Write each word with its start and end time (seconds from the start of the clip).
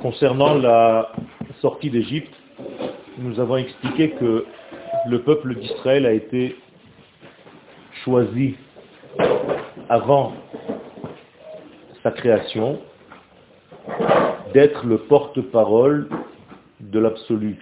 Concernant 0.00 0.54
la 0.54 1.10
sortie 1.60 1.90
d'Égypte, 1.90 2.32
nous 3.18 3.40
avons 3.40 3.56
expliqué 3.56 4.10
que 4.10 4.46
le 5.08 5.22
peuple 5.22 5.56
d'Israël 5.56 6.06
a 6.06 6.12
été 6.12 6.56
choisi 8.04 8.54
avant 9.88 10.34
sa 12.04 12.12
création 12.12 12.78
d'être 14.54 14.86
le 14.86 14.98
porte-parole 14.98 16.08
de 16.78 17.00
l'absolu, 17.00 17.58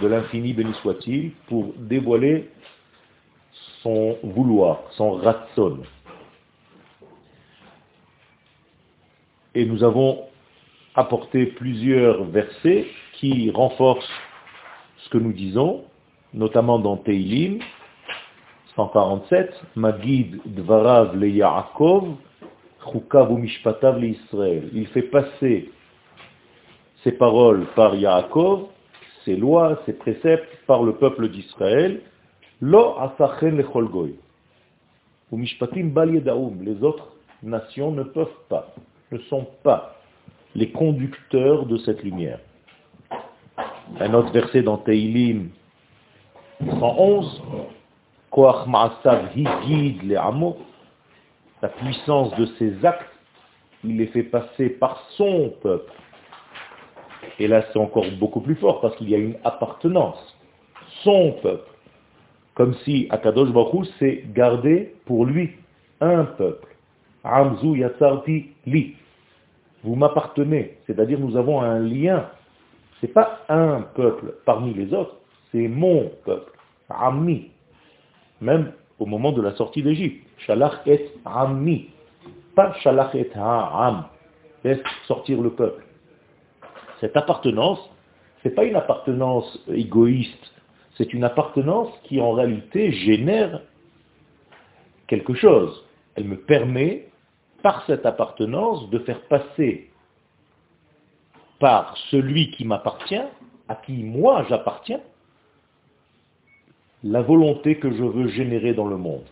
de 0.00 0.06
l'infini 0.06 0.52
béni 0.52 0.72
soit-il, 0.82 1.32
pour 1.48 1.72
dévoiler 1.78 2.48
son 3.82 4.18
vouloir, 4.22 4.82
son 4.92 5.14
ratson. 5.14 5.78
Et 9.56 9.64
nous 9.64 9.82
avons 9.82 10.26
apporté 10.96 11.46
plusieurs 11.46 12.24
versets 12.24 12.86
qui 13.12 13.50
renforcent 13.50 14.10
ce 14.98 15.10
que 15.10 15.18
nous 15.18 15.32
disons, 15.32 15.84
notamment 16.32 16.78
dans 16.78 16.96
Teilim 16.96 17.58
147, 18.74 19.62
Magid 19.76 20.40
Dvarav 20.46 21.16
le 21.16 21.28
Yaakov, 21.28 22.14
Chukav 22.92 23.30
ou 23.30 23.38
Mishpatav 23.38 24.00
le 24.00 24.08
Israël. 24.08 24.70
Il 24.72 24.86
fait 24.88 25.02
passer 25.02 25.70
ses 27.04 27.12
paroles 27.12 27.66
par 27.76 27.94
Yaakov, 27.94 28.66
ses 29.24 29.36
lois, 29.36 29.80
ses 29.86 29.92
préceptes 29.92 30.58
par 30.66 30.82
le 30.82 30.94
peuple 30.94 31.28
d'Israël, 31.28 32.00
Lo 32.62 32.98
asachen 32.98 33.58
le 33.58 33.66
Ou 35.30 35.36
Mishpatim 35.36 35.88
bal 35.88 36.10
Les 36.10 36.82
autres 36.82 37.08
nations 37.42 37.90
ne 37.90 38.02
peuvent 38.02 38.28
pas, 38.48 38.74
ne 39.12 39.18
sont 39.18 39.46
pas 39.62 39.95
les 40.56 40.70
conducteurs 40.70 41.66
de 41.66 41.76
cette 41.76 42.02
lumière. 42.02 42.38
Un 44.00 44.14
autre 44.14 44.32
verset 44.32 44.62
dans 44.62 44.78
Teilim 44.78 45.50
111, 46.60 47.42
Koach 48.30 48.66
Ma'asav 48.66 49.36
Higid 49.36 50.02
le 50.02 50.18
Amo, 50.18 50.56
la 51.60 51.68
puissance 51.68 52.34
de 52.36 52.46
ses 52.58 52.84
actes, 52.86 53.04
il 53.84 53.98
les 53.98 54.06
fait 54.06 54.22
passer 54.22 54.70
par 54.70 55.04
son 55.10 55.52
peuple. 55.62 55.92
Et 57.38 57.48
là, 57.48 57.62
c'est 57.70 57.78
encore 57.78 58.06
beaucoup 58.18 58.40
plus 58.40 58.54
fort 58.54 58.80
parce 58.80 58.96
qu'il 58.96 59.10
y 59.10 59.14
a 59.14 59.18
une 59.18 59.36
appartenance. 59.44 60.38
Son 61.04 61.32
peuple. 61.42 61.70
Comme 62.54 62.74
si 62.84 63.06
Akadosh 63.10 63.50
Baruch 63.50 63.86
s'est 63.98 64.24
gardé 64.34 64.94
pour 65.04 65.26
lui 65.26 65.50
un 66.00 66.24
peuple. 66.24 66.74
Amzu 67.24 67.78
Yatsarti 67.78 68.52
Li. 68.64 68.96
Vous 69.86 69.94
m'appartenez. 69.94 70.78
C'est-à-dire 70.86 71.20
nous 71.20 71.36
avons 71.36 71.62
un 71.62 71.78
lien. 71.78 72.28
C'est 73.00 73.12
pas 73.12 73.40
un 73.48 73.82
peuple 73.82 74.34
parmi 74.44 74.74
les 74.74 74.92
autres, 74.92 75.16
c'est 75.52 75.68
mon 75.68 76.10
peuple. 76.24 76.52
Ami. 76.90 77.50
Même 78.40 78.72
au 78.98 79.06
moment 79.06 79.30
de 79.32 79.40
la 79.40 79.54
sortie 79.54 79.82
d'Égypte. 79.82 80.26
Shalach 80.38 80.86
et 80.86 81.10
Ami. 81.24 81.90
Pas 82.56 82.74
Shalach 82.80 83.14
et 83.14 83.30
Ha'am. 83.34 84.04
Laisse 84.64 84.80
sortir 85.06 85.40
le 85.40 85.50
peuple. 85.50 85.84
Cette 87.00 87.16
appartenance, 87.16 87.78
ce 88.42 88.48
n'est 88.48 88.54
pas 88.54 88.64
une 88.64 88.76
appartenance 88.76 89.62
égoïste, 89.68 90.52
c'est 90.96 91.12
une 91.12 91.24
appartenance 91.24 91.90
qui 92.04 92.20
en 92.20 92.32
réalité 92.32 92.90
génère 92.90 93.60
quelque 95.06 95.34
chose. 95.34 95.84
Elle 96.14 96.24
me 96.24 96.38
permet, 96.38 97.08
par 97.66 97.82
cette 97.86 98.06
appartenance, 98.06 98.88
de 98.90 99.00
faire 99.00 99.22
passer 99.22 99.90
par 101.58 101.96
celui 102.12 102.52
qui 102.52 102.64
m'appartient, 102.64 103.26
à 103.68 103.74
qui 103.74 104.04
moi 104.04 104.46
j'appartiens, 104.48 105.00
la 107.02 107.22
volonté 107.22 107.80
que 107.80 107.90
je 107.90 108.04
veux 108.04 108.28
générer 108.28 108.72
dans 108.72 108.86
le 108.86 108.96
monde. 108.96 109.24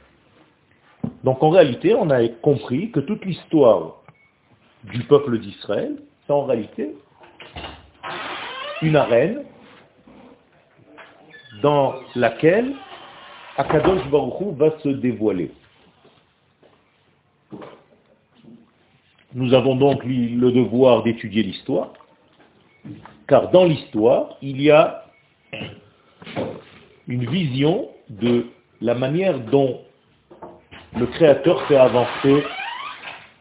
Donc 1.23 1.44
en 1.44 1.50
réalité, 1.50 1.94
on 1.94 2.11
a 2.11 2.27
compris 2.27 2.91
que 2.91 2.99
toute 2.99 3.25
l'histoire 3.25 4.03
du 4.83 5.05
peuple 5.05 5.39
d'Israël, 5.39 6.03
c'est 6.27 6.33
en 6.33 6.44
réalité 6.44 6.93
une 8.83 8.97
arène 8.97 9.44
dans 11.62 11.94
laquelle 12.17 12.75
Akadosh 13.56 14.05
Baruch 14.11 14.56
va 14.56 14.77
se 14.81 14.89
dévoiler. 14.89 15.53
Nous 19.34 19.53
avons 19.53 19.75
donc 19.75 20.05
le 20.05 20.53
devoir 20.53 21.03
d'étudier 21.03 21.43
l'histoire, 21.43 21.93
car 23.27 23.50
dans 23.50 23.65
l'histoire, 23.65 24.37
il 24.43 24.62
y 24.62 24.71
a 24.71 25.05
une 27.09 27.28
vision 27.28 27.89
de 28.09 28.47
la 28.81 28.94
manière 28.94 29.41
dont 29.41 29.81
le 30.97 31.06
Créateur 31.06 31.67
fait 31.67 31.77
avancer 31.77 32.44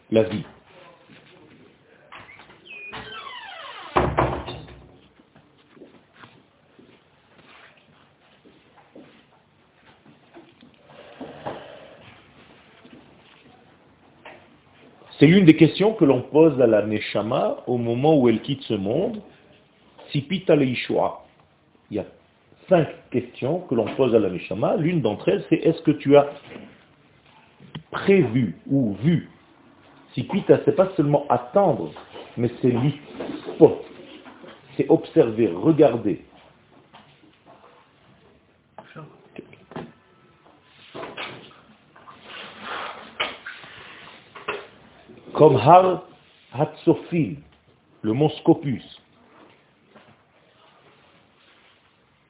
la 0.10 0.24
vie. 0.24 0.44
C'est 15.24 15.30
l'une 15.30 15.46
des 15.46 15.56
questions 15.56 15.94
que 15.94 16.04
l'on 16.04 16.22
pose 16.22 16.60
à 16.60 16.68
la 16.68 16.86
Neshama 16.86 17.64
au 17.66 17.78
moment 17.78 18.20
où 18.20 18.28
elle 18.28 18.42
quitte 18.42 18.62
ce 18.64 18.74
monde. 18.74 19.22
Sipita 20.12 20.54
le 20.54 20.66
Il 20.66 20.76
y 21.92 22.00
a 22.00 22.04
cinq 22.68 22.90
questions 23.10 23.62
que 23.62 23.74
l'on 23.74 23.86
pose 23.96 24.14
à 24.14 24.20
la 24.20 24.30
Neshama. 24.30 24.76
L'une 24.76 25.00
d'entre 25.00 25.30
elles, 25.30 25.46
c'est 25.48 25.56
est-ce 25.56 25.82
que 25.84 25.92
tu 25.92 26.18
as 26.18 26.28
prévu 27.90 28.58
ou 28.70 28.96
vu 28.96 29.30
Sipita, 30.14 30.60
c'est 30.66 30.76
pas 30.76 30.92
seulement 30.98 31.26
attendre, 31.30 31.94
mais 32.36 32.52
c'est 32.62 32.72
l'ipot. 32.72 33.82
C'est 34.76 34.90
observer, 34.90 35.48
regarder. 35.48 36.26
Comme 45.34 45.58
Har 45.58 46.04
Hatzofim, 46.54 47.36
le 48.02 48.14
mont 48.14 48.30
Scopus. 48.30 48.84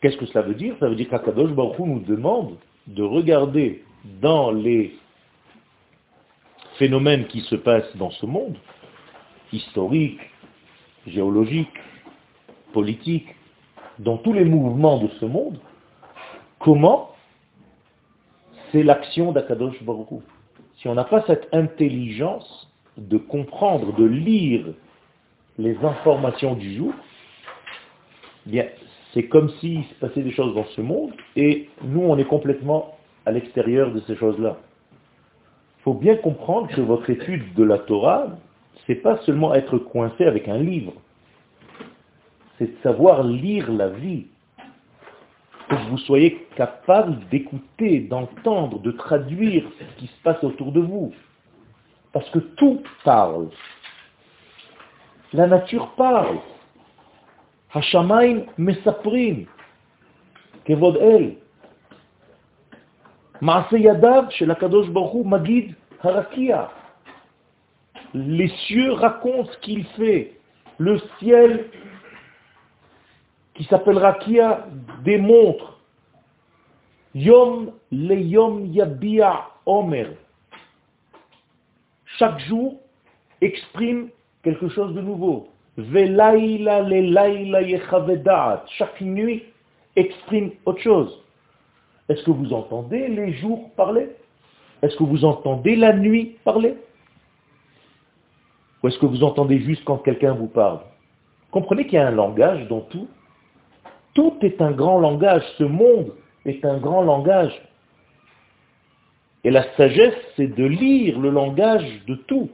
Qu'est-ce 0.02 0.18
que 0.18 0.26
cela 0.26 0.42
veut 0.42 0.56
dire? 0.56 0.76
Ça 0.80 0.90
veut 0.90 0.96
dire 0.96 1.10
qu'Akadosh 1.10 1.52
Baruch 1.52 1.80
nous 1.80 2.00
demande 2.00 2.58
de 2.88 3.04
regarder 3.04 3.84
dans 4.22 4.52
les 4.52 4.98
phénomènes 6.78 7.28
qui 7.28 7.42
se 7.42 7.56
passent 7.56 7.96
dans 7.96 8.12
ce 8.12 8.26
monde, 8.26 8.58
historiques, 9.52 10.20
géologiques, 11.08 11.80
politiques, 12.74 13.36
dans 14.00 14.18
tous 14.18 14.34
les 14.34 14.44
mouvements 14.44 14.98
de 14.98 15.08
ce 15.20 15.26
monde, 15.26 15.60
comment 16.60 17.12
c'est 18.72 18.84
l'action 18.84 19.32
d'Akadosh 19.32 19.82
Baruch 19.84 20.24
Si 20.78 20.88
on 20.88 20.96
n'a 20.96 21.04
pas 21.04 21.24
cette 21.28 21.48
intelligence, 21.54 22.73
de 22.98 23.18
comprendre, 23.18 23.94
de 23.96 24.06
lire 24.06 24.66
les 25.58 25.78
informations 25.84 26.56
du 26.56 26.76
jour, 26.76 26.94
bien, 28.46 28.66
c'est 29.14 29.28
comme 29.28 29.50
s'il 29.60 29.84
se 29.84 29.94
passait 29.96 30.22
des 30.22 30.32
choses 30.32 30.56
dans 30.56 30.66
ce 30.66 30.82
monde, 30.82 31.12
et 31.36 31.70
nous, 31.84 32.02
on 32.02 32.18
est 32.18 32.26
complètement 32.26 32.98
à 33.26 33.32
l'extérieur 33.32 33.92
de 33.92 34.02
ces 34.02 34.16
choses-là. 34.16 34.58
Il 35.80 35.84
faut 35.84 35.94
bien 35.94 36.16
comprendre 36.16 36.68
que 36.70 36.82
votre 36.82 37.10
étude 37.10 37.54
de 37.56 37.64
la 37.64 37.78
Torah, 37.78 38.28
c'est 38.88 38.96
pas 38.96 39.18
seulement 39.26 39.54
être 39.54 39.78
coincé 39.78 40.26
avec 40.26 40.48
un 40.48 40.58
livre, 40.58 40.94
c'est 42.58 42.66
de 42.66 42.82
savoir 42.82 43.24
lire 43.24 43.72
la 43.72 43.90
vie, 43.90 44.26
que 45.70 45.76
vous 45.90 45.98
soyez 46.00 46.46
capable 46.56 47.18
d'écouter, 47.30 48.02
d'entendre, 48.02 48.80
de 48.80 48.92
traduire 48.92 49.64
ce 49.80 50.00
qui 50.00 50.08
se 50.08 50.22
passe 50.24 50.44
autour 50.44 50.72
de 50.72 50.82
vous. 50.82 51.14
Parce 52.14 52.30
que 52.30 52.40
tout 52.40 52.82
parle. 53.04 53.50
La 55.34 55.48
nature 55.48 55.90
parle. 55.98 56.38
Hashamaim 57.74 58.46
mesaprim. 58.58 59.48
Kevod 60.66 60.98
el. 60.98 61.38
Maase 63.42 63.80
yadav 63.80 64.30
chez 64.32 64.46
la 64.46 64.56
Kadosh 64.56 64.90
Baruch 64.90 65.26
Magid 65.26 65.76
Harakia. 66.04 66.70
Les 68.14 68.50
cieux 68.68 68.94
racontent 68.94 69.52
ce 69.52 69.58
qu'il 69.58 69.84
fait. 69.98 70.40
Le 70.78 71.00
ciel, 71.20 71.70
qui 73.56 73.64
s'appelle 73.66 73.98
Rakia, 73.98 74.68
démontre. 75.04 75.80
Yom 77.16 77.74
le 77.92 78.16
yom 78.16 78.66
yabia 78.74 79.46
omer 79.66 80.10
chaque 82.24 82.40
jour 82.40 82.76
exprime 83.42 84.08
quelque 84.44 84.70
chose 84.70 84.96
de 84.96 85.02
nouveau. 85.02 85.50
Chaque 88.78 89.02
nuit 89.02 89.44
exprime 89.98 90.52
autre 90.66 90.80
chose. 90.80 91.22
Est-ce 92.08 92.24
que 92.24 92.32
vous 92.32 92.54
entendez 92.54 93.10
les 93.10 93.34
jours 93.34 93.70
parler? 93.76 94.08
Est-ce 94.82 94.96
que 94.96 95.04
vous 95.04 95.26
entendez 95.26 95.76
la 95.76 95.92
nuit 95.92 96.38
parler? 96.46 96.78
Ou 98.82 98.88
est-ce 98.88 99.00
que 99.00 99.06
vous 99.06 99.24
entendez 99.26 99.60
juste 99.60 99.84
quand 99.84 99.98
quelqu'un 99.98 100.34
vous 100.34 100.48
parle? 100.48 100.80
Comprenez 101.52 101.84
qu'il 101.84 101.96
y 101.96 101.98
a 101.98 102.08
un 102.08 102.12
langage 102.12 102.70
dans 102.70 102.82
tout. 102.82 103.10
Tout 104.14 104.38
est 104.44 104.62
un 104.62 104.72
grand 104.72 105.00
langage. 105.00 105.44
Ce 105.58 105.66
monde 105.66 106.14
est 106.46 106.64
un 106.64 106.78
grand 106.78 107.02
langage. 107.02 107.52
Et 109.44 109.52
la 109.52 109.64
sagesse, 109.76 110.16
c'est 110.36 110.48
de 110.48 110.66
lire 110.66 111.20
le 111.20 111.30
langage 111.30 112.06
de 112.08 112.16
tout 112.16 112.50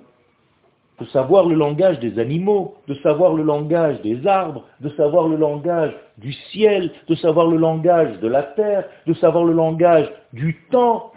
de 0.99 1.05
savoir 1.05 1.45
le 1.45 1.55
langage 1.55 1.99
des 1.99 2.19
animaux, 2.19 2.75
de 2.87 2.93
savoir 2.95 3.33
le 3.33 3.43
langage 3.43 4.01
des 4.01 4.25
arbres, 4.27 4.65
de 4.81 4.89
savoir 4.89 5.27
le 5.27 5.37
langage 5.37 5.95
du 6.17 6.33
ciel, 6.33 6.91
de 7.07 7.15
savoir 7.15 7.47
le 7.47 7.57
langage 7.57 8.19
de 8.19 8.27
la 8.27 8.43
terre, 8.43 8.85
de 9.07 9.13
savoir 9.13 9.45
le 9.45 9.53
langage 9.53 10.11
du 10.33 10.61
temps. 10.71 11.13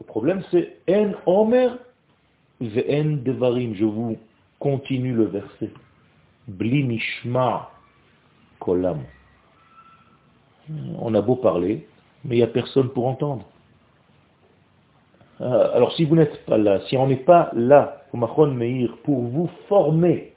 Le 0.00 0.06
problème 0.06 0.42
c'est 0.50 0.76
En 0.88 1.12
Omer 1.26 1.78
Ve'en 2.60 3.22
Devarim. 3.22 3.74
Je 3.74 3.84
vous 3.84 4.16
continue 4.58 5.14
le 5.14 5.26
verset. 5.26 5.70
Bli 6.48 7.00
Kolam. 8.58 9.02
On 10.98 11.14
a 11.14 11.20
beau 11.20 11.36
parler, 11.36 11.86
mais 12.24 12.36
il 12.36 12.38
n'y 12.38 12.44
a 12.44 12.48
personne 12.48 12.88
pour 12.88 13.06
entendre. 13.06 13.44
Euh, 15.44 15.74
alors 15.74 15.92
si 15.92 16.04
vous 16.04 16.16
n'êtes 16.16 16.44
pas 16.46 16.56
là, 16.56 16.80
si 16.88 16.96
on 16.96 17.06
n'est 17.06 17.16
pas 17.16 17.50
là, 17.54 18.02
pour 19.02 19.20
vous 19.20 19.50
former, 19.68 20.32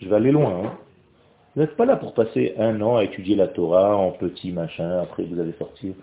je 0.00 0.08
vais 0.08 0.16
aller 0.16 0.32
loin, 0.32 0.64
hein. 0.64 0.72
vous 1.54 1.62
n'êtes 1.62 1.76
pas 1.76 1.84
là 1.84 1.96
pour 1.96 2.12
passer 2.12 2.54
un 2.58 2.80
an 2.80 2.96
à 2.96 3.04
étudier 3.04 3.36
la 3.36 3.46
Torah 3.46 3.96
en 3.96 4.10
petit 4.10 4.50
machin, 4.50 5.00
après 5.00 5.22
vous 5.24 5.38
allez 5.38 5.52
sortir. 5.52 5.94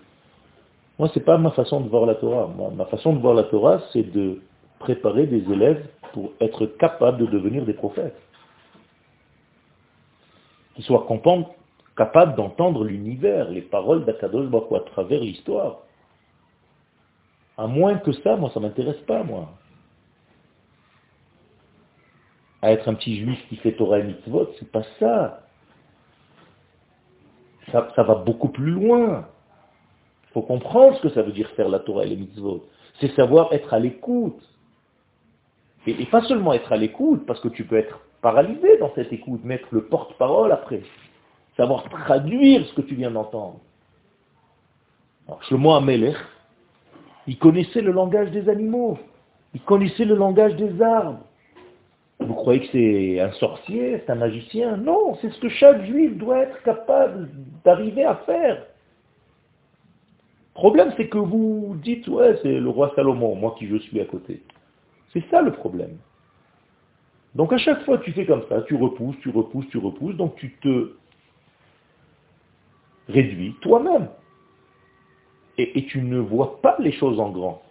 Moi, 0.98 1.08
ce 1.08 1.18
n'est 1.18 1.24
pas 1.24 1.36
ma 1.36 1.50
façon 1.50 1.80
de 1.80 1.88
voir 1.88 2.06
la 2.06 2.14
Torah. 2.14 2.48
ma 2.74 2.84
façon 2.86 3.12
de 3.12 3.18
voir 3.18 3.34
la 3.34 3.42
Torah, 3.44 3.80
c'est 3.92 4.10
de 4.10 4.40
préparer 4.78 5.26
des 5.26 5.42
élèves 5.52 5.84
pour 6.12 6.32
être 6.40 6.66
capables 6.66 7.18
de 7.18 7.26
devenir 7.26 7.64
des 7.64 7.72
prophètes. 7.74 8.16
Qu'ils 10.74 10.84
soient 10.84 11.06
capables 11.96 12.36
d'entendre 12.36 12.84
l'univers, 12.84 13.50
les 13.50 13.62
paroles 13.62 14.04
d'Akadosh 14.04 14.46
Baruch 14.46 14.72
à 14.72 14.80
travers 14.90 15.20
l'histoire. 15.20 15.80
À 17.56 17.66
moins 17.66 17.98
que 17.98 18.12
ça, 18.12 18.36
moi, 18.36 18.50
ça 18.52 18.60
ne 18.60 18.66
m'intéresse 18.66 19.00
pas, 19.06 19.22
moi. 19.22 19.52
À 22.62 22.72
être 22.72 22.88
un 22.88 22.94
petit 22.94 23.20
juif 23.20 23.38
qui 23.48 23.56
fait 23.56 23.72
Torah 23.72 24.00
et 24.00 24.02
mitzvot, 24.02 24.50
c'est 24.58 24.70
pas 24.70 24.82
ça. 24.98 25.42
ça. 27.70 27.92
Ça 27.94 28.02
va 28.02 28.16
beaucoup 28.16 28.48
plus 28.48 28.70
loin. 28.70 29.28
Il 30.24 30.32
faut 30.32 30.42
comprendre 30.42 30.96
ce 30.96 31.02
que 31.02 31.10
ça 31.10 31.22
veut 31.22 31.32
dire 31.32 31.48
faire 31.50 31.68
la 31.68 31.78
Torah 31.78 32.04
et 32.04 32.08
les 32.08 32.16
mitzvot. 32.16 32.66
C'est 33.00 33.14
savoir 33.14 33.52
être 33.52 33.72
à 33.72 33.78
l'écoute. 33.78 34.42
Et, 35.86 36.06
pas 36.06 36.22
seulement 36.22 36.54
être 36.54 36.72
à 36.72 36.76
l'écoute, 36.76 37.26
parce 37.26 37.40
que 37.40 37.48
tu 37.48 37.64
peux 37.64 37.76
être 37.76 38.00
paralysé 38.22 38.78
dans 38.78 38.92
cette 38.94 39.12
écoute, 39.12 39.44
mettre 39.44 39.68
le 39.70 39.84
porte-parole 39.84 40.50
après. 40.50 40.82
Savoir 41.56 41.84
traduire 41.84 42.66
ce 42.66 42.74
que 42.74 42.80
tu 42.80 42.94
viens 42.94 43.10
d'entendre. 43.10 43.60
Alors, 45.28 45.42
Shlomo 45.44 45.74
Amelech, 45.74 46.16
il 47.26 47.38
connaissait 47.38 47.80
le 47.80 47.92
langage 47.92 48.30
des 48.30 48.48
animaux. 48.48 48.98
Il 49.54 49.60
connaissait 49.62 50.04
le 50.04 50.14
langage 50.14 50.56
des 50.56 50.80
arbres. 50.82 51.20
Vous 52.20 52.34
croyez 52.34 52.60
que 52.60 52.66
c'est 52.72 53.20
un 53.20 53.32
sorcier, 53.32 53.98
c'est 53.98 54.10
un 54.10 54.16
magicien? 54.16 54.76
Non, 54.76 55.16
c'est 55.20 55.30
ce 55.30 55.40
que 55.40 55.48
chaque 55.48 55.84
juif 55.84 56.16
doit 56.16 56.38
être 56.38 56.62
capable 56.62 57.28
d'arriver 57.64 58.04
à 58.04 58.16
faire. 58.26 58.56
Le 60.54 60.54
problème, 60.54 60.92
c'est 60.96 61.08
que 61.08 61.18
vous 61.18 61.76
dites, 61.82 62.06
ouais, 62.08 62.38
c'est 62.42 62.60
le 62.60 62.68
roi 62.68 62.92
Salomon, 62.94 63.34
moi 63.34 63.54
qui 63.58 63.66
je 63.66 63.76
suis 63.76 64.00
à 64.00 64.04
côté. 64.04 64.42
C'est 65.12 65.24
ça 65.30 65.42
le 65.42 65.52
problème. 65.52 65.96
Donc 67.34 67.52
à 67.52 67.58
chaque 67.58 67.84
fois, 67.84 67.98
tu 67.98 68.12
fais 68.12 68.26
comme 68.26 68.44
ça, 68.48 68.62
tu 68.62 68.76
repousses, 68.76 69.18
tu 69.20 69.30
repousses, 69.30 69.68
tu 69.68 69.78
repousses, 69.78 70.16
donc 70.16 70.36
tu 70.36 70.52
te 70.62 70.92
réduis 73.08 73.54
toi-même 73.60 74.08
et, 75.58 75.84
tu 75.86 76.02
ne 76.02 76.18
vois 76.18 76.60
pas 76.60 76.76
les 76.80 76.92
choses 76.92 77.20
en 77.20 77.30
grand. 77.30 77.62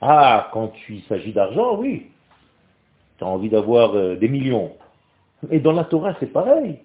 Ah, 0.00 0.50
quand 0.52 0.72
il 0.88 1.02
s'agit 1.04 1.32
d'argent, 1.32 1.76
oui. 1.76 2.06
Tu 3.18 3.24
as 3.24 3.26
envie 3.26 3.48
d'avoir 3.48 3.94
euh, 3.94 4.16
des 4.16 4.28
millions. 4.28 4.72
Et 5.50 5.60
dans 5.60 5.72
la 5.72 5.84
Torah, 5.84 6.14
c'est 6.20 6.32
pareil. 6.32 6.78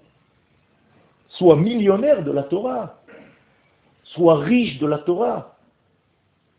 Sois 1.30 1.56
millionnaire 1.56 2.24
de 2.24 2.32
la 2.32 2.44
Torah. 2.44 3.02
Sois 4.04 4.40
riche 4.40 4.80
de 4.80 4.88
la 4.88 5.00
Torah. 5.00 5.56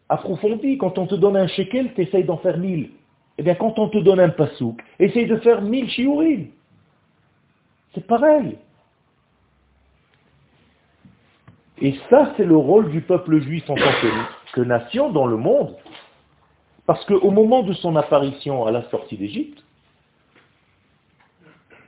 Approfondis. 0.09 0.79
Quand 0.79 0.99
on 0.99 1.07
te 1.07 1.15
donne 1.15 1.37
un 1.37 1.47
shekel, 1.47 1.93
tu 1.95 2.23
d'en 2.25 2.37
faire 2.39 2.59
mille. 2.59 2.91
Eh 3.39 3.43
bien, 3.43 3.55
quand 3.55 3.79
on 3.79 3.89
te 3.89 3.99
donne 3.99 4.21
un 4.21 4.31
pasouk, 4.31 4.83
essaye 4.99 5.27
de 5.27 5.37
faire 5.37 5.61
mille 5.63 5.91
shiurim. 5.91 6.49
C'est 7.95 8.07
pareil. 8.07 8.57
Et 11.81 11.95
ça, 12.09 12.33
c'est 12.37 12.45
le 12.45 12.57
rôle 12.57 12.91
du 12.91 13.03
peuple 13.03 13.41
juif 13.41 13.69
en 13.69 13.75
tant 13.75 13.93
que, 14.53 14.61
nation 14.63 15.11
dans 15.11 15.27
le 15.27 15.37
monde. 15.37 15.77
Parce 16.87 17.05
qu'au 17.05 17.31
moment 17.31 17.63
de 17.63 17.75
son 17.75 17.95
apparition 17.97 18.65
à 18.65 18.71
la 18.71 18.89
sortie 18.91 19.19
d'Égypte, 19.19 19.63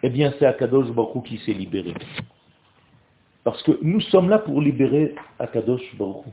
eh 0.03 0.11
bien 0.11 0.35
c'est 0.39 0.45
Akadosh 0.45 0.91
Baruch 0.91 1.25
qui 1.25 1.39
s'est 1.39 1.55
libéré. 1.55 1.95
Parce 3.45 3.63
que 3.63 3.79
nous 3.81 4.01
sommes 4.03 4.29
là 4.29 4.39
pour 4.39 4.61
libérer 4.61 5.15
Akadosh 5.39 5.97
Baruch 5.97 6.27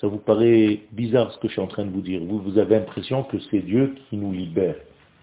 Ça 0.00 0.08
vous 0.08 0.18
paraît 0.18 0.80
bizarre 0.92 1.32
ce 1.32 1.38
que 1.38 1.48
je 1.48 1.52
suis 1.52 1.62
en 1.62 1.68
train 1.68 1.86
de 1.86 1.90
vous 1.90 2.02
dire. 2.02 2.20
Vous, 2.22 2.40
vous 2.40 2.58
avez 2.58 2.78
l'impression 2.78 3.22
que 3.22 3.38
c'est 3.50 3.60
Dieu 3.60 3.94
qui 4.10 4.18
nous 4.18 4.32
libère. 4.32 4.76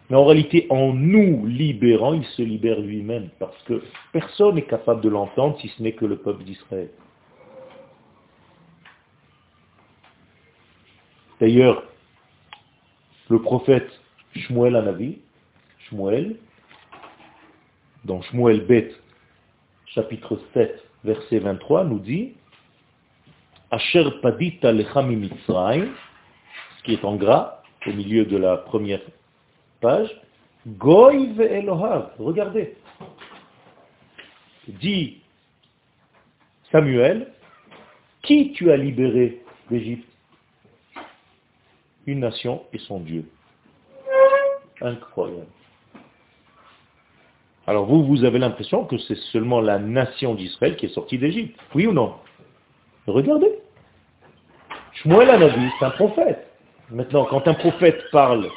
Mais 0.10 0.18
en 0.18 0.26
réalité, 0.26 0.68
en 0.70 0.94
nous 0.94 1.46
libérant, 1.48 2.14
il 2.14 2.26
se 2.26 2.42
libère 2.42 2.80
lui-même, 2.80 3.30
parce 3.40 3.58
que 3.64 3.82
personne 4.12 4.56
n'est 4.56 4.62
capable 4.62 5.02
de 5.02 5.10
l'entendre 5.10 5.58
si 5.60 5.68
ce 5.70 5.82
n'est 5.82 5.94
que 5.94 6.06
le 6.06 6.18
peuple 6.18 6.44
d'Israël. 6.44 6.90
D'ailleurs, 11.40 11.84
le 13.30 13.42
prophète 13.42 13.90
Shmuel 14.36 14.76
Anavi, 14.76 15.20
Shmuel, 15.90 16.38
dans 18.06 18.22
Shmuel 18.22 18.66
Bet, 18.66 18.92
chapitre 19.88 20.40
7, 20.54 20.84
verset 21.04 21.40
23, 21.40 21.86
nous 21.86 22.00
dit 22.00 22.34
Asher 23.72 24.08
padita 24.22 24.72
lechami 24.72 25.30
ce 25.48 26.84
qui 26.84 26.94
est 26.94 27.04
en 27.04 27.16
gras, 27.16 27.64
au 27.88 27.92
milieu 27.92 28.26
de 28.26 28.38
la 28.38 28.58
première 28.58 29.02
page, 29.86 30.10
Goy 30.66 31.36
Elohav. 31.40 32.14
Regardez. 32.18 32.76
Dit 34.68 35.22
Samuel, 36.72 37.28
qui 38.24 38.52
tu 38.54 38.72
as 38.72 38.78
libéré 38.78 39.44
d'Égypte? 39.70 40.10
Une 42.08 42.22
nation 42.22 42.64
et 42.74 42.80
son 42.80 43.00
Dieu. 43.00 43.30
Incroyable. 44.82 45.46
Alors 47.68 47.86
vous, 47.86 48.04
vous 48.06 48.24
avez 48.24 48.40
l'impression 48.40 48.86
que 48.86 48.98
c'est 48.98 49.18
seulement 49.32 49.62
la 49.62 49.78
nation 49.78 50.34
d'Israël 50.34 50.78
qui 50.78 50.88
est 50.88 50.94
sortie 50.94 51.20
d'Égypte. 51.20 51.60
Oui 51.76 51.86
ou 51.86 51.94
non? 51.94 52.16
Regardez. 53.06 53.54
Shmuel 54.94 55.30
Anavi, 55.30 55.70
c'est 55.78 55.86
un 55.86 55.92
prophète. 55.92 56.48
Maintenant, 56.90 57.26
quand 57.26 57.48
un 57.48 57.54
prophète 57.54 58.02
parle 58.12 58.50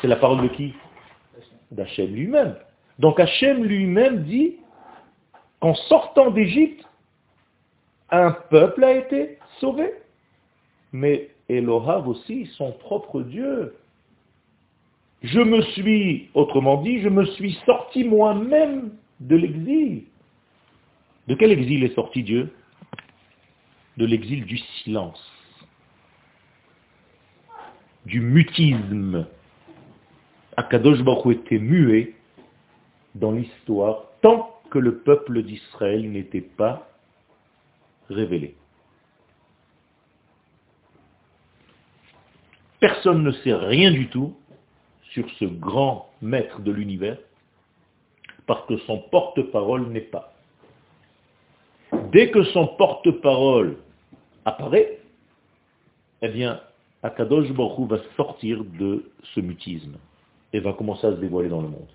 c'est 0.00 0.08
la 0.08 0.16
parole 0.16 0.42
de 0.42 0.48
qui? 0.48 0.74
D'Hachem 1.70 2.14
lui-même. 2.14 2.56
Donc 2.98 3.20
Hachem 3.20 3.64
lui-même 3.64 4.24
dit 4.24 4.56
qu'en 5.60 5.74
sortant 5.74 6.30
d'Égypte, 6.30 6.84
un 8.10 8.30
peuple 8.30 8.84
a 8.84 8.92
été 8.92 9.38
sauvé. 9.58 9.92
Mais 10.92 11.30
Elohav 11.48 12.08
aussi, 12.08 12.46
son 12.56 12.72
propre 12.72 13.22
Dieu. 13.22 13.74
Je 15.22 15.40
me 15.40 15.62
suis, 15.62 16.28
autrement 16.34 16.82
dit, 16.82 17.00
je 17.00 17.08
me 17.08 17.24
suis 17.24 17.58
sorti 17.66 18.04
moi-même 18.04 18.92
de 19.20 19.36
l'exil. 19.36 20.04
De 21.26 21.34
quel 21.34 21.50
exil 21.50 21.82
est 21.84 21.94
sorti 21.94 22.22
Dieu? 22.22 22.54
De 23.96 24.06
l'exil 24.06 24.44
du 24.44 24.58
silence, 24.58 25.32
du 28.04 28.20
mutisme, 28.20 29.26
Akadosh 30.56 31.02
Baruch 31.02 31.36
était 31.36 31.58
muet 31.58 32.14
dans 33.14 33.32
l'histoire 33.32 34.04
tant 34.22 34.54
que 34.70 34.78
le 34.78 34.98
peuple 34.98 35.42
d'Israël 35.42 36.10
n'était 36.10 36.40
pas 36.40 36.88
révélé. 38.08 38.54
Personne 42.80 43.22
ne 43.22 43.32
sait 43.32 43.54
rien 43.54 43.90
du 43.90 44.08
tout 44.08 44.34
sur 45.12 45.28
ce 45.38 45.44
grand 45.44 46.10
maître 46.22 46.60
de 46.60 46.72
l'univers 46.72 47.18
parce 48.46 48.66
que 48.66 48.76
son 48.78 48.98
porte-parole 49.10 49.88
n'est 49.88 50.00
pas. 50.00 50.32
Dès 52.12 52.30
que 52.30 52.44
son 52.44 52.66
porte-parole 52.66 53.76
apparaît, 54.44 55.00
eh 56.22 56.28
bien, 56.28 56.60
Akadosh 57.02 57.50
Baruch 57.52 57.88
va 57.88 57.98
sortir 58.16 58.64
de 58.64 59.10
ce 59.34 59.40
mutisme 59.40 59.96
va 60.60 60.72
commencer 60.72 61.06
à 61.06 61.10
se 61.10 61.16
dévoiler 61.16 61.48
dans 61.48 61.60
le 61.60 61.68
monde. 61.68 61.88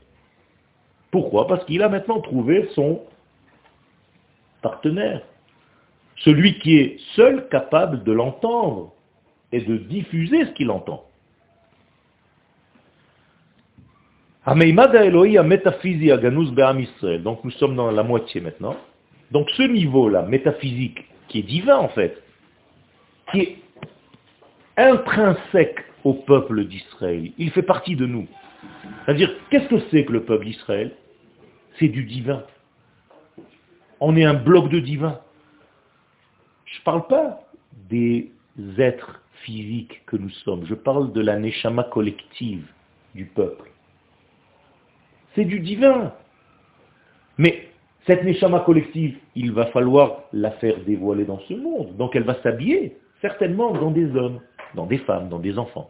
Pourquoi? 1.11 1.47
Parce 1.47 1.65
qu'il 1.65 1.83
a 1.83 1.89
maintenant 1.89 2.21
trouvé 2.21 2.69
son 2.73 3.01
partenaire, 4.61 5.21
celui 6.17 6.59
qui 6.59 6.77
est 6.77 6.99
seul 7.15 7.47
capable 7.49 8.03
de 8.03 8.11
l'entendre 8.11 8.93
et 9.51 9.61
de 9.61 9.77
diffuser 9.77 10.45
ce 10.45 10.51
qu'il 10.51 10.71
entend. 10.71 11.05
Donc 14.43 14.63
nous 17.43 17.51
sommes 17.51 17.75
dans 17.75 17.91
la 17.91 18.03
moitié 18.03 18.41
maintenant. 18.41 18.75
Donc 19.31 19.49
ce 19.51 19.63
niveau-là, 19.63 20.23
métaphysique, 20.23 21.05
qui 21.27 21.39
est 21.39 21.43
divin 21.43 21.77
en 21.77 21.89
fait, 21.89 22.21
qui 23.31 23.39
est 23.39 23.57
intrinsèque 24.77 25.79
au 26.03 26.13
peuple 26.13 26.65
d'Israël, 26.65 27.31
il 27.37 27.51
fait 27.51 27.61
partie 27.61 27.95
de 27.95 28.05
nous. 28.05 28.27
C'est-à-dire, 29.05 29.31
qu'est-ce 29.49 29.67
que 29.67 29.79
c'est 29.89 30.05
que 30.05 30.13
le 30.13 30.23
peuple 30.23 30.45
d'Israël? 30.45 30.91
C'est 31.79 31.87
du 31.87 32.03
divin. 32.03 32.43
On 33.99 34.15
est 34.15 34.23
un 34.23 34.33
bloc 34.33 34.69
de 34.69 34.79
divin. 34.79 35.19
Je 36.65 36.79
ne 36.79 36.83
parle 36.83 37.07
pas 37.07 37.41
des 37.89 38.31
êtres 38.77 39.21
physiques 39.43 40.01
que 40.05 40.17
nous 40.17 40.29
sommes, 40.29 40.65
je 40.65 40.75
parle 40.75 41.11
de 41.13 41.21
la 41.21 41.37
neshama 41.37 41.83
collective 41.83 42.65
du 43.15 43.25
peuple. 43.25 43.71
C'est 45.35 45.45
du 45.45 45.59
divin. 45.59 46.13
Mais 47.37 47.67
cette 48.05 48.23
neshama 48.23 48.61
collective, 48.61 49.17
il 49.35 49.51
va 49.51 49.67
falloir 49.67 50.23
la 50.33 50.51
faire 50.51 50.79
dévoiler 50.85 51.25
dans 51.25 51.39
ce 51.47 51.53
monde. 51.53 51.95
Donc 51.97 52.15
elle 52.15 52.23
va 52.23 52.41
s'habiller, 52.41 52.97
certainement, 53.21 53.73
dans 53.73 53.91
des 53.91 54.15
hommes, 54.15 54.41
dans 54.75 54.85
des 54.85 54.99
femmes, 54.99 55.29
dans 55.29 55.39
des 55.39 55.57
enfants, 55.57 55.89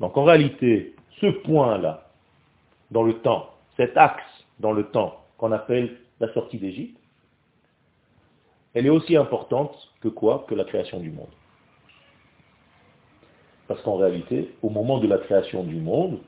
Donc 0.00 0.16
en 0.16 0.24
réalité, 0.24 0.94
ce 1.20 1.26
point-là, 1.26 2.08
dans 2.90 3.02
le 3.02 3.14
temps, 3.20 3.50
cet 3.76 3.96
axe 3.96 4.22
dans 4.60 4.72
le 4.72 4.84
temps 4.84 5.24
qu'on 5.38 5.52
appelle 5.52 5.98
la 6.20 6.32
sortie 6.32 6.58
d'Égypte, 6.58 6.98
elle 8.74 8.86
est 8.86 8.90
aussi 8.90 9.16
importante 9.16 9.74
que 10.00 10.08
quoi 10.08 10.44
Que 10.48 10.54
la 10.54 10.64
création 10.64 11.00
du 11.00 11.10
monde. 11.10 11.32
Parce 13.68 13.80
qu'en 13.82 13.96
réalité, 13.96 14.54
au 14.62 14.68
moment 14.68 14.98
de 14.98 15.08
la 15.08 15.18
création 15.18 15.64
du 15.64 15.76
monde, 15.76 16.20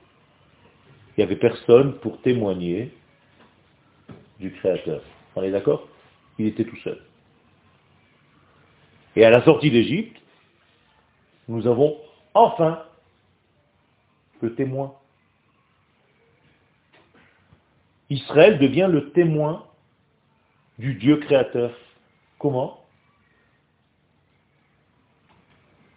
il 1.16 1.20
n'y 1.20 1.24
avait 1.24 1.36
personne 1.36 1.94
pour 1.98 2.20
témoigner 2.22 2.92
du 4.40 4.52
Créateur. 4.52 5.02
On 5.36 5.42
est 5.42 5.50
d'accord? 5.50 5.86
Il 6.38 6.46
était 6.46 6.64
tout 6.64 6.76
seul. 6.78 7.00
Et 9.16 9.24
à 9.24 9.30
la 9.30 9.44
sortie 9.44 9.70
d'Égypte, 9.70 10.16
nous 11.48 11.66
avons 11.66 11.96
enfin 12.34 12.82
le 14.40 14.54
témoin. 14.54 14.94
Israël 18.10 18.58
devient 18.58 18.88
le 18.90 19.10
témoin 19.10 19.66
du 20.78 20.94
Dieu 20.94 21.16
créateur. 21.16 21.72
Comment? 22.38 22.80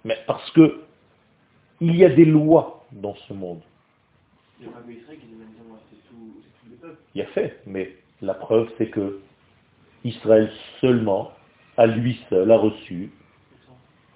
Mais 0.04 0.18
parce 0.26 0.50
que 0.52 0.84
il 1.80 1.96
y 1.96 2.04
a 2.04 2.10
des 2.10 2.26
lois 2.26 2.86
dans 2.92 3.16
ce 3.28 3.34
monde. 3.34 3.62
Il 4.60 4.68
y 7.16 7.22
a 7.22 7.28
fait, 7.28 7.62
mais 7.66 7.96
la 8.22 8.34
preuve 8.34 8.70
c'est 8.78 8.90
que 8.90 9.22
Israël 10.04 10.52
seulement, 10.80 11.32
à 11.78 11.86
lui 11.86 12.20
seul, 12.30 12.52
a 12.52 12.58
reçu 12.58 13.12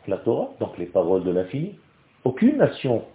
la 0.08 0.18
Torah, 0.18 0.52
donc 0.60 0.78
les 0.78 0.86
paroles 0.86 1.24
de 1.24 1.32
l'infini. 1.32 1.80
Aucune 2.24 2.58
nation 2.58 3.06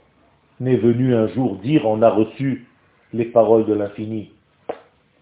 n'est 0.60 0.76
venue 0.76 1.14
un 1.14 1.26
jour 1.28 1.56
dire 1.56 1.86
on 1.86 2.02
a 2.02 2.10
reçu 2.10 2.66
les 3.12 3.24
paroles 3.24 3.66
de 3.66 3.72
l'infini. 3.72 4.30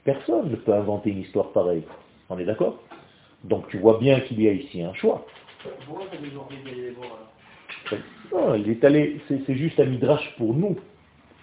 Personne 0.04 0.50
ne 0.50 0.56
peut 0.56 0.74
inventer 0.74 1.10
une 1.10 1.20
histoire 1.20 1.52
pareille. 1.52 1.84
On 2.28 2.38
est 2.38 2.44
d'accord? 2.44 2.82
Donc 3.44 3.68
tu 3.68 3.78
vois 3.78 3.98
bien 3.98 4.20
qu'il 4.20 4.42
y 4.42 4.48
a 4.48 4.52
ici 4.52 4.82
un 4.82 4.92
choix. 4.94 5.24
Non, 8.32 8.54
il 8.54 8.68
est 8.68 8.84
allé, 8.84 9.20
c'est 9.28 9.54
juste 9.54 9.78
un 9.80 9.86
midrash 9.86 10.34
pour 10.36 10.52
nous. 10.54 10.76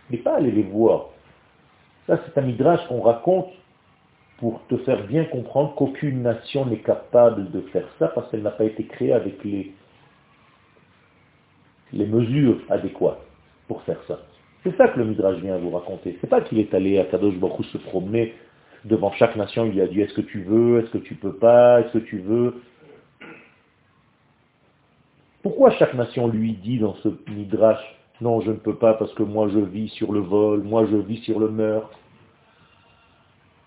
N'est 0.09 0.17
pas 0.17 0.35
allé 0.35 0.51
les 0.51 0.63
voir. 0.63 1.07
Ça, 2.05 2.19
c'est 2.23 2.37
un 2.37 2.43
midrash 2.43 2.85
qu'on 2.87 3.01
raconte 3.01 3.49
pour 4.37 4.61
te 4.67 4.77
faire 4.77 5.07
bien 5.07 5.25
comprendre 5.25 5.73
qu'aucune 5.75 6.21
nation 6.21 6.65
n'est 6.65 6.79
capable 6.79 7.49
de 7.51 7.61
faire 7.61 7.87
ça 7.97 8.09
parce 8.09 8.29
qu'elle 8.29 8.43
n'a 8.43 8.51
pas 8.51 8.65
été 8.65 8.83
créée 8.83 9.13
avec 9.13 9.43
les 9.43 9.73
mesures 11.93 12.59
adéquates 12.69 13.25
pour 13.67 13.81
faire 13.83 14.01
ça. 14.07 14.19
C'est 14.63 14.75
ça 14.77 14.87
que 14.87 14.99
le 14.99 15.05
Midrash 15.05 15.37
vient 15.37 15.57
vous 15.57 15.69
raconter. 15.69 16.17
C'est 16.21 16.29
pas 16.29 16.41
qu'il 16.41 16.59
est 16.59 16.73
allé 16.73 16.97
à 16.99 17.05
Kadosh 17.05 17.35
Baruch 17.35 17.65
se 17.67 17.77
promener 17.77 18.33
devant 18.85 19.11
chaque 19.13 19.35
nation, 19.35 19.65
il 19.65 19.73
lui 19.73 19.81
a 19.81 19.87
dit 19.87 20.01
est-ce 20.01 20.13
que 20.13 20.21
tu 20.21 20.41
veux, 20.41 20.79
est-ce 20.79 20.91
que 20.91 20.99
tu 20.99 21.15
peux 21.15 21.33
pas, 21.33 21.81
est-ce 21.81 21.93
que 21.93 22.03
tu 22.05 22.19
veux? 22.19 22.61
Pourquoi 25.41 25.71
chaque 25.71 25.93
nation 25.93 26.27
lui 26.27 26.53
dit 26.53 26.79
dans 26.79 26.95
ce 26.95 27.09
Midrash 27.29 27.79
non, 28.21 28.39
je 28.39 28.51
ne 28.51 28.55
peux 28.55 28.75
pas 28.75 28.93
parce 28.93 29.13
que 29.13 29.23
moi 29.23 29.49
je 29.49 29.59
vis 29.59 29.89
sur 29.89 30.13
le 30.13 30.21
vol, 30.21 30.63
moi 30.63 30.85
je 30.85 30.95
vis 30.95 31.17
sur 31.23 31.39
le 31.39 31.49
meurtre? 31.49 31.99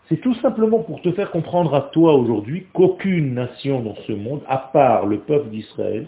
C'est 0.08 0.20
tout 0.22 0.34
simplement 0.36 0.78
pour 0.78 1.02
te 1.02 1.12
faire 1.12 1.30
comprendre 1.30 1.74
à 1.74 1.82
toi 1.92 2.14
aujourd'hui 2.14 2.66
qu'aucune 2.72 3.34
nation 3.34 3.80
dans 3.80 3.96
ce 4.06 4.12
monde, 4.12 4.40
à 4.48 4.56
part 4.56 5.04
le 5.04 5.18
peuple 5.18 5.50
d'Israël, 5.50 6.06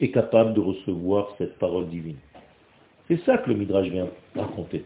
est 0.00 0.10
capable 0.10 0.54
de 0.54 0.60
recevoir 0.60 1.34
cette 1.38 1.58
parole 1.58 1.88
divine. 1.88 2.18
C'est 3.08 3.20
ça 3.24 3.38
que 3.38 3.50
le 3.50 3.56
Midrash 3.56 3.88
vient 3.88 4.08
raconter. 4.34 4.84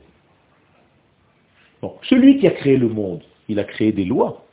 celui 2.03 2.39
qui 2.39 2.47
a 2.47 2.51
créé 2.51 2.77
le 2.77 2.89
monde, 2.89 3.23
il 3.49 3.59
a 3.59 3.65
créé 3.65 3.93
des 3.93 4.05
lois. 4.05 4.45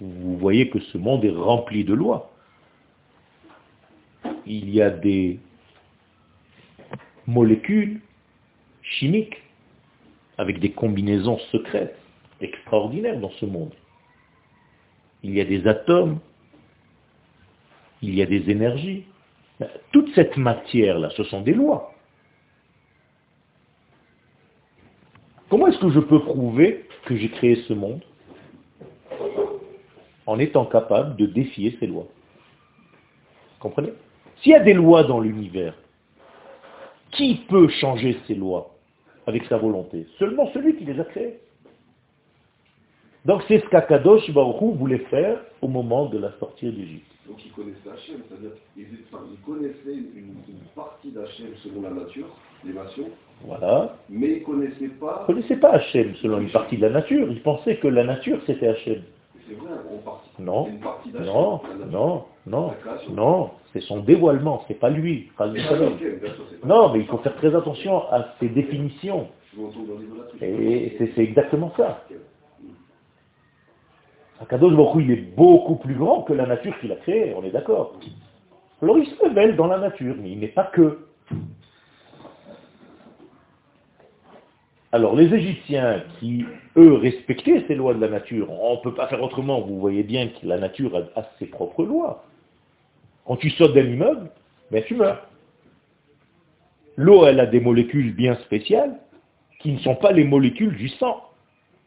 Vous 0.00 0.36
voyez 0.38 0.70
que 0.70 0.78
ce 0.78 0.98
monde 0.98 1.24
est 1.24 1.34
rempli 1.34 1.84
de 1.84 1.92
lois 1.94 2.30
il 4.48 4.70
y 4.70 4.80
a 4.80 4.90
des 4.90 5.38
molécules 7.26 8.00
chimiques 8.82 9.42
avec 10.38 10.58
des 10.58 10.70
combinaisons 10.70 11.38
secrètes 11.52 11.96
extraordinaires 12.40 13.20
dans 13.20 13.30
ce 13.32 13.44
monde. 13.44 13.74
Il 15.22 15.34
y 15.34 15.40
a 15.40 15.44
des 15.44 15.66
atomes, 15.66 16.18
il 18.02 18.14
y 18.14 18.22
a 18.22 18.26
des 18.26 18.50
énergies. 18.50 19.04
Toute 19.92 20.14
cette 20.14 20.36
matière-là, 20.36 21.10
ce 21.10 21.24
sont 21.24 21.40
des 21.40 21.54
lois. 21.54 21.92
Comment 25.48 25.66
est-ce 25.68 25.78
que 25.78 25.90
je 25.90 26.00
peux 26.00 26.20
prouver 26.20 26.86
que 27.06 27.16
j'ai 27.16 27.30
créé 27.30 27.56
ce 27.66 27.72
monde 27.72 28.04
en 30.26 30.38
étant 30.38 30.66
capable 30.66 31.16
de 31.16 31.26
défier 31.26 31.76
ces 31.80 31.86
lois? 31.86 32.06
Comprenez? 33.58 33.92
S'il 34.36 34.52
y 34.52 34.54
a 34.54 34.60
des 34.60 34.74
lois 34.74 35.04
dans 35.04 35.20
l'univers, 35.20 35.74
qui 37.12 37.36
peut 37.48 37.68
changer 37.68 38.18
ces 38.26 38.34
lois 38.34 38.74
avec 39.26 39.44
sa 39.46 39.56
volonté? 39.56 40.06
Seulement 40.18 40.50
celui 40.52 40.76
qui 40.76 40.84
les 40.84 41.00
a 41.00 41.04
créées. 41.04 41.40
Donc 43.28 43.42
c'est 43.46 43.58
ce 43.60 43.68
qu'Akadosh 43.68 44.30
Baruch 44.30 44.62
voulait 44.78 45.04
faire 45.10 45.36
au 45.60 45.68
moment 45.68 46.06
de 46.06 46.16
la 46.16 46.32
sortie 46.40 46.72
d'Égypte. 46.72 47.12
Donc 47.28 47.36
il 47.44 47.52
connaissait 47.52 47.90
Hachem, 47.92 48.22
c'est-à-dire 48.26 48.52
qu'il 48.74 49.38
connaissait 49.44 49.92
une, 49.92 50.32
partie 50.74 51.10
d'Hachem 51.10 51.48
selon 51.62 51.82
la 51.82 51.90
nature, 51.90 52.24
les 52.64 52.72
nations. 52.72 53.10
Voilà. 53.44 53.96
Mais 54.08 54.28
il 54.28 54.38
ne 54.38 54.44
connaissait 54.44 54.88
pas... 54.98 55.26
Il 55.28 55.34
ne 55.34 55.40
connaissait 55.40 55.60
pas 55.60 55.72
Hachem 55.72 56.14
selon 56.22 56.40
une 56.40 56.48
partie 56.48 56.78
de 56.78 56.82
la 56.82 56.88
nature. 56.88 57.28
Il 57.30 57.42
pensait 57.42 57.76
que 57.76 57.88
la 57.88 58.04
nature 58.04 58.38
c'était 58.46 58.68
Hachem. 58.68 59.02
c'est 59.46 59.54
vrai, 59.56 59.72
on 59.92 59.98
partit. 59.98 60.30
Non, 60.38 60.66
une 60.68 60.80
partie 60.80 61.12
non, 61.12 61.60
non, 61.90 62.24
non, 62.46 62.72
non, 63.10 63.50
c'est 63.74 63.82
son 63.82 64.00
dévoilement, 64.00 64.64
c'est 64.68 64.80
pas 64.80 64.88
lui. 64.88 65.30
pas 65.36 65.48
lui 65.48 65.60
Ah, 65.68 65.74
Non, 66.64 66.94
mais 66.94 67.00
il 67.00 67.06
faut 67.06 67.18
faire 67.18 67.36
très 67.36 67.54
attention 67.54 68.10
à 68.10 68.34
ses 68.40 68.48
définitions. 68.48 69.28
Et 70.40 70.96
c'est 71.14 71.22
exactement 71.22 71.74
ça. 71.76 72.02
Akadosh 74.40 74.74
Baruch 74.74 75.04
il 75.04 75.10
est 75.10 75.36
beaucoup 75.36 75.76
plus 75.76 75.94
grand 75.94 76.22
que 76.22 76.32
la 76.32 76.46
nature 76.46 76.78
qu'il 76.80 76.92
a 76.92 76.96
créée, 76.96 77.34
on 77.36 77.42
est 77.42 77.50
d'accord. 77.50 77.98
Alors 78.80 78.98
il 78.98 79.06
se 79.06 79.20
révèle 79.22 79.56
dans 79.56 79.66
la 79.66 79.78
nature, 79.78 80.14
mais 80.20 80.30
il 80.30 80.38
n'est 80.38 80.48
pas 80.48 80.64
que. 80.64 80.98
Alors 84.92 85.16
les 85.16 85.34
Égyptiens 85.34 86.02
qui, 86.18 86.46
eux, 86.76 86.94
respectaient 86.94 87.64
ces 87.66 87.74
lois 87.74 87.94
de 87.94 88.00
la 88.00 88.08
nature, 88.08 88.50
on 88.50 88.76
ne 88.76 88.80
peut 88.80 88.94
pas 88.94 89.08
faire 89.08 89.22
autrement, 89.22 89.60
vous 89.60 89.80
voyez 89.80 90.02
bien 90.02 90.28
que 90.28 90.46
la 90.46 90.58
nature 90.58 90.96
a, 90.96 91.20
a 91.20 91.24
ses 91.38 91.46
propres 91.46 91.84
lois. 91.84 92.24
Quand 93.26 93.36
tu 93.36 93.50
sautes 93.50 93.74
d'un 93.74 93.84
immeuble, 93.84 94.30
ben 94.70 94.82
tu 94.84 94.94
meurs. 94.94 95.26
L'eau, 96.96 97.26
elle 97.26 97.40
a 97.40 97.46
des 97.46 97.60
molécules 97.60 98.14
bien 98.14 98.36
spéciales 98.36 98.98
qui 99.60 99.72
ne 99.72 99.78
sont 99.78 99.96
pas 99.96 100.12
les 100.12 100.24
molécules 100.24 100.76
du 100.76 100.88
sang. 100.88 101.22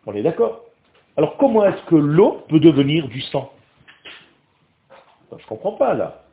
On 0.05 0.13
est 0.13 0.21
d'accord 0.21 0.65
Alors 1.17 1.37
comment 1.37 1.65
est-ce 1.65 1.83
que 1.85 1.95
l'eau 1.95 2.43
peut 2.47 2.59
devenir 2.59 3.07
du 3.07 3.21
sang 3.21 3.51
Ben, 5.29 5.37
Je 5.37 5.43
ne 5.43 5.49
comprends 5.49 5.73
pas 5.73 5.93
là. 5.93 6.23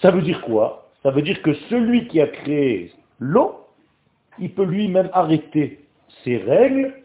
Ça 0.00 0.10
veut 0.10 0.22
dire 0.22 0.40
quoi? 0.42 0.90
Ça 1.02 1.10
veut 1.10 1.22
dire 1.22 1.40
que 1.42 1.54
celui 1.68 2.08
qui 2.08 2.20
a 2.20 2.26
créé 2.26 2.92
l'eau, 3.18 3.66
il 4.38 4.52
peut 4.52 4.64
lui-même 4.64 5.10
arrêter 5.12 5.84
ses 6.22 6.38
règles 6.38 7.02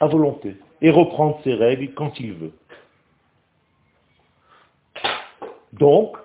à 0.00 0.06
volonté 0.06 0.56
et 0.80 0.90
reprendre 0.90 1.40
ses 1.44 1.54
règles 1.54 1.92
quand 1.94 2.18
il 2.20 2.32
veut. 2.34 2.52
Donc, 5.72 6.16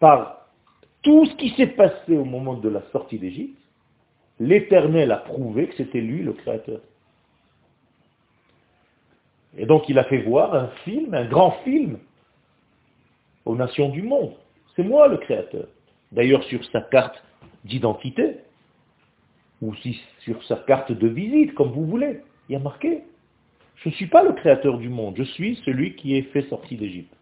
par 0.00 0.46
tout 1.02 1.24
ce 1.26 1.34
qui 1.36 1.50
s'est 1.50 1.68
passé 1.68 2.16
au 2.16 2.24
moment 2.24 2.54
de 2.54 2.68
la 2.68 2.82
sortie 2.90 3.18
d'Égypte, 3.18 3.58
l'Éternel 4.38 5.12
a 5.12 5.18
prouvé 5.18 5.68
que 5.68 5.76
c'était 5.76 6.00
lui 6.00 6.22
le 6.22 6.32
Créateur. 6.32 6.80
Et 9.56 9.66
donc 9.66 9.88
il 9.88 9.98
a 9.98 10.04
fait 10.04 10.22
voir 10.22 10.54
un 10.54 10.68
film, 10.84 11.14
un 11.14 11.24
grand 11.24 11.52
film, 11.64 11.98
aux 13.44 13.56
nations 13.56 13.88
du 13.88 14.02
monde. 14.02 14.34
C'est 14.74 14.82
moi 14.82 15.08
le 15.08 15.16
Créateur. 15.16 15.66
D'ailleurs 16.12 16.44
sur 16.44 16.64
sa 16.66 16.82
carte 16.82 17.22
d'identité, 17.64 18.36
ou 19.62 19.74
si 19.76 20.00
sur 20.20 20.42
sa 20.44 20.56
carte 20.56 20.92
de 20.92 21.08
visite, 21.08 21.54
comme 21.54 21.70
vous 21.70 21.86
voulez, 21.86 22.20
il 22.48 22.52
y 22.52 22.56
a 22.56 22.60
marqué, 22.60 23.04
je 23.76 23.88
ne 23.88 23.94
suis 23.94 24.06
pas 24.06 24.22
le 24.22 24.32
Créateur 24.32 24.78
du 24.78 24.88
monde, 24.88 25.14
je 25.16 25.22
suis 25.22 25.56
celui 25.64 25.94
qui 25.96 26.16
est 26.16 26.22
fait 26.22 26.42
sortir 26.42 26.78
d'Égypte. 26.78 27.14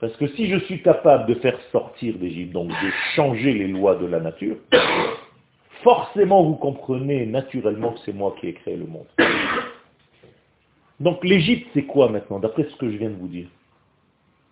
Parce 0.00 0.16
que 0.16 0.28
si 0.28 0.48
je 0.48 0.58
suis 0.60 0.82
capable 0.82 1.26
de 1.26 1.34
faire 1.40 1.60
sortir 1.70 2.18
d'Égypte, 2.18 2.52
donc 2.52 2.68
de 2.68 2.90
changer 3.14 3.52
les 3.52 3.68
lois 3.68 3.96
de 3.96 4.06
la 4.06 4.18
nature, 4.18 4.56
forcément 5.82 6.42
vous 6.44 6.56
comprenez 6.56 7.26
naturellement 7.26 7.92
que 7.92 8.00
c'est 8.04 8.12
moi 8.12 8.34
qui 8.40 8.48
ai 8.48 8.54
créé 8.54 8.76
le 8.76 8.86
monde. 8.86 9.06
Donc 11.00 11.24
l'Égypte, 11.24 11.68
c'est 11.72 11.84
quoi 11.84 12.08
maintenant, 12.08 12.38
d'après 12.38 12.64
ce 12.64 12.76
que 12.76 12.90
je 12.90 12.96
viens 12.96 13.10
de 13.10 13.14
vous 13.14 13.28
dire? 13.28 13.48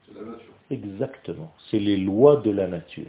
C'est 0.07 0.15
la 0.15 0.25
nature. 0.25 0.53
Exactement, 0.71 1.53
c'est 1.71 1.79
les 1.79 1.97
lois 1.97 2.37
de 2.37 2.51
la 2.51 2.67
nature. 2.67 3.07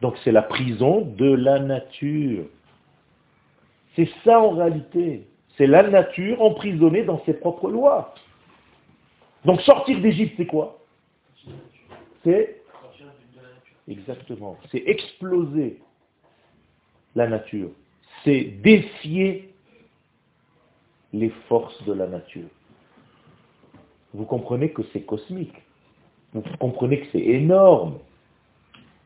Donc 0.00 0.16
c'est 0.24 0.32
la 0.32 0.42
prison 0.42 1.02
de 1.02 1.32
la 1.32 1.58
nature. 1.58 2.44
C'est 3.96 4.08
ça 4.24 4.40
en 4.40 4.50
réalité. 4.50 5.26
C'est 5.56 5.66
la 5.66 5.82
nature 5.88 6.42
emprisonnée 6.42 7.04
dans 7.04 7.22
ses 7.24 7.34
propres 7.34 7.70
lois. 7.70 8.14
Donc 9.44 9.60
sortir 9.60 10.00
d'Égypte, 10.00 10.34
c'est 10.36 10.46
quoi? 10.46 10.78
C'est 12.24 12.62
exactement, 13.86 14.56
c'est 14.70 14.82
exploser 14.86 15.78
la 17.14 17.26
nature, 17.28 17.70
c'est 18.24 18.44
défier 18.62 19.50
les 21.12 21.30
forces 21.48 21.82
de 21.84 21.92
la 21.92 22.06
nature. 22.06 22.48
Vous 24.12 24.24
comprenez 24.24 24.70
que 24.70 24.82
c'est 24.92 25.02
cosmique. 25.02 25.54
Vous 26.32 26.42
comprenez 26.58 27.00
que 27.00 27.06
c'est 27.12 27.24
énorme. 27.24 27.98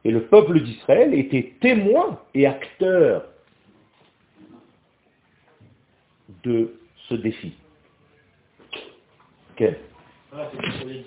Et 0.04 0.10
le 0.10 0.24
peuple 0.24 0.62
d'Israël 0.62 1.12
était 1.12 1.54
témoin 1.60 2.20
et 2.34 2.46
acteur 2.46 3.26
de 6.42 6.78
ce 7.08 7.14
défi. 7.14 7.54
Quel? 9.56 9.78
C'était 10.52 10.70
sur 10.78 10.86
les. 10.86 11.04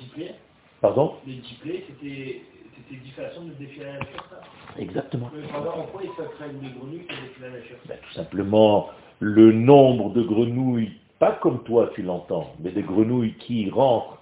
Pardon? 0.82 1.16
Diplés, 1.26 1.86
c'était 1.88 2.42
c'était 2.90 3.04
une 3.04 3.12
façon 3.12 3.46
de 3.46 3.54
défier 3.54 3.84
la 3.84 3.94
nature, 3.94 4.26
ça. 4.30 4.42
Exactement. 4.80 5.30
Mais 5.34 5.48
pendant 5.48 5.72
pourquoi 5.72 6.02
ils 6.04 6.16
s'attrayent 6.18 6.56
les 6.62 6.70
grenouilles 6.70 7.06
qui 7.06 7.16
défient 7.16 7.42
la 7.42 7.50
nature 7.50 7.78
Ben, 7.88 7.98
tout 8.02 8.14
simplement, 8.14 8.90
le 9.20 9.52
nombre 9.52 10.12
de 10.12 10.22
grenouilles, 10.24 10.94
pas 11.20 11.34
comme 11.34 11.64
toi 11.64 11.92
tu 11.94 12.02
l'entends, 12.02 12.54
mais 12.60 12.72
des 12.72 12.84
grenouilles 12.84 13.36
qui 13.36 13.70
rentrent 13.70 14.22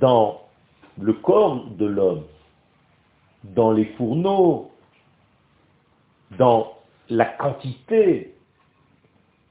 dans 0.00 0.42
le 1.00 1.12
corps 1.12 1.66
de 1.70 1.86
l'homme, 1.86 2.24
dans 3.44 3.72
les 3.72 3.84
fourneaux, 3.96 4.70
dans 6.38 6.78
la 7.10 7.26
quantité 7.26 8.34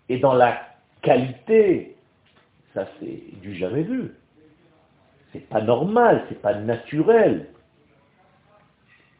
et 0.09 0.17
dans 0.17 0.33
la 0.33 0.59
qualité, 1.01 1.95
ça 2.73 2.87
c'est 2.99 3.39
du 3.41 3.55
jamais 3.55 3.83
vu. 3.83 4.11
C'est 5.33 5.49
pas 5.49 5.61
normal, 5.61 6.25
c'est 6.29 6.41
pas 6.41 6.53
naturel. 6.53 7.47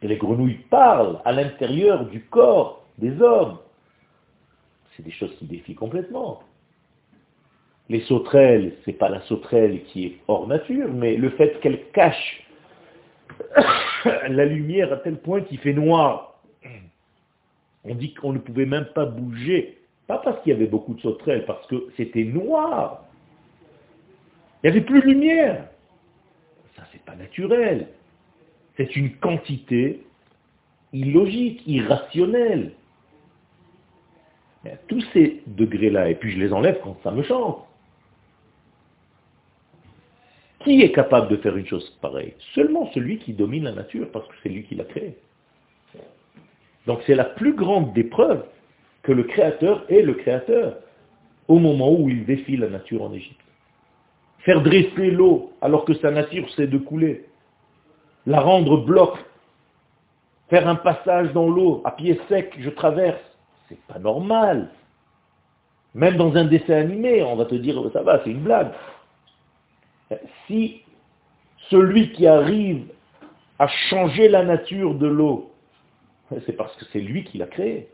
Et 0.02 0.08
les 0.08 0.18
grenouilles 0.18 0.60
parlent 0.70 1.20
à 1.26 1.32
l'intérieur 1.32 2.06
du 2.06 2.22
corps 2.26 2.86
des 3.00 3.20
hommes. 3.22 3.58
C'est 4.96 5.04
des 5.04 5.12
choses 5.12 5.36
qui 5.40 5.46
défient 5.46 5.76
complètement. 5.76 6.44
Les 7.90 8.02
sauterelles, 8.02 8.76
c'est 8.86 8.94
pas 8.94 9.10
la 9.10 9.22
sauterelle 9.22 9.84
qui 9.86 10.06
est 10.06 10.18
hors 10.28 10.48
nature, 10.48 10.94
mais 10.94 11.18
le 11.18 11.32
fait 11.32 11.60
qu'elle 11.60 11.90
cache 11.92 12.48
la 14.06 14.46
lumière 14.46 14.94
à 14.94 14.98
tel 14.98 15.18
point 15.18 15.42
qu'il 15.42 15.58
fait 15.58 15.74
noir. 15.74 16.40
On 17.86 17.96
dit 17.96 18.14
qu'on 18.14 18.34
ne 18.34 18.40
pouvait 18.40 18.66
même 18.66 18.88
pas 18.94 19.06
bouger. 19.06 19.80
Pas 20.08 20.20
parce 20.20 20.42
qu'il 20.42 20.54
y 20.54 20.56
avait 20.56 20.68
beaucoup 20.68 20.94
de 20.94 21.02
sauterelles, 21.02 21.46
parce 21.46 21.66
que 21.68 21.88
c'était 21.98 22.24
noir. 22.24 23.04
Il 24.64 24.70
n'y 24.70 24.78
avait 24.78 24.86
plus 24.86 25.02
de 25.02 25.08
lumière. 25.08 25.68
Pas 27.06 27.16
naturel. 27.16 27.88
C'est 28.78 28.96
une 28.96 29.16
quantité 29.18 30.02
illogique, 30.94 31.62
irrationnelle. 31.68 32.74
Mais 34.64 34.78
tous 34.88 35.02
ces 35.14 35.44
degrés-là, 35.48 36.10
et 36.10 36.16
puis 36.16 36.32
je 36.32 36.40
les 36.40 36.54
enlève 36.54 36.80
quand 36.84 36.98
ça 37.04 37.12
me 37.12 37.24
chante. 37.24 37.66
Qui 40.64 40.82
est 40.82 40.94
capable 40.94 41.28
de 41.28 41.38
faire 41.38 41.58
une 41.58 41.68
chose 41.68 41.90
pareille? 42.02 42.34
Seulement 42.56 42.90
celui 42.94 43.18
qui 43.18 43.34
domine 43.34 43.66
la 43.66 43.74
nature, 43.74 44.10
parce 44.12 44.26
que 44.28 44.34
c'est 44.42 44.50
lui 44.50 44.64
qui 44.64 44.76
l'a 44.76 44.86
créée. 44.86 45.18
Donc 46.86 47.02
c'est 47.06 47.16
la 47.16 47.26
plus 47.26 47.54
grande 47.54 47.94
des 47.94 48.04
preuves 48.04 48.46
que 49.04 49.12
le 49.12 49.24
Créateur 49.24 49.86
est 49.90 50.02
le 50.02 50.14
Créateur 50.14 50.78
au 51.48 51.60
moment 51.60 51.92
où 51.92 52.10
il 52.10 52.26
défie 52.26 52.56
la 52.56 52.70
nature 52.70 53.04
en 53.04 53.14
Égypte. 53.14 53.43
Faire 54.44 54.62
dresser 54.62 55.10
l'eau 55.10 55.54
alors 55.62 55.86
que 55.86 55.94
sa 55.96 56.12
nature 56.12 56.48
c'est 56.56 56.68
de 56.68 56.78
couler. 56.78 57.26
La 58.26 58.42
rendre 58.42 58.78
bloc. 58.78 59.18
Faire 60.50 60.68
un 60.68 60.76
passage 60.76 61.32
dans 61.34 61.50
l'eau 61.50 61.82
à 61.86 61.92
pied 61.92 62.20
sec, 62.30 62.54
je 62.60 62.70
traverse. 62.70 63.22
C'est 63.70 63.82
pas 63.88 64.00
normal. 64.00 64.70
Même 65.96 66.18
dans 66.18 66.36
un 66.36 66.46
dessin 66.46 66.74
animé, 66.74 67.24
on 67.24 67.36
va 67.36 67.46
te 67.46 67.56
dire, 67.56 67.82
ça 67.94 68.02
va, 68.02 68.22
c'est 68.24 68.32
une 68.32 68.44
blague. 68.44 68.72
Si 70.48 70.82
celui 71.70 72.12
qui 72.12 72.28
arrive 72.28 72.86
à 73.60 73.68
changer 73.68 74.28
la 74.28 74.44
nature 74.44 74.96
de 74.96 75.08
l'eau, 75.08 75.52
c'est 76.46 76.58
parce 76.58 76.76
que 76.76 76.86
c'est 76.92 77.00
lui 77.00 77.24
qui 77.24 77.38
l'a 77.38 77.48
créé. 77.48 77.88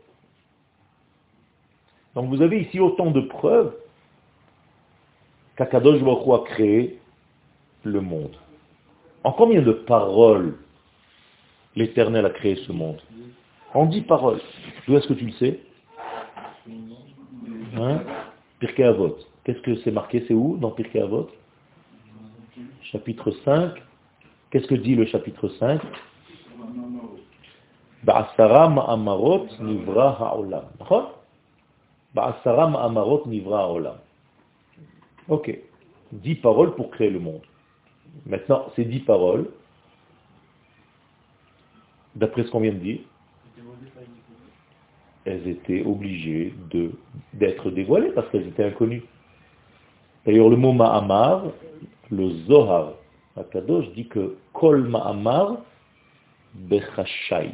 Donc 2.14 2.28
vous 2.28 2.42
avez 2.42 2.60
ici 2.62 2.80
autant 2.80 3.10
de 3.10 3.20
preuves 3.20 3.74
qu'Akadosh 5.56 6.02
Baruch 6.02 6.28
a 6.28 6.44
créé 6.46 6.98
le 7.84 8.00
monde. 8.00 8.36
En 9.24 9.32
combien 9.32 9.62
de 9.62 9.72
paroles 9.72 10.56
l'Éternel 11.76 12.26
a 12.26 12.30
créé 12.30 12.56
ce 12.66 12.72
monde? 12.72 13.00
En 13.74 13.86
dix 13.86 14.02
paroles. 14.02 14.40
D'où 14.86 14.96
est-ce 14.96 15.06
que 15.06 15.14
tu 15.14 15.26
le 15.26 15.32
sais? 15.32 15.60
Hein? 17.76 18.00
Pirkei. 18.58 18.92
Qu'est-ce 19.44 19.60
que 19.60 19.76
c'est 19.76 19.90
marqué? 19.90 20.24
C'est 20.26 20.34
où 20.34 20.56
dans 20.56 20.70
Pirkei 20.70 21.00
Avot? 21.00 21.28
Chapitre 22.92 23.30
5. 23.44 23.74
Qu'est-ce 24.50 24.66
que 24.66 24.74
dit 24.74 24.96
le 24.96 25.06
chapitre 25.06 25.48
5 25.48 25.80
Ba'asara 28.02 28.68
ma'amarot 28.68 29.46
nivra 29.60 30.16
ha'olam. 30.18 30.64
Ba'asaram 32.14 32.74
amarot 32.76 33.26
nivra 33.26 33.68
olam. 33.70 33.98
Ok. 35.30 35.56
Dix 36.12 36.34
paroles 36.34 36.74
pour 36.74 36.90
créer 36.90 37.08
le 37.08 37.20
monde. 37.20 37.42
Maintenant, 38.26 38.66
ces 38.74 38.84
dix 38.84 38.98
paroles, 38.98 39.48
d'après 42.16 42.42
ce 42.42 42.50
qu'on 42.50 42.60
vient 42.60 42.72
de 42.72 42.78
dire, 42.78 42.98
elles 45.24 45.46
étaient 45.46 45.82
obligées 45.84 46.52
d'être 47.34 47.70
dévoilées 47.70 48.10
parce 48.10 48.28
qu'elles 48.30 48.48
étaient 48.48 48.64
inconnues. 48.64 49.04
D'ailleurs, 50.26 50.48
le 50.48 50.56
mot 50.56 50.72
Ma'amar, 50.72 51.44
le 52.10 52.30
Zohar, 52.46 52.94
Akadosh 53.36 53.88
dit 53.92 54.08
que 54.08 54.36
Kol 54.52 54.88
Ma'amar 54.88 55.58
Bechashai. 56.54 57.52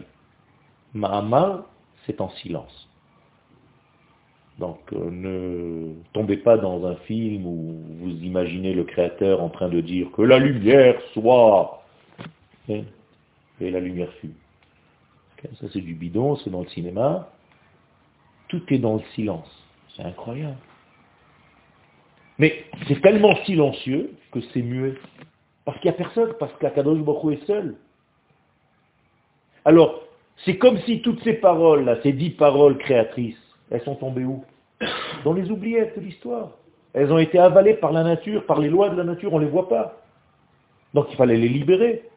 Ma'amar, 0.95 1.67
c'est 2.07 2.23
en 2.23 2.31
silence. 2.31 2.86
Donc 4.59 4.79
euh, 4.93 5.11
ne 5.11 5.95
tombez 6.13 6.39
pas 6.39 6.57
dans 6.57 6.87
un 6.87 6.97
film 6.97 7.47
où 7.47 7.75
vous 8.01 8.11
imaginez 8.11 8.73
le 8.73 8.85
créateur 8.85 9.43
en 9.43 9.51
train 9.51 9.69
de 9.69 9.81
dire 9.81 10.11
que 10.13 10.23
la 10.23 10.39
lumière 10.39 11.01
soit. 11.13 11.83
Et 12.69 12.85
la 13.61 13.81
lumière 13.81 14.13
fut. 14.21 14.33
Ça 15.61 15.67
c'est 15.73 15.81
du 15.81 15.95
bidon, 15.95 16.37
c'est 16.37 16.51
dans 16.51 16.63
le 16.63 16.69
cinéma. 16.69 17.31
Tout 18.49 18.63
est 18.73 18.79
dans 18.79 18.95
le 18.95 19.03
silence. 19.15 19.51
C'est 19.95 20.03
incroyable. 20.03 20.57
Mais 22.39 22.65
c'est 22.89 23.01
tellement 23.01 23.35
silencieux 23.45 24.13
que 24.31 24.41
c'est 24.53 24.63
muet. 24.63 24.95
Parce 25.65 25.79
qu'il 25.81 25.91
n'y 25.91 25.97
a 25.97 25.99
personne, 25.99 26.33
parce 26.39 26.53
qu'Akadosh 26.59 27.01
Baruch 27.01 27.39
est 27.39 27.47
seul. 27.47 27.77
Alors, 29.65 30.03
c'est 30.45 30.59
comme 30.59 30.79
si 30.81 31.03
toutes 31.03 31.23
ces 31.25 31.35
paroles, 31.35 31.99
ces 32.03 32.13
dix 32.13 32.31
paroles 32.31 32.79
créatrices, 32.79 33.37
elles 33.71 33.83
sont 33.83 33.97
tombées 33.97 34.25
où? 34.25 34.45
Dans 35.25 35.33
les 35.33 35.51
oubliettes 35.51 35.99
de 35.99 36.05
l'histoire. 36.05 36.51
Elles 36.93 37.13
ont 37.13 37.19
été 37.19 37.39
avalées 37.39 37.75
par 37.75 37.93
la 37.93 38.03
nature, 38.03 38.47
par 38.47 38.61
les 38.61 38.69
lois 38.69 38.91
de 38.91 38.97
la 38.97 39.05
nature, 39.05 39.33
on 39.35 39.39
ne 39.39 39.45
les 39.45 39.51
voit 39.51 39.69
pas. 39.69 40.03
Donc 40.95 41.07
il 41.11 41.17
fallait 41.17 41.37
les 41.37 41.49
libérer. 41.49 42.09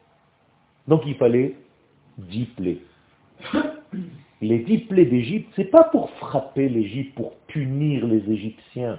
Donc 0.88 1.02
il 1.06 1.14
fallait 1.16 1.54
dix 2.18 2.46
plaies. 2.46 2.78
Les 4.40 4.60
dix 4.60 4.78
plaies 4.78 5.04
d'Égypte, 5.04 5.52
ce 5.54 5.60
n'est 5.60 5.66
pas 5.66 5.84
pour 5.84 6.10
frapper 6.12 6.68
l'Égypte, 6.68 7.14
pour 7.14 7.36
punir 7.46 8.06
les 8.06 8.30
Égyptiens. 8.30 8.98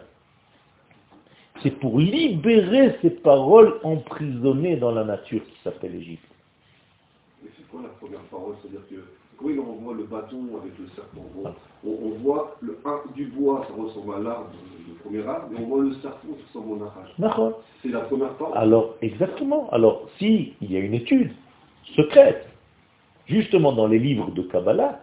C'est 1.64 1.80
pour 1.80 2.00
libérer 2.00 2.96
ces 3.02 3.10
paroles 3.10 3.80
emprisonnées 3.84 4.78
dans 4.78 4.92
la 4.92 5.04
nature 5.04 5.44
qui 5.44 5.60
s'appelle 5.64 5.96
Égypte. 5.96 6.24
Mais 7.44 7.50
c'est 7.58 7.68
quoi 7.70 7.82
la 7.82 7.90
première 7.90 8.22
parole? 8.22 8.56
C'est-à-dire 8.62 8.88
que 8.88 9.21
quand 9.42 9.50
il 9.50 9.60
envoie 9.60 9.94
le 9.94 10.04
bâton 10.04 10.40
avec 10.62 10.78
le 10.78 10.88
serpent, 10.96 11.26
on, 11.86 12.10
voit 12.22 12.56
le 12.62 12.78
du 13.16 13.26
bois, 13.28 13.66
ça 13.68 13.82
ressemble 13.82 14.16
à 14.16 14.20
l'arbre, 14.20 14.50
le 14.88 14.94
premier 14.96 15.28
arbre, 15.28 15.48
et 15.54 15.62
on 15.62 15.68
voit 15.68 15.84
le 15.84 15.94
serpent, 15.96 16.28
ça 16.38 16.60
ressemble 16.60 16.74
au 16.74 16.78
narrage. 16.78 17.56
C'est 17.82 17.90
la 17.90 18.02
première 18.02 18.34
parole. 18.36 18.58
Alors, 18.58 18.96
exactement. 19.02 19.70
Alors, 19.72 20.08
s'il 20.18 20.54
y 20.62 20.76
a 20.76 20.80
une 20.80 20.94
étude 20.94 21.32
secrète, 21.96 22.48
justement 23.28 23.74
dans 23.74 23.88
les 23.88 24.00
livres 24.00 24.32
de 24.32 24.44
Kabbalah, 24.44 25.00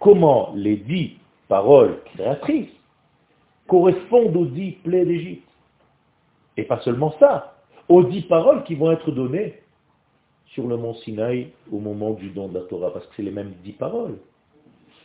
comment 0.00 0.52
les 0.54 0.76
dix 0.76 1.12
paroles 1.48 1.98
créatrices 2.14 2.70
correspondent 3.66 4.36
aux 4.36 4.46
dix 4.46 4.72
plaies 4.84 5.04
d'Égypte. 5.04 5.48
Et 6.56 6.64
pas 6.64 6.80
seulement 6.80 7.14
ça, 7.18 7.54
aux 7.88 8.02
dix 8.02 8.22
paroles 8.22 8.64
qui 8.64 8.74
vont 8.74 8.90
être 8.90 9.10
données 9.10 9.54
sur 10.54 10.66
le 10.66 10.76
mont 10.76 10.94
Sinaï 10.94 11.48
au 11.70 11.78
moment 11.78 12.12
du 12.12 12.30
don 12.30 12.48
de 12.48 12.54
la 12.54 12.64
Torah, 12.64 12.92
parce 12.92 13.06
que 13.06 13.14
c'est 13.16 13.22
les 13.22 13.30
mêmes 13.30 13.54
dix 13.64 13.72
paroles. 13.72 14.18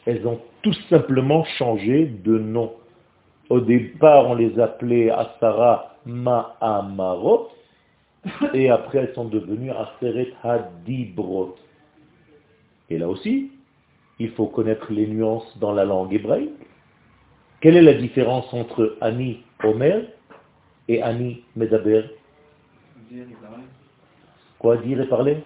Elles 0.06 0.26
ont 0.28 0.40
tout 0.62 0.74
simplement 0.90 1.44
changé 1.58 2.06
de 2.06 2.38
nom. 2.38 2.74
Au 3.50 3.60
départ, 3.60 4.28
on 4.30 4.36
les 4.36 4.60
appelait 4.60 5.10
Asara 5.10 5.98
Ma'amarot, 6.06 7.50
et 8.54 8.70
après 8.70 9.00
elles 9.00 9.14
sont 9.14 9.26
devenues 9.26 9.72
Aseret 9.72 10.34
Hadibrot. 10.44 11.56
Et 12.90 12.98
là 12.98 13.08
aussi, 13.08 13.52
il 14.20 14.32
faut 14.32 14.48
connaître 14.48 14.92
les 14.92 15.08
nuances 15.08 15.58
dans 15.60 15.74
la 15.74 15.86
langue 15.86 16.14
hébraïque. 16.14 16.52
Quelle 17.62 17.78
est 17.78 17.82
la 17.82 17.94
différence 17.94 18.54
entre 18.54 18.98
Ani 19.02 19.42
Omer 19.64 20.04
et 20.88 21.02
Ani 21.02 21.44
Medaber? 21.56 22.04
Quoi 24.64 24.78
dire 24.78 25.02
et 25.02 25.08
parler 25.08 25.44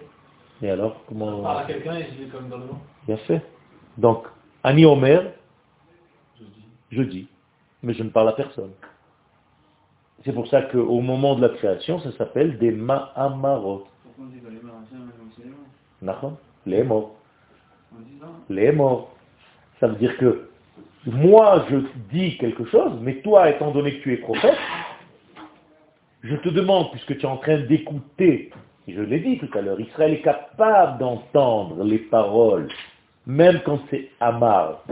Et 0.62 0.70
alors, 0.70 1.02
comment... 1.08 1.42
Parle 1.42 1.64
à 1.64 1.66
quelqu'un 1.66 1.96
et 1.96 2.06
je 2.18 2.30
comme 2.30 2.48
dans 2.48 2.58
le 2.58 2.66
vent. 2.66 2.80
Bien 3.04 3.16
fait. 3.16 3.42
Donc, 3.96 4.26
Ani 4.62 4.84
Omer, 4.84 5.32
je 6.92 7.02
dis, 7.02 7.26
mais 7.82 7.94
je 7.94 8.04
ne 8.04 8.10
parle 8.10 8.28
à 8.28 8.32
personne. 8.34 8.70
C'est 10.24 10.32
pour 10.32 10.46
ça 10.46 10.62
qu'au 10.62 11.00
moment 11.00 11.34
de 11.34 11.42
la 11.42 11.48
création, 11.48 11.98
ça 11.98 12.12
s'appelle 12.12 12.58
des 12.58 12.70
Ma'amarot. 12.70 13.88
Pourquoi 14.04 14.24
on 14.24 14.28
dit 14.28 14.38
que 14.38 14.46
les 14.46 14.60
mains 14.62 14.74
les 16.66 16.84
morts. 16.84 17.16
Les 18.48 18.70
morts. 18.70 19.16
Ça 19.80 19.88
veut 19.88 19.96
dire 19.96 20.16
que 20.18 20.48
moi, 21.06 21.66
je 21.70 21.78
dis 22.12 22.38
quelque 22.38 22.66
chose, 22.66 22.92
mais 23.00 23.16
toi, 23.22 23.50
étant 23.50 23.72
donné 23.72 23.98
que 23.98 24.02
tu 24.04 24.14
es 24.14 24.18
prophète, 24.18 24.58
je 26.22 26.36
te 26.36 26.48
demande, 26.50 26.92
puisque 26.92 27.18
tu 27.18 27.26
es 27.26 27.28
en 27.28 27.38
train 27.38 27.58
d'écouter, 27.62 28.52
je 28.94 29.02
l'ai 29.02 29.20
dit 29.20 29.38
tout 29.38 29.50
à 29.56 29.60
l'heure, 29.60 29.80
Israël 29.80 30.14
est 30.14 30.22
capable 30.22 30.98
d'entendre 30.98 31.84
les 31.84 31.98
paroles, 31.98 32.68
même 33.26 33.60
quand 33.64 33.80
c'est 33.90 34.10
Amar. 34.20 34.84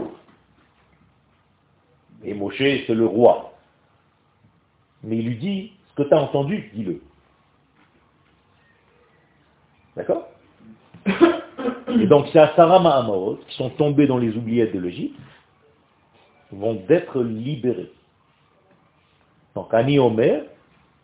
Et 2.23 2.33
Moshe, 2.33 2.57
c'est 2.57 2.93
le 2.93 3.05
roi. 3.05 3.53
Mais 5.03 5.17
il 5.17 5.27
lui 5.27 5.37
dit, 5.37 5.73
ce 5.89 6.03
que 6.03 6.07
tu 6.07 6.13
as 6.13 6.21
entendu, 6.21 6.69
dis-le. 6.73 7.01
D'accord 9.95 10.27
Et 11.99 12.05
donc 12.05 12.27
c'est 12.31 12.39
Asarama 12.39 12.97
Amaot, 12.97 13.39
qui 13.47 13.55
sont 13.55 13.69
tombés 13.71 14.05
dans 14.05 14.17
les 14.17 14.35
oubliettes 14.35 14.73
de 14.73 14.79
l'Égypte, 14.79 15.19
vont 16.51 16.83
être 16.89 17.21
libérés. 17.21 17.91
Donc 19.55 19.73
Ani 19.73 19.97
Omer, 19.97 20.43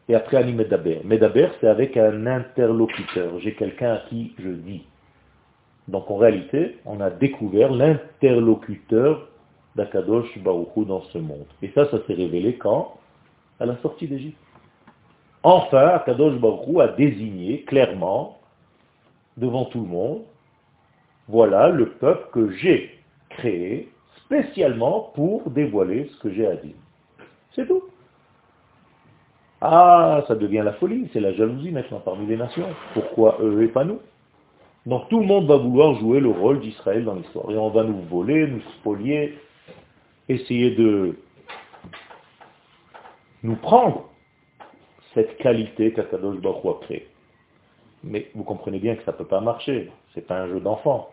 et 0.10 0.16
après 0.16 0.38
Ani 0.38 0.54
Medaber. 0.54 1.02
Medaber, 1.04 1.50
c'est 1.60 1.68
avec 1.68 1.96
un 1.98 2.28
interlocuteur. 2.28 3.40
J'ai 3.40 3.54
quelqu'un 3.54 3.94
à 3.94 3.98
qui 4.10 4.34
je 4.38 4.50
dis. 4.50 4.84
Donc 5.88 6.10
en 6.10 6.18
réalité, 6.18 6.78
on 6.86 7.00
a 7.02 7.10
découvert 7.10 7.72
l'interlocuteur 7.72 9.28
d'Akadosh 9.76 10.38
Baruchou 10.40 10.86
dans 10.86 11.02
ce 11.02 11.18
monde. 11.18 11.46
Et 11.62 11.72
ça, 11.74 11.90
ça 11.90 11.98
s'est 12.06 12.14
révélé 12.14 12.56
quand? 12.56 12.98
À 13.60 13.66
la 13.66 13.78
sortie 13.78 14.08
d'Égypte. 14.08 14.38
Enfin, 15.42 15.88
Akadosh 15.88 16.40
Baruchou 16.40 16.80
a 16.80 16.90
désigné 16.90 17.64
clairement, 17.64 18.40
devant 19.38 19.66
tout 19.66 19.82
le 19.82 19.88
monde, 19.88 20.22
voilà 21.28 21.70
le 21.70 21.90
peuple 21.90 22.28
que 22.32 22.52
j'ai 22.52 23.00
créé 23.30 23.90
spécialement 24.26 25.12
pour 25.16 25.50
dévoiler 25.50 26.10
ce 26.14 26.20
que 26.20 26.32
j'ai 26.32 26.48
à 26.48 26.56
dire. 26.56 26.76
C'est 27.56 27.68
tout. 27.68 27.84
Ah, 29.66 30.26
ça 30.28 30.36
devient 30.36 30.62
la 30.62 30.74
folie, 30.74 31.10
c'est 31.14 31.22
la 31.22 31.32
jalousie 31.32 31.72
maintenant 31.72 32.02
parmi 32.02 32.26
les 32.26 32.36
nations. 32.36 32.68
Pourquoi 32.94 33.38
eux 33.40 33.64
et 33.64 33.70
pas 33.70 33.86
nous? 33.86 34.02
Donc 34.86 35.08
tout 35.08 35.22
le 35.22 35.26
monde 35.26 35.48
va 35.48 35.56
vouloir 35.56 35.96
jouer 36.02 36.20
le 36.20 36.32
rôle 36.32 36.60
d'Israël 36.60 37.06
dans 37.06 37.16
l'histoire. 37.16 37.50
Et 37.50 37.58
on 37.58 37.70
va 37.70 37.86
nous 37.86 38.02
voler, 38.02 38.46
nous 38.46 38.60
spolier, 38.80 39.40
essayer 40.28 40.72
de 40.72 41.18
nous 43.44 43.56
prendre 43.56 44.10
cette 45.14 45.38
qualité 45.38 45.94
qu'Akadosh 45.94 46.42
Baruch 46.42 46.66
a 46.66 46.86
créée. 46.86 47.08
Mais 48.04 48.30
vous 48.36 48.44
comprenez 48.44 48.80
bien 48.80 48.98
que 48.98 49.04
ça 49.06 49.14
ne 49.14 49.18
peut 49.18 49.28
pas 49.28 49.40
marcher. 49.40 49.90
C'est 50.14 50.28
pas 50.28 50.42
un 50.42 50.48
jeu 50.50 50.60
d'enfant. 50.60 51.10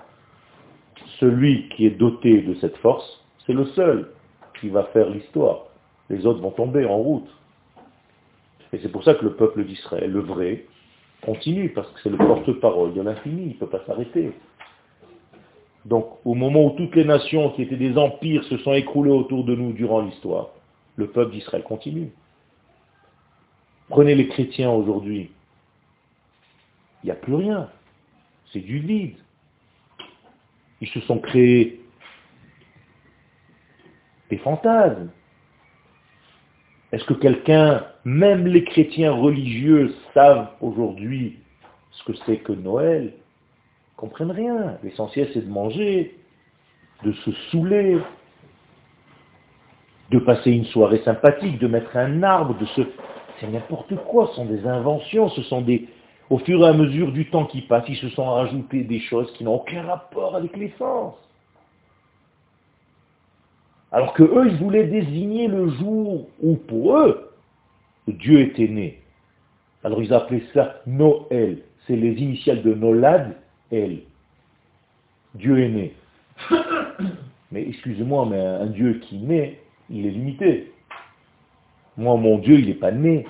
Celui 1.21 1.69
qui 1.69 1.87
est 1.87 1.91
doté 1.91 2.43
de 2.43 2.55
cette 2.55 2.77
force, 2.79 3.25
c'est 3.47 3.53
le 3.53 3.67
seul 3.67 4.11
qui 4.61 4.71
va 4.71 4.83
faire 4.87 5.09
l'histoire. 5.09 5.67
Les 6.09 6.27
autres 6.27 6.41
vont 6.41 6.51
tomber 6.51 6.85
en 6.85 6.97
route. 6.97 7.31
Et 8.73 8.79
c'est 8.83 8.91
pour 8.91 9.05
ça 9.05 9.15
que 9.15 9.25
le 9.25 9.35
peuple 9.35 9.65
d'Israël, 9.65 10.11
le 10.11 10.21
vrai, 10.21 10.67
continue, 11.23 11.71
parce 11.71 11.91
que 11.93 12.01
c'est 12.03 12.11
le 12.11 12.17
porte-parole 12.17 12.95
de 12.95 13.03
l'infini, 13.03 13.43
il 13.43 13.49
ne 13.49 13.55
peut 13.55 13.67
pas 13.67 13.85
s'arrêter. 13.87 14.33
Donc, 15.85 16.19
au 16.25 16.35
moment 16.35 16.67
où 16.67 16.71
toutes 16.77 16.95
les 16.95 17.05
nations 17.05 17.51
qui 17.51 17.63
étaient 17.63 17.77
des 17.77 17.97
empires 17.97 18.45
se 18.45 18.59
sont 18.59 18.75
écroulées 18.75 19.11
autour 19.11 19.45
de 19.45 19.55
nous 19.55 19.73
durant 19.73 20.03
l'histoire, 20.03 20.51
le 20.97 21.09
peuple 21.09 21.33
d'Israël 21.33 21.63
continue. 21.63 22.11
Prenez 23.89 24.15
les 24.15 24.29
chrétiens 24.29 24.71
aujourd'hui, 24.71 25.31
il 27.03 27.07
n'y 27.07 27.11
a 27.11 27.17
plus 27.17 27.35
rien. 27.35 27.69
C'est 28.53 28.61
du 28.61 28.79
vide. 28.79 29.17
Ils 30.81 30.89
se 30.89 31.01
sont 31.01 31.19
créés 31.19 31.81
des 34.29 34.39
fantasmes. 34.39 35.11
Est-ce 36.93 37.05
que 37.05 37.15
quelqu'un, 37.15 37.85
même 38.05 38.47
les 38.47 38.65
chrétiens 38.65 39.13
religieux, 39.13 39.95
savent 40.15 40.49
aujourd'hui 40.61 41.39
ce 41.93 42.05
que 42.05 42.13
c'est 42.27 42.39
que 42.39 42.53
Noël? 42.53 43.13
Ils 43.15 43.97
comprennent 43.97 44.33
rien. 44.33 44.79
L'essentiel, 44.83 45.29
c'est 45.33 45.47
de 45.47 45.51
manger, 45.51 46.17
de 47.05 47.13
se 47.13 47.33
saouler. 47.51 47.99
de 50.11 50.19
passer 50.19 50.51
une 50.51 50.65
soirée 50.67 51.01
sympathique, 51.05 51.59
de 51.61 51.69
mettre 51.69 51.97
un 51.97 52.23
arbre, 52.23 52.59
de 52.59 52.67
se... 52.67 52.83
C'est 53.39 53.47
n'importe 53.47 53.95
quoi, 54.07 54.27
ce 54.29 54.35
sont 54.37 54.47
des 54.47 54.67
inventions, 54.67 55.29
ce 55.31 55.43
sont 55.43 55.63
des... 55.63 55.89
Au 56.29 56.39
fur 56.39 56.65
et 56.65 56.69
à 56.69 56.73
mesure 56.73 57.13
du 57.13 57.31
temps 57.31 57.47
qui 57.47 57.63
passe, 57.63 57.85
ils 57.89 57.97
se 57.97 58.09
sont 58.11 58.25
rajoutés 58.25 58.83
des 58.83 59.01
choses 59.01 59.33
qui 59.35 59.45
n'ont 59.45 59.55
aucun 59.55 59.83
rapport 59.83 60.37
avec 60.37 60.57
l'essence. 60.57 61.15
Alors 63.93 64.15
que 64.15 64.23
eux, 64.23 64.49
ils 64.49 64.57
voulaient 64.57 64.87
désigner 64.87 65.49
le 65.49 65.69
jour 65.71 66.29
où, 66.41 66.57
pour 66.57 66.97
eux, 66.97 67.33
Dieu 68.07 68.41
était 68.41 68.69
né. 68.69 69.01
Alors 69.83 70.03
ils 70.03 70.13
appelaient 70.13 70.45
ça 70.53 70.81
Noël. 70.87 71.59
C'est 71.87 71.97
les 71.97 72.13
initiales 72.13 72.63
de 72.63 72.75
Nolad, 72.75 73.37
El. 73.73 74.01
Dieu 75.35 75.59
est 75.61 75.69
né. 75.69 75.95
Mais 77.53 77.69
excusez-moi, 77.69 78.27
mais 78.27 78.39
un 78.39 78.67
Dieu 78.67 79.01
qui 79.03 79.19
naît, 79.19 79.59
il 79.89 80.07
est 80.07 80.11
limité. 80.11 80.73
Moi, 81.97 82.17
mon 82.17 82.39
Dieu, 82.39 82.61
il 82.61 82.67
n'est 82.67 82.75
pas 82.75 82.93
né. 82.93 83.27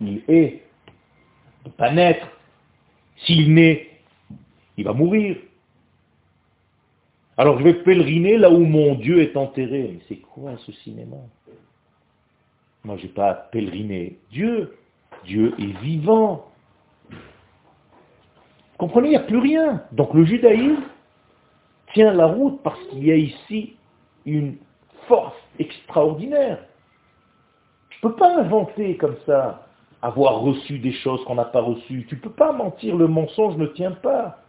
Il 0.00 0.22
est. 0.28 0.62
Il 0.86 1.64
ne 1.64 1.64
peut 1.64 1.76
pas 1.76 1.90
naître. 1.90 2.28
S'il 3.16 3.52
naît, 3.52 3.88
il 4.76 4.84
va 4.84 4.92
mourir. 4.92 5.36
Alors 7.40 7.58
je 7.58 7.64
vais 7.64 7.72
pèleriner 7.72 8.36
là 8.36 8.50
où 8.50 8.58
mon 8.58 8.96
Dieu 8.96 9.22
est 9.22 9.34
enterré. 9.34 9.92
Mais 9.94 10.00
c'est 10.10 10.20
quoi 10.20 10.58
ce 10.58 10.72
cinéma? 10.72 11.16
Moi, 12.84 12.98
je 12.98 13.04
n'ai 13.04 13.12
pas 13.14 13.32
pèleriné 13.32 14.18
Dieu. 14.30 14.76
Dieu 15.24 15.54
est 15.58 15.80
vivant. 15.80 16.50
Vous 17.08 17.16
comprenez, 18.76 19.08
il 19.08 19.12
n'y 19.12 19.16
a 19.16 19.20
plus 19.20 19.38
rien. 19.38 19.82
Donc 19.92 20.12
le 20.12 20.26
judaïsme 20.26 20.82
tient 21.94 22.12
la 22.12 22.26
route 22.26 22.60
parce 22.62 22.78
qu'il 22.88 23.06
y 23.06 23.10
a 23.10 23.16
ici 23.16 23.74
une 24.26 24.58
force 25.08 25.34
extraordinaire. 25.58 26.62
Tu 27.88 28.04
ne 28.04 28.10
peux 28.10 28.16
pas 28.16 28.38
inventer 28.38 28.98
comme 28.98 29.16
ça, 29.24 29.66
avoir 30.02 30.40
reçu 30.40 30.78
des 30.78 30.92
choses 30.92 31.24
qu'on 31.24 31.36
n'a 31.36 31.46
pas 31.46 31.62
reçues. 31.62 32.04
Tu 32.06 32.16
ne 32.16 32.20
peux 32.20 32.32
pas 32.32 32.52
mentir, 32.52 32.96
le 32.96 33.08
mensonge 33.08 33.56
ne 33.56 33.66
tient 33.68 33.92
pas. 33.92 34.42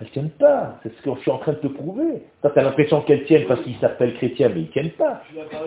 Elles 0.00 0.06
ne 0.06 0.12
tiennent 0.12 0.30
pas. 0.30 0.78
C'est 0.82 0.94
ce 0.94 1.02
que 1.02 1.14
je 1.14 1.20
suis 1.20 1.30
en 1.30 1.38
train 1.38 1.52
de 1.52 1.58
te 1.58 1.66
prouver. 1.68 2.22
tu 2.42 2.48
as 2.48 2.62
l'impression 2.62 3.02
qu'elles 3.02 3.24
tiennent 3.24 3.46
parce 3.46 3.60
qu'ils 3.62 3.76
s'appellent 3.78 4.14
chrétiens, 4.14 4.48
mais 4.48 4.62
ils 4.62 4.66
ne 4.66 4.72
tiennent 4.72 4.90
pas. 4.90 5.22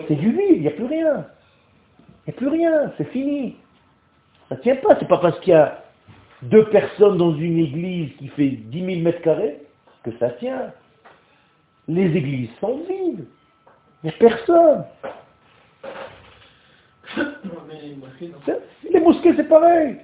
C'est 0.06 0.16
du 0.16 0.32
vide, 0.32 0.56
il 0.56 0.60
n'y 0.60 0.68
a 0.68 0.72
plus 0.72 0.84
rien. 0.84 1.26
Il 2.26 2.30
n'y 2.30 2.34
a 2.34 2.36
plus 2.36 2.48
rien, 2.48 2.92
c'est 2.98 3.08
fini. 3.10 3.56
Ça 4.48 4.56
ne 4.56 4.60
tient 4.60 4.76
pas. 4.76 4.96
C'est 4.98 5.08
pas 5.08 5.18
parce 5.18 5.38
qu'il 5.40 5.52
y 5.52 5.56
a 5.56 5.82
deux 6.42 6.66
personnes 6.66 7.16
dans 7.16 7.34
une 7.34 7.58
église 7.58 8.14
qui 8.18 8.28
fait 8.28 8.50
10 8.50 8.84
000 8.84 9.00
mètres 9.00 9.22
carrés 9.22 9.62
que 10.04 10.10
ça 10.18 10.30
tient. 10.30 10.72
Les 11.88 12.14
églises 12.14 12.50
sont 12.60 12.82
vides. 12.88 13.26
Il 14.04 14.06
n'y 14.06 14.10
a 14.10 14.12
personne. 14.18 14.84
Les 18.92 19.00
mosquées, 19.00 19.32
c'est 19.36 19.48
pareil. 19.48 19.96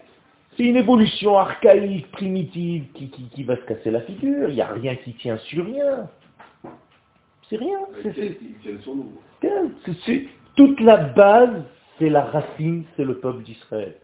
C'est 0.56 0.64
une 0.64 0.76
évolution 0.76 1.36
archaïque, 1.36 2.10
primitive, 2.12 2.84
qui, 2.94 3.08
qui, 3.08 3.42
va 3.42 3.56
se 3.56 3.62
casser 3.62 3.90
la 3.90 4.02
figure. 4.02 4.48
Il 4.48 4.54
n'y 4.54 4.60
a 4.60 4.68
rien 4.68 4.94
qui 4.96 5.14
tient 5.14 5.36
sur 5.38 5.64
rien. 5.66 6.08
C'est 7.48 7.56
rien. 7.56 7.78
C'est 10.06 10.26
toute 10.56 10.80
la 10.80 10.96
base, 10.96 11.64
c'est 11.98 12.08
la 12.08 12.24
racine, 12.24 12.84
c'est 12.96 13.04
le 13.04 13.18
peuple 13.18 13.42
d'Israël. 13.42 13.96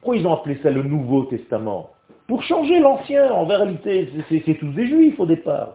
Pourquoi 0.00 0.16
ils 0.16 0.26
ont 0.26 0.32
appelé 0.32 0.58
ça 0.62 0.70
le 0.70 0.82
Nouveau 0.82 1.24
Testament? 1.24 1.90
Pour 2.26 2.42
changer 2.42 2.80
l'Ancien. 2.80 3.30
En 3.32 3.44
réalité, 3.44 4.08
c'est 4.28 4.54
tous 4.54 4.72
des 4.72 4.86
Juifs 4.86 5.20
au 5.20 5.26
départ. 5.26 5.74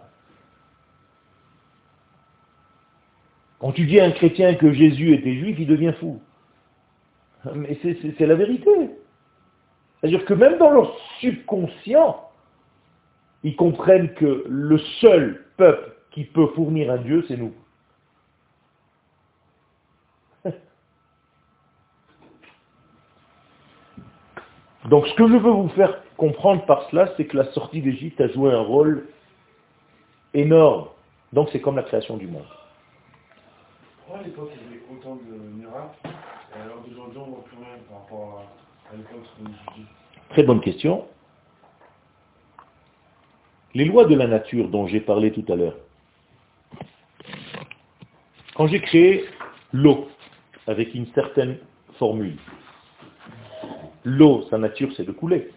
Quand 3.59 3.71
tu 3.71 3.85
dis 3.85 3.99
à 3.99 4.05
un 4.05 4.11
chrétien 4.11 4.55
que 4.55 4.71
Jésus 4.73 5.13
était 5.13 5.33
juif, 5.33 5.57
il 5.59 5.67
devient 5.67 5.93
fou. 5.99 6.21
Mais 7.55 7.77
c'est 7.81 8.19
la 8.19 8.35
vérité. 8.35 8.69
C'est-à-dire 10.05 10.25
que 10.25 10.35
même 10.35 10.59
dans 10.59 10.69
leur 10.69 10.95
subconscient, 11.19 12.29
ils 13.41 13.55
comprennent 13.55 14.13
que 14.13 14.45
le 14.47 14.77
seul 15.01 15.47
peuple 15.57 15.95
qui 16.11 16.25
peut 16.25 16.45
fournir 16.53 16.91
un 16.91 16.97
Dieu, 16.97 17.25
c'est 17.27 17.37
nous. 17.37 17.55
Donc 24.91 25.07
ce 25.07 25.15
que 25.15 25.27
je 25.27 25.33
veux 25.33 25.49
vous 25.49 25.69
faire 25.69 26.03
comprendre 26.17 26.63
par 26.67 26.87
cela, 26.91 27.11
c'est 27.17 27.25
que 27.25 27.37
la 27.37 27.51
sortie 27.53 27.81
d'Égypte 27.81 28.21
a 28.21 28.27
joué 28.27 28.53
un 28.53 28.61
rôle 28.61 29.07
énorme. 30.35 30.89
Donc 31.33 31.49
c'est 31.51 31.61
comme 31.61 31.77
la 31.77 31.83
création 31.83 32.17
du 32.17 32.27
monde. 32.27 32.45
Pourquoi 34.05 34.19
à 34.19 34.23
l'époque 34.23 34.51
il 34.53 34.61
y 34.61 34.65
avait 34.67 34.83
autant 34.91 35.15
de 35.15 35.31
miracles 35.57 35.97
et 36.05 36.61
alors 36.61 36.83
d'aujourd'hui 36.87 37.17
on 37.17 37.31
voit 37.31 37.43
plus 37.45 37.57
rien 37.57 37.79
par 37.89 38.01
rapport 38.01 38.39
à, 38.39 38.64
Très 40.29 40.43
bonne 40.43 40.61
question. 40.61 41.05
Les 43.73 43.85
lois 43.85 44.05
de 44.05 44.15
la 44.15 44.27
nature 44.27 44.69
dont 44.69 44.87
j'ai 44.87 45.01
parlé 45.01 45.31
tout 45.31 45.45
à 45.51 45.55
l'heure. 45.55 45.75
Quand 48.55 48.67
j'ai 48.67 48.79
créé 48.79 49.25
l'eau 49.73 50.07
avec 50.65 50.95
une 50.95 51.07
certaine 51.07 51.57
formule, 51.99 52.37
l'eau, 54.05 54.47
sa 54.49 54.57
nature, 54.57 54.91
c'est 54.95 55.03
de 55.03 55.11
couler. 55.11 55.49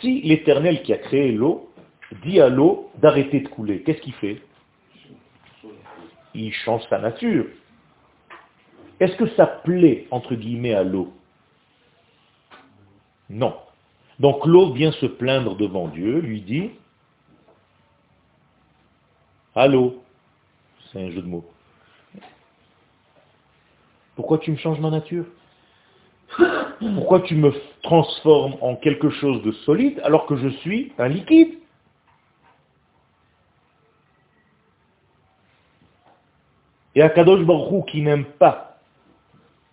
Si 0.00 0.22
l'Éternel 0.22 0.82
qui 0.82 0.92
a 0.92 0.98
créé 0.98 1.32
l'eau 1.32 1.70
dit 2.22 2.40
à 2.40 2.48
l'eau 2.48 2.90
d'arrêter 2.98 3.40
de 3.40 3.48
couler, 3.48 3.82
qu'est-ce 3.82 4.00
qu'il 4.00 4.14
fait? 4.14 4.40
Il 6.34 6.52
change 6.52 6.82
sa 6.88 6.98
nature. 6.98 7.46
Est-ce 9.00 9.16
que 9.16 9.26
ça 9.34 9.46
plaît, 9.46 10.06
entre 10.10 10.34
guillemets, 10.34 10.74
à 10.74 10.82
l'eau? 10.82 11.12
Non. 13.28 13.56
Donc 14.18 14.46
l'eau 14.46 14.72
vient 14.72 14.92
se 14.92 15.06
plaindre 15.06 15.56
devant 15.56 15.88
Dieu, 15.88 16.20
lui 16.20 16.40
dit, 16.40 16.70
Allô? 19.54 20.02
C'est 20.92 21.02
un 21.02 21.10
jeu 21.10 21.22
de 21.22 21.26
mots. 21.26 21.44
Pourquoi 24.14 24.38
tu 24.38 24.50
me 24.50 24.56
changes 24.56 24.80
ma 24.80 24.90
nature? 24.90 25.24
Pourquoi 26.78 27.20
tu 27.20 27.34
me 27.34 27.52
transformes 27.82 28.56
en 28.60 28.76
quelque 28.76 29.10
chose 29.10 29.42
de 29.42 29.52
solide 29.52 30.00
alors 30.04 30.26
que 30.26 30.36
je 30.36 30.48
suis 30.48 30.92
un 30.98 31.08
liquide? 31.08 31.58
Et 36.94 37.02
Akadosh 37.02 37.44
Baruch 37.44 37.86
qui 37.86 38.02
n'aime 38.02 38.24
pas 38.24 38.78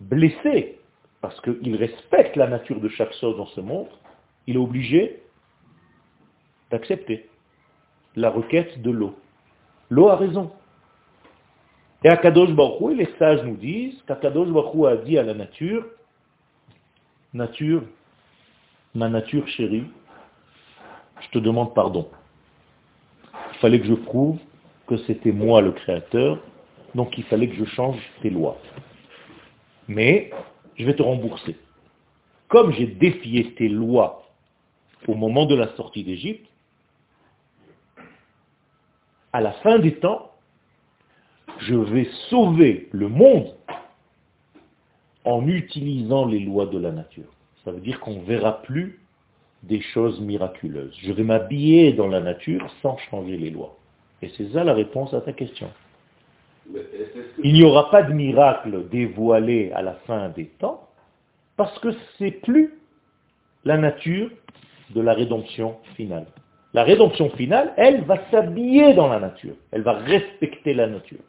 blesser, 0.00 0.78
parce 1.24 1.40
qu'il 1.40 1.74
respecte 1.76 2.36
la 2.36 2.46
nature 2.46 2.82
de 2.82 2.88
chaque 2.90 3.14
chose 3.14 3.38
dans 3.38 3.46
ce 3.46 3.62
monde, 3.62 3.88
il 4.46 4.56
est 4.56 4.58
obligé 4.58 5.22
d'accepter 6.70 7.30
la 8.14 8.28
requête 8.28 8.82
de 8.82 8.90
l'eau. 8.90 9.16
L'eau 9.88 10.10
a 10.10 10.16
raison. 10.16 10.52
Et 12.04 12.10
Akadosh 12.10 12.50
Baruch 12.50 12.98
les 12.98 13.08
sages 13.18 13.42
nous 13.42 13.56
disent 13.56 14.02
qu'Akadosh 14.06 14.50
Baruch 14.50 14.84
a 14.86 14.96
dit 14.96 15.16
à 15.16 15.22
la 15.22 15.32
nature, 15.32 15.86
nature, 17.32 17.82
ma 18.94 19.08
nature 19.08 19.48
chérie, 19.48 19.86
je 21.22 21.28
te 21.30 21.38
demande 21.38 21.74
pardon. 21.74 22.06
Il 23.32 23.58
fallait 23.60 23.80
que 23.80 23.86
je 23.86 23.94
prouve 23.94 24.36
que 24.86 24.98
c'était 24.98 25.32
moi 25.32 25.62
le 25.62 25.72
créateur, 25.72 26.38
donc 26.94 27.16
il 27.16 27.24
fallait 27.24 27.48
que 27.48 27.56
je 27.56 27.64
change 27.64 27.96
tes 28.20 28.28
lois. 28.28 28.58
Mais 29.88 30.30
je 30.76 30.84
vais 30.84 30.94
te 30.94 31.02
rembourser. 31.02 31.56
Comme 32.48 32.72
j'ai 32.72 32.86
défié 32.86 33.54
tes 33.54 33.68
lois 33.68 34.24
au 35.06 35.14
moment 35.14 35.46
de 35.46 35.54
la 35.54 35.74
sortie 35.76 36.04
d'Égypte, 36.04 36.46
à 39.32 39.40
la 39.40 39.52
fin 39.52 39.78
des 39.78 39.96
temps, 39.96 40.30
je 41.58 41.74
vais 41.74 42.08
sauver 42.30 42.88
le 42.92 43.08
monde 43.08 43.54
en 45.24 45.46
utilisant 45.46 46.26
les 46.26 46.40
lois 46.40 46.66
de 46.66 46.78
la 46.78 46.92
nature. 46.92 47.32
Ça 47.64 47.72
veut 47.72 47.80
dire 47.80 48.00
qu'on 48.00 48.16
ne 48.16 48.24
verra 48.24 48.62
plus 48.62 49.00
des 49.62 49.80
choses 49.80 50.20
miraculeuses. 50.20 50.94
Je 51.02 51.12
vais 51.12 51.24
m'habiller 51.24 51.92
dans 51.92 52.06
la 52.06 52.20
nature 52.20 52.70
sans 52.82 52.98
changer 53.10 53.36
les 53.36 53.50
lois. 53.50 53.76
Et 54.22 54.30
c'est 54.36 54.52
ça 54.52 54.64
la 54.64 54.74
réponse 54.74 55.14
à 55.14 55.20
ta 55.20 55.32
question. 55.32 55.70
Il 57.42 57.52
n'y 57.52 57.62
aura 57.62 57.90
pas 57.90 58.02
de 58.02 58.12
miracle 58.12 58.88
dévoilé 58.88 59.70
à 59.72 59.82
la 59.82 59.94
fin 60.06 60.28
des 60.30 60.46
temps, 60.46 60.88
parce 61.56 61.78
que 61.80 61.88
c'est 62.18 62.30
plus 62.30 62.74
la 63.64 63.76
nature 63.76 64.30
de 64.90 65.00
la 65.00 65.14
rédemption 65.14 65.76
finale. 65.96 66.26
La 66.72 66.82
rédemption 66.82 67.30
finale, 67.30 67.72
elle 67.76 68.02
va 68.04 68.18
s'habiller 68.30 68.94
dans 68.94 69.08
la 69.08 69.20
nature. 69.20 69.54
Elle 69.70 69.82
va 69.82 69.92
respecter 69.92 70.74
la 70.74 70.86
nature. 70.86 71.20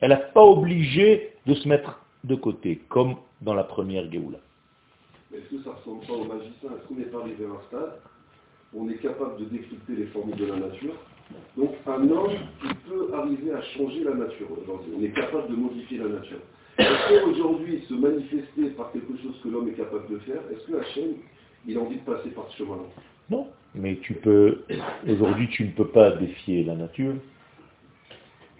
Elle 0.00 0.10
n'est 0.10 0.32
pas 0.34 0.44
obligée 0.44 1.32
de 1.46 1.54
se 1.54 1.68
mettre 1.68 2.04
de 2.24 2.34
côté, 2.34 2.82
comme 2.88 3.16
dans 3.40 3.54
la 3.54 3.64
première 3.64 4.10
Géoula. 4.10 4.38
Est-ce 5.34 5.56
que 5.56 5.62
ça 5.62 5.70
ne 5.70 5.74
ressemble 5.76 6.06
pas 6.06 6.12
au 6.12 6.24
magicien? 6.24 6.70
Est-ce 6.76 6.88
qu'on 6.88 6.94
n'est 6.94 7.04
pas 7.04 7.20
arrivé 7.20 7.44
à 7.44 7.48
un 7.48 7.62
stade 7.68 8.00
où 8.74 8.84
on 8.84 8.90
est 8.90 8.98
capable 8.98 9.38
de 9.38 9.44
décrypter 9.44 9.94
les 9.94 10.06
formules 10.06 10.36
de 10.36 10.46
la 10.46 10.56
nature 10.56 10.94
Donc 11.56 11.74
un 11.86 12.08
homme, 12.10 12.32
il 12.64 12.74
peut 12.88 13.14
arriver 13.14 13.52
à 13.52 13.62
changer 13.62 14.04
la 14.04 14.14
nature. 14.14 14.46
On 14.68 15.02
est 15.02 15.10
capable 15.10 15.50
de 15.50 15.56
modifier 15.56 15.98
la 15.98 16.08
nature. 16.08 16.38
Est-ce 16.78 17.24
qu'aujourd'hui, 17.24 17.84
se 17.88 17.94
manifester 17.94 18.70
par 18.76 18.92
quelque 18.92 19.16
chose 19.22 19.38
que 19.42 19.48
l'homme 19.48 19.68
est 19.68 19.72
capable 19.72 20.08
de 20.08 20.18
faire, 20.20 20.40
est-ce 20.50 20.66
que 20.70 20.78
Hachem, 20.78 21.14
il 21.66 21.76
a 21.76 21.80
envie 21.80 21.96
de 21.96 22.04
passer 22.04 22.30
par 22.30 22.48
ce 22.50 22.58
chemin-là? 22.58 22.82
Non, 23.28 23.48
mais 23.74 23.96
tu 23.96 24.14
peux, 24.14 24.62
aujourd'hui 25.08 25.48
tu 25.48 25.64
ne 25.64 25.70
peux 25.72 25.88
pas 25.88 26.12
défier 26.12 26.64
la 26.64 26.74
nature. 26.74 27.14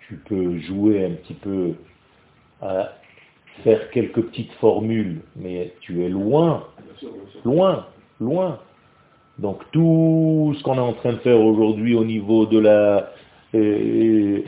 Tu 0.06 0.16
peux 0.16 0.58
jouer 0.58 1.04
un 1.04 1.12
petit 1.12 1.34
peu 1.34 1.74
à 2.60 2.96
faire 3.62 3.90
quelques 3.90 4.22
petites 4.22 4.52
formules, 4.54 5.20
mais 5.36 5.72
tu 5.80 6.02
es 6.04 6.08
loin, 6.08 6.66
loin, 7.44 7.86
loin. 8.20 8.58
Donc 9.40 9.62
tout 9.72 10.54
ce 10.58 10.62
qu'on 10.62 10.74
est 10.74 10.80
en 10.80 10.92
train 10.92 11.14
de 11.14 11.18
faire 11.18 11.40
aujourd'hui 11.40 11.94
au 11.94 12.04
niveau 12.04 12.44
de 12.44 12.58
la 12.58 13.10
euh, 13.54 14.42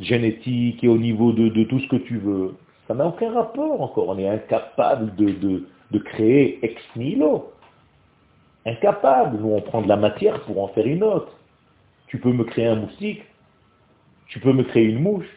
génétique 0.00 0.82
et 0.82 0.88
au 0.88 0.98
niveau 0.98 1.32
de, 1.32 1.62
tout 1.64 1.78
ce 1.78 1.86
que 1.86 1.96
tu 1.96 2.18
veux, 2.18 2.56
ça 2.88 2.94
n'a 2.94 3.06
aucun 3.06 3.32
rapport 3.32 3.80
encore. 3.80 4.08
On 4.08 4.18
est 4.18 4.28
incapable 4.28 5.14
de, 5.14 5.64
de 5.92 5.98
créer 5.98 6.58
ex 6.64 6.74
nihilo. 6.96 7.52
Incapable. 8.66 9.38
Nous, 9.40 9.48
on 9.48 9.60
prend 9.60 9.80
de 9.80 9.88
la 9.88 9.96
matière 9.96 10.40
pour 10.42 10.62
en 10.62 10.68
faire 10.68 10.86
une 10.86 11.04
autre. 11.04 11.32
Tu 12.08 12.18
peux 12.18 12.32
me 12.32 12.44
créer 12.44 12.66
un 12.66 12.76
moustique, 12.76 13.22
tu 14.26 14.40
peux 14.40 14.52
me 14.52 14.64
créer 14.64 14.84
une 14.84 15.00
mouche. 15.00 15.28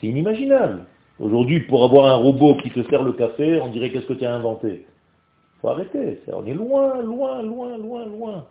C'est 0.00 0.06
inimaginable. 0.06 0.84
Aujourd'hui, 1.18 1.60
pour 1.60 1.82
avoir 1.84 2.06
un 2.06 2.16
robot 2.16 2.54
qui 2.56 2.70
te 2.70 2.82
sert 2.88 3.02
le 3.02 3.12
café, 3.12 3.60
on 3.60 3.68
dirait 3.68 3.90
qu'est-ce 3.90 4.06
que 4.06 4.12
tu 4.12 4.24
as 4.24 4.34
inventé? 4.34 4.86
Faut 5.66 5.72
arrêter. 5.72 6.20
On 6.32 6.46
est 6.46 6.54
loin, 6.54 7.02
loin, 7.02 7.42
loin, 7.42 7.76
loin, 7.76 8.06
loin. 8.06 8.44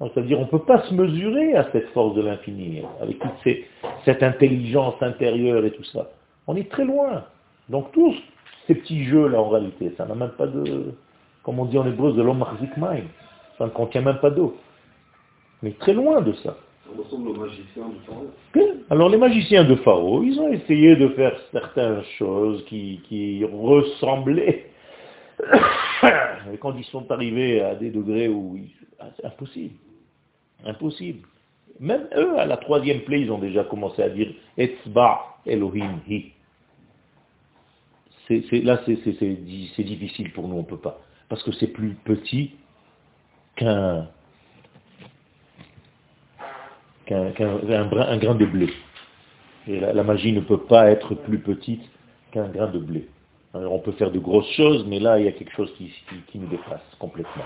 C'est-à-dire 0.00 0.40
on 0.40 0.42
ne 0.42 0.48
peut 0.48 0.58
pas 0.58 0.82
se 0.82 0.92
mesurer 0.92 1.54
à 1.54 1.68
cette 1.70 1.88
force 1.90 2.16
de 2.16 2.22
l'infini, 2.22 2.82
avec 3.00 3.20
toute 3.20 3.54
cette 4.04 4.24
intelligence 4.24 5.00
intérieure 5.00 5.64
et 5.64 5.70
tout 5.70 5.84
ça. 5.84 6.10
On 6.48 6.56
est 6.56 6.68
très 6.68 6.84
loin. 6.84 7.22
Donc 7.68 7.92
tous 7.92 8.12
ces 8.66 8.74
petits 8.74 9.04
jeux-là, 9.04 9.40
en 9.40 9.50
réalité, 9.50 9.94
ça 9.96 10.04
n'a 10.04 10.16
même 10.16 10.32
pas 10.36 10.48
de, 10.48 10.92
comme 11.44 11.60
on 11.60 11.66
dit 11.66 11.78
en 11.78 11.86
hébreu, 11.86 12.12
de 12.12 12.22
l'homme 12.22 12.44
Ça 13.56 13.64
ne 13.64 13.70
contient 13.70 14.00
même 14.00 14.18
pas 14.18 14.30
d'eau. 14.30 14.56
Mais 15.62 15.70
très 15.70 15.92
loin 15.92 16.22
de 16.22 16.32
ça. 16.32 16.56
Alors 18.90 19.08
les 19.10 19.16
magiciens 19.16 19.62
de 19.62 19.76
Pharaon, 19.76 20.24
ils 20.24 20.40
ont 20.40 20.52
essayé 20.52 20.96
de 20.96 21.06
faire 21.10 21.38
certaines 21.52 22.02
choses 22.18 22.64
qui, 22.64 23.44
ressemblaient. 23.44 24.71
Quand 26.60 26.76
ils 26.76 26.84
sont 26.84 27.10
arrivés 27.10 27.60
à 27.62 27.74
des 27.74 27.90
degrés 27.90 28.28
où 28.28 28.58
c'est 29.16 29.24
impossible. 29.24 29.74
Impossible. 30.64 31.26
Même 31.80 32.08
eux, 32.16 32.38
à 32.38 32.46
la 32.46 32.56
troisième 32.56 33.00
plaie, 33.00 33.20
ils 33.20 33.32
ont 33.32 33.38
déjà 33.38 33.64
commencé 33.64 34.02
à 34.02 34.08
dire 34.08 34.32
Etzba 34.56 35.20
Elohim 35.46 36.00
Hi. 36.06 36.32
là, 38.28 38.80
c'est 38.86 39.84
difficile 39.84 40.32
pour 40.32 40.48
nous, 40.48 40.56
on 40.56 40.62
ne 40.62 40.66
peut 40.66 40.76
pas. 40.76 41.00
Parce 41.28 41.42
que 41.42 41.52
c'est 41.52 41.68
plus 41.68 41.94
petit 42.04 42.52
qu'un 43.56 44.08
un, 47.10 48.16
grain 48.18 48.34
de 48.34 48.46
blé. 48.46 48.72
Et 49.66 49.80
la, 49.80 50.02
magie 50.02 50.32
ne 50.32 50.40
peut 50.40 50.62
pas 50.62 50.90
être 50.90 51.14
plus 51.14 51.38
petite 51.38 51.82
qu'un 52.30 52.48
grain 52.48 52.68
de 52.68 52.78
blé. 52.78 53.08
On 53.54 53.78
peut 53.78 53.92
faire 53.92 54.10
de 54.10 54.18
grosses 54.18 54.50
choses, 54.52 54.86
mais 54.86 54.98
là, 54.98 55.18
il 55.18 55.26
y 55.26 55.28
a 55.28 55.32
quelque 55.32 55.52
chose 55.54 55.72
qui, 55.76 56.38
nous 56.38 56.48
dépasse 56.48 56.80
complètement. 56.98 57.44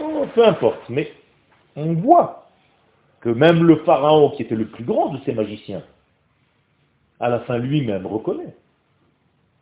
Oh, 0.00 0.24
peu 0.34 0.46
importe, 0.46 0.88
mais 0.88 1.12
on 1.76 1.94
voit 1.94 2.46
que 3.20 3.28
même 3.30 3.64
le 3.64 3.76
pharaon, 3.78 4.30
qui 4.30 4.42
était 4.42 4.54
le 4.54 4.68
plus 4.68 4.84
grand 4.84 5.08
de 5.10 5.18
ces 5.24 5.32
magiciens, 5.32 5.82
à 7.20 7.28
la 7.28 7.40
fin 7.40 7.58
lui-même 7.58 8.06
reconnaît. 8.06 8.54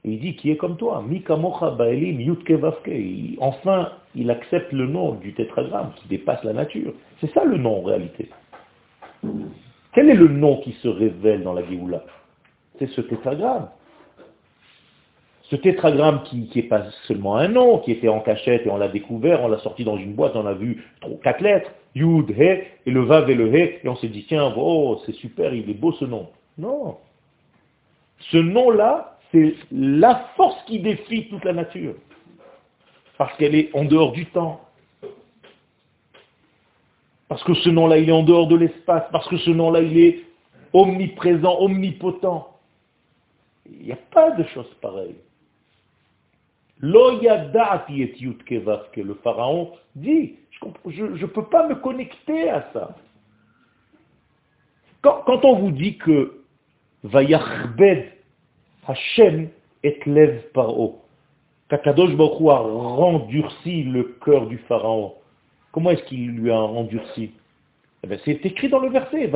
il 0.04 0.20
dit, 0.20 0.36
qui 0.36 0.50
est 0.50 0.56
comme 0.56 0.76
toi 0.76 1.02
Enfin, 3.40 3.92
il 4.14 4.30
accepte 4.30 4.72
le 4.72 4.86
nom 4.86 5.12
du 5.14 5.32
tétragramme 5.32 5.92
qui 5.96 6.08
dépasse 6.08 6.44
la 6.44 6.52
nature. 6.52 6.92
C'est 7.20 7.32
ça 7.32 7.44
le 7.44 7.56
nom 7.56 7.78
en 7.78 7.82
réalité. 7.82 8.28
Quel 9.94 10.10
est 10.10 10.14
le 10.14 10.28
nom 10.28 10.60
qui 10.60 10.72
se 10.72 10.88
révèle 10.88 11.42
dans 11.42 11.54
la 11.54 11.64
Géoula? 11.64 12.04
C'est 12.78 12.88
ce 12.88 13.00
tétragramme. 13.00 13.68
Ce 15.50 15.54
tétragramme 15.54 16.24
qui 16.24 16.50
n'est 16.54 16.62
pas 16.64 16.86
seulement 17.06 17.36
un 17.36 17.46
nom, 17.46 17.78
qui 17.78 17.92
était 17.92 18.08
en 18.08 18.20
cachette 18.20 18.66
et 18.66 18.70
on 18.70 18.78
l'a 18.78 18.88
découvert, 18.88 19.42
on 19.42 19.48
l'a 19.48 19.58
sorti 19.58 19.84
dans 19.84 19.96
une 19.96 20.14
boîte, 20.14 20.34
on 20.34 20.44
a 20.46 20.54
vu 20.54 20.84
quatre 21.22 21.40
lettres, 21.40 21.70
Yud, 21.94 22.30
He, 22.30 22.64
et 22.84 22.90
le 22.90 23.02
Vav 23.02 23.30
et 23.30 23.34
le 23.34 23.54
He, 23.54 23.80
et 23.84 23.88
on 23.88 23.94
s'est 23.96 24.08
dit, 24.08 24.24
tiens, 24.26 24.52
oh, 24.56 25.00
c'est 25.06 25.14
super, 25.14 25.54
il 25.54 25.70
est 25.70 25.74
beau 25.74 25.92
ce 25.92 26.04
nom. 26.04 26.28
Non. 26.58 26.98
Ce 28.30 28.38
nom-là, 28.38 29.18
c'est 29.30 29.54
la 29.70 30.30
force 30.36 30.62
qui 30.66 30.80
défie 30.80 31.28
toute 31.28 31.44
la 31.44 31.52
nature. 31.52 31.94
Parce 33.16 33.36
qu'elle 33.36 33.54
est 33.54 33.74
en 33.74 33.84
dehors 33.84 34.12
du 34.12 34.26
temps. 34.26 34.60
Parce 37.28 37.42
que 37.44 37.54
ce 37.54 37.68
nom-là, 37.68 37.98
il 37.98 38.08
est 38.08 38.12
en 38.12 38.22
dehors 38.24 38.48
de 38.48 38.56
l'espace. 38.56 39.04
Parce 39.12 39.28
que 39.28 39.36
ce 39.38 39.50
nom-là, 39.50 39.80
il 39.80 39.98
est 39.98 40.24
omniprésent, 40.72 41.56
omnipotent. 41.60 42.48
Il 43.66 43.86
n'y 43.86 43.92
a 43.92 43.98
pas 44.12 44.32
de 44.32 44.44
chose 44.44 44.66
que 48.92 49.00
le 49.00 49.14
pharaon 49.22 49.72
dit, 49.94 50.34
je 50.86 51.04
ne 51.04 51.26
peux 51.26 51.44
pas 51.44 51.68
me 51.68 51.74
connecter 51.76 52.50
à 52.50 52.68
ça. 52.72 52.96
Quand, 55.02 55.44
on 55.44 55.56
vous 55.56 55.70
dit 55.70 55.98
que 55.98 56.40
Vayachbed 57.04 58.12
Hashem 58.88 59.50
et 59.84 60.00
lev 60.06 60.40
paro, 60.52 61.02
qu'Akadosh 61.68 62.16
Baruch 62.16 62.48
a 62.48 62.58
rendurci 62.58 63.84
le 63.84 64.16
cœur 64.24 64.46
du 64.46 64.58
pharaon, 64.58 65.14
Comment 65.76 65.90
est-ce 65.90 66.04
qu'il 66.04 66.30
lui 66.30 66.50
a 66.50 66.58
endurci 66.58 67.32
eh 68.02 68.06
ben, 68.06 68.18
C'est 68.24 68.46
écrit 68.46 68.70
dans 68.70 68.78
le 68.78 68.88
verset. 68.88 69.30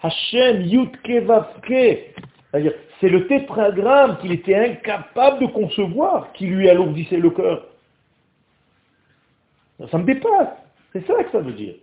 Hashem 0.00 0.62
C'est 2.52 3.08
le 3.08 3.26
tétragramme 3.28 4.18
qu'il 4.18 4.32
était 4.32 4.54
incapable 4.54 5.40
de 5.40 5.46
concevoir 5.46 6.32
qui 6.32 6.46
lui 6.46 6.68
alourdissait 6.68 7.16
le 7.16 7.30
cœur. 7.30 7.66
Ça 9.90 9.98
me 9.98 10.04
dépasse. 10.04 10.50
C'est 10.92 11.06
ça 11.06 11.24
que 11.24 11.32
ça 11.32 11.40
veut 11.40 11.52
dire. 11.52 11.74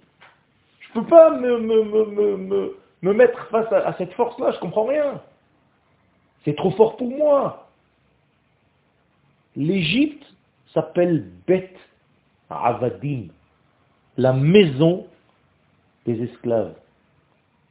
Je 0.79 0.99
ne 0.99 1.03
peux 1.03 1.09
pas 1.09 1.31
me, 1.31 3.13
mettre 3.13 3.47
face 3.47 3.71
à, 3.71 3.93
cette 3.97 4.13
force-là, 4.13 4.51
je 4.51 4.57
ne 4.57 4.61
comprends 4.61 4.85
rien. 4.85 5.21
C'est 6.45 6.55
trop 6.55 6.71
fort 6.71 6.97
pour 6.97 7.09
moi. 7.09 7.67
L'Égypte 9.55 10.23
s'appelle 10.73 11.25
Beth 11.47 11.75
Avadim, 12.49 13.27
la 14.17 14.33
maison 14.33 15.07
des 16.05 16.23
esclaves. 16.23 16.75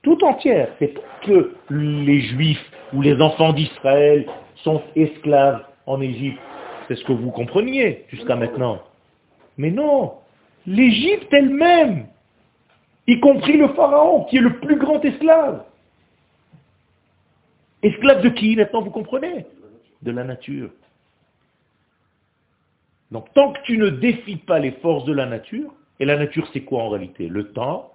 Tout 0.02 0.22
entière. 0.24 0.68
C'est 0.78 0.94
que 1.22 1.54
les 1.70 2.20
juifs 2.20 2.70
ou 2.92 3.02
les 3.02 3.20
enfants 3.20 3.52
d'Israël 3.52 4.26
sont 4.56 4.82
esclaves 4.96 5.64
en 5.86 6.00
Égypte. 6.00 6.40
C'est 6.86 6.96
ce 6.96 7.04
que 7.04 7.12
vous 7.12 7.30
compreniez 7.30 8.04
jusqu'à 8.08 8.36
maintenant. 8.36 8.82
Mais 9.56 9.70
non, 9.70 10.14
l'Égypte 10.66 11.32
elle-même, 11.32 12.06
y 13.06 13.20
compris 13.20 13.56
le 13.56 13.68
pharaon, 13.68 14.24
qui 14.24 14.38
est 14.38 14.40
le 14.40 14.58
plus 14.60 14.76
grand 14.76 15.04
esclave. 15.04 15.64
Esclave 17.82 18.22
de 18.22 18.28
qui 18.30 18.56
maintenant 18.56 18.82
vous 18.82 18.90
comprenez? 18.90 19.46
De 20.02 20.10
la 20.10 20.24
nature. 20.24 20.70
Donc 23.10 23.32
tant 23.34 23.52
que 23.52 23.62
tu 23.62 23.78
ne 23.78 23.88
défies 23.88 24.36
pas 24.36 24.58
les 24.58 24.72
forces 24.72 25.04
de 25.04 25.12
la 25.12 25.26
nature, 25.26 25.72
et 26.00 26.04
la 26.04 26.16
nature 26.16 26.48
c'est 26.52 26.60
quoi 26.60 26.82
en 26.84 26.88
réalité? 26.90 27.28
Le 27.28 27.52
temps 27.52 27.92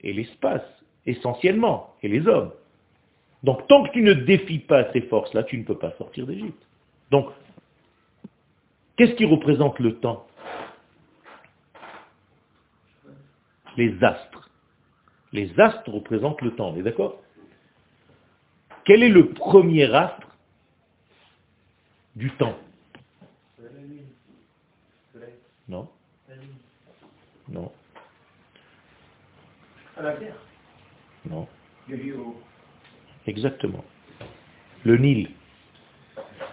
et 0.00 0.12
l'espace, 0.12 0.62
essentiellement, 1.06 1.94
et 2.02 2.08
les 2.08 2.26
hommes. 2.26 2.52
Donc 3.42 3.66
tant 3.68 3.84
que 3.84 3.92
tu 3.92 4.02
ne 4.02 4.12
défies 4.12 4.58
pas 4.58 4.90
ces 4.92 5.02
forces-là, 5.02 5.44
tu 5.44 5.58
ne 5.58 5.64
peux 5.64 5.78
pas 5.78 5.92
sortir 5.92 6.26
d'Égypte. 6.26 6.66
Donc, 7.10 7.30
qu'est-ce 8.96 9.12
qui 9.12 9.24
représente 9.24 9.78
le 9.78 9.98
temps? 9.98 10.26
Les 13.76 14.02
astres. 14.02 14.50
Les 15.32 15.58
astres 15.60 15.90
représentent 15.90 16.42
le 16.42 16.54
temps, 16.54 16.70
on 16.70 16.76
est 16.76 16.82
d'accord? 16.82 17.22
Quel 18.84 19.02
est 19.02 19.08
le 19.08 19.30
premier 19.30 19.92
astre 19.94 20.26
du 22.16 22.30
temps? 22.32 22.58
Non. 25.68 25.88
Non. 27.48 27.70
À 29.96 30.02
la 30.02 30.12
terre? 30.16 30.36
Non. 31.28 31.46
Exactement. 33.28 33.84
Le 34.84 34.96
Nil. 34.96 35.28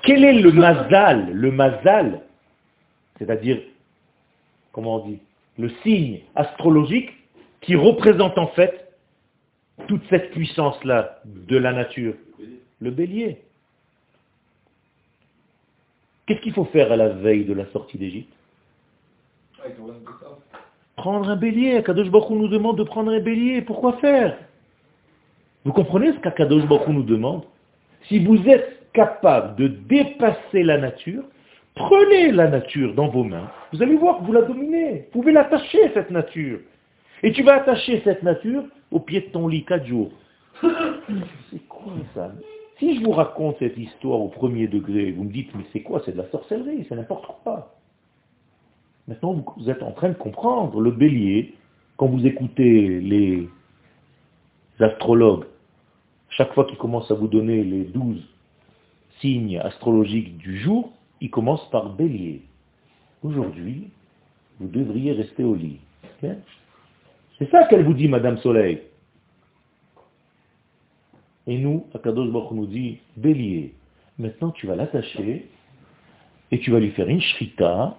Quel 0.03 0.25
est 0.25 0.33
le 0.33 0.51
mazal 0.51 1.31
Le 1.31 1.49
mazal, 1.49 2.21
c'est-à-dire, 3.17 3.61
comment 4.73 4.97
on 4.97 5.07
dit 5.07 5.19
le 5.57 5.69
signe 5.83 6.19
astrologique 6.35 7.11
qui 7.61 7.75
représente 7.75 8.37
en 8.37 8.47
fait 8.47 8.93
toute 9.87 10.03
cette 10.09 10.31
puissance-là 10.31 11.21
de 11.23 11.57
la 11.57 11.71
nature? 11.71 12.13
Le 12.81 12.91
bélier. 12.91 13.41
Qu'est-ce 16.25 16.41
qu'il 16.41 16.53
faut 16.53 16.65
faire 16.65 16.91
à 16.91 16.97
la 16.97 17.07
veille 17.07 17.45
de 17.45 17.53
la 17.53 17.67
sortie 17.67 17.97
d'Égypte? 17.97 18.33
Prendre 20.97 21.29
un 21.29 21.37
bélier. 21.37 21.81
Kadosh 21.83 22.09
Baruch 22.09 22.31
nous 22.31 22.49
demande 22.49 22.77
de 22.77 22.83
prendre 22.83 23.13
un 23.13 23.21
bélier. 23.21 23.61
Pourquoi 23.61 23.93
faire? 23.99 24.37
Vous 25.65 25.73
comprenez 25.73 26.13
ce 26.13 26.19
qu'Akadosh 26.19 26.65
Baruch 26.67 26.87
nous 26.87 27.03
demande 27.03 27.43
Si 28.03 28.23
vous 28.23 28.37
êtes 28.47 28.91
capable 28.93 29.55
de 29.55 29.67
dépasser 29.67 30.63
la 30.63 30.77
nature, 30.77 31.23
prenez 31.73 32.31
la 32.31 32.47
nature 32.47 32.93
dans 32.93 33.07
vos 33.07 33.23
mains. 33.23 33.49
Vous 33.73 33.81
allez 33.81 33.95
voir 33.95 34.19
que 34.19 34.23
vous 34.25 34.33
la 34.33 34.43
dominez. 34.43 35.07
Vous 35.11 35.21
pouvez 35.21 35.31
l'attacher, 35.31 35.91
cette 35.93 36.11
nature. 36.11 36.59
Et 37.23 37.31
tu 37.31 37.41
vas 37.41 37.55
attacher 37.55 38.01
cette 38.03 38.21
nature 38.21 38.63
au 38.91 38.99
pied 38.99 39.21
de 39.21 39.25
ton 39.27 39.47
lit 39.47 39.65
quatre 39.65 39.87
jours. 39.87 40.11
C'est 41.51 41.67
quoi 41.67 41.93
ça? 42.13 42.31
Si 42.77 42.97
je 42.97 43.03
vous 43.03 43.11
raconte 43.11 43.57
cette 43.59 43.77
histoire 43.77 44.19
au 44.19 44.27
premier 44.27 44.67
degré, 44.67 45.11
vous 45.11 45.23
me 45.23 45.31
dites, 45.31 45.49
mais 45.55 45.63
c'est 45.71 45.79
quoi? 45.79 46.01
C'est 46.03 46.11
de 46.11 46.17
la 46.17 46.29
sorcellerie, 46.29 46.85
c'est 46.89 46.95
n'importe 46.95 47.25
quoi. 47.41 47.73
Maintenant, 49.07 49.45
vous 49.55 49.69
êtes 49.69 49.81
en 49.81 49.91
train 49.91 50.09
de 50.09 50.15
comprendre 50.15 50.81
le 50.81 50.91
bélier, 50.91 51.53
quand 51.95 52.07
vous 52.07 52.25
écoutez 52.27 52.99
les 52.99 53.47
astrologues, 54.81 55.45
chaque 56.37 56.53
fois 56.53 56.65
qu'ils 56.65 56.77
commencent 56.77 57.11
à 57.11 57.15
vous 57.15 57.27
donner 57.27 57.63
les 57.63 57.85
douze 57.85 58.21
signes 59.21 59.57
astrologiques 59.59 60.37
du 60.37 60.59
jour, 60.59 60.91
ils 61.21 61.29
commencent 61.29 61.69
par 61.69 61.93
bélier. 61.93 62.41
Aujourd'hui, 63.23 63.89
vous 64.59 64.67
devriez 64.67 65.13
rester 65.13 65.43
au 65.43 65.55
lit. 65.55 65.79
C'est 66.21 67.49
ça 67.51 67.65
qu'elle 67.65 67.85
vous 67.85 67.93
dit, 67.93 68.07
Madame 68.07 68.37
Soleil. 68.39 68.81
Et 71.47 71.57
nous, 71.57 71.85
Akadosh 71.93 72.29
Baruch 72.31 72.51
nous 72.51 72.65
dit, 72.65 72.99
bélier, 73.15 73.73
maintenant 74.17 74.51
tu 74.51 74.67
vas 74.67 74.75
l'attacher 74.75 75.47
et 76.51 76.59
tu 76.59 76.71
vas 76.71 76.79
lui 76.79 76.91
faire 76.91 77.07
une 77.07 77.21
shrita. 77.21 77.97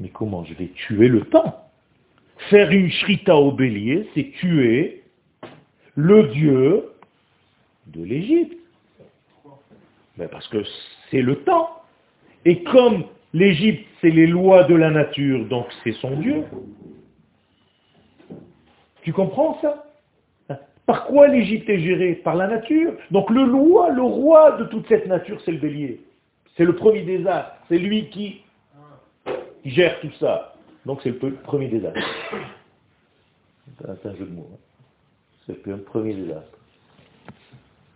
Mais 0.00 0.08
comment 0.08 0.44
Je 0.44 0.54
vais 0.54 0.68
tuer 0.68 1.08
le 1.08 1.22
temps? 1.22 1.64
Faire 2.50 2.70
une 2.70 2.90
shrita 2.90 3.36
au 3.36 3.52
bélier, 3.52 4.08
c'est 4.14 4.32
tuer 4.32 5.04
le 5.94 6.28
dieu 6.28 6.84
de 7.88 8.02
l'Égypte. 8.02 8.58
Ben, 10.16 10.28
parce 10.28 10.48
que 10.48 10.62
c'est 11.10 11.22
le 11.22 11.36
temps. 11.42 11.70
Et 12.44 12.62
comme 12.64 13.04
l'Égypte, 13.32 13.86
c'est 14.00 14.10
les 14.10 14.26
lois 14.26 14.64
de 14.64 14.74
la 14.74 14.90
nature, 14.90 15.44
donc 15.46 15.66
c'est 15.84 15.92
son 15.92 16.16
dieu, 16.20 16.44
tu 19.02 19.12
comprends 19.12 19.58
ça? 19.62 19.84
Par 20.84 21.06
quoi 21.06 21.28
l'Égypte 21.28 21.68
est 21.68 21.80
gérée? 21.80 22.14
Par 22.14 22.34
la 22.34 22.46
nature. 22.46 22.94
Donc 23.10 23.30
le 23.30 23.42
roi, 23.44 23.90
le 23.90 24.02
roi 24.02 24.52
de 24.52 24.64
toute 24.64 24.86
cette 24.88 25.06
nature, 25.06 25.40
c'est 25.44 25.52
le 25.52 25.58
bélier. 25.58 26.00
C'est 26.56 26.64
le 26.64 26.74
premier 26.74 27.02
des 27.02 27.26
astres. 27.26 27.52
C'est 27.68 27.78
lui 27.78 28.08
qui, 28.10 28.42
gère 29.64 30.00
tout 30.00 30.12
ça. 30.18 30.54
Donc 30.86 31.00
c'est 31.02 31.10
le 31.10 31.34
premier 31.34 31.68
des 31.68 31.84
astres. 31.86 32.00
C'est 33.78 34.08
un 34.08 34.14
jeu 34.16 34.24
de 34.24 34.34
mots. 34.34 34.48
Hein. 34.52 34.58
C'est 35.46 35.66
le 35.66 35.82
premier 35.82 36.14
des 36.14 36.32
astres. 36.32 36.57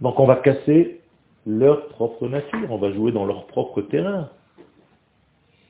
Donc 0.03 0.19
on 0.19 0.27
va 0.27 0.37
casser 0.37 1.01
leur 1.47 1.89
propre 1.89 2.29
nature. 2.29 2.71
On 2.71 2.77
va 2.77 2.93
jouer 2.93 3.13
dans 3.13 3.25
leur 3.25 3.47
propre 3.47 3.83
terrain. 3.83 4.29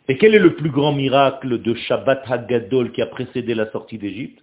Et 0.09 0.17
quel 0.19 0.35
est 0.35 0.41
le 0.41 0.57
plus 0.57 0.71
grand 0.71 0.93
miracle 0.93 1.61
de 1.61 1.75
Shabbat 1.75 2.25
Hagadol 2.27 2.93
qui 2.93 3.03
a 3.03 3.07
précédé 3.07 3.55
la 3.55 3.71
sortie 3.71 3.99
d'Égypte? 3.99 4.43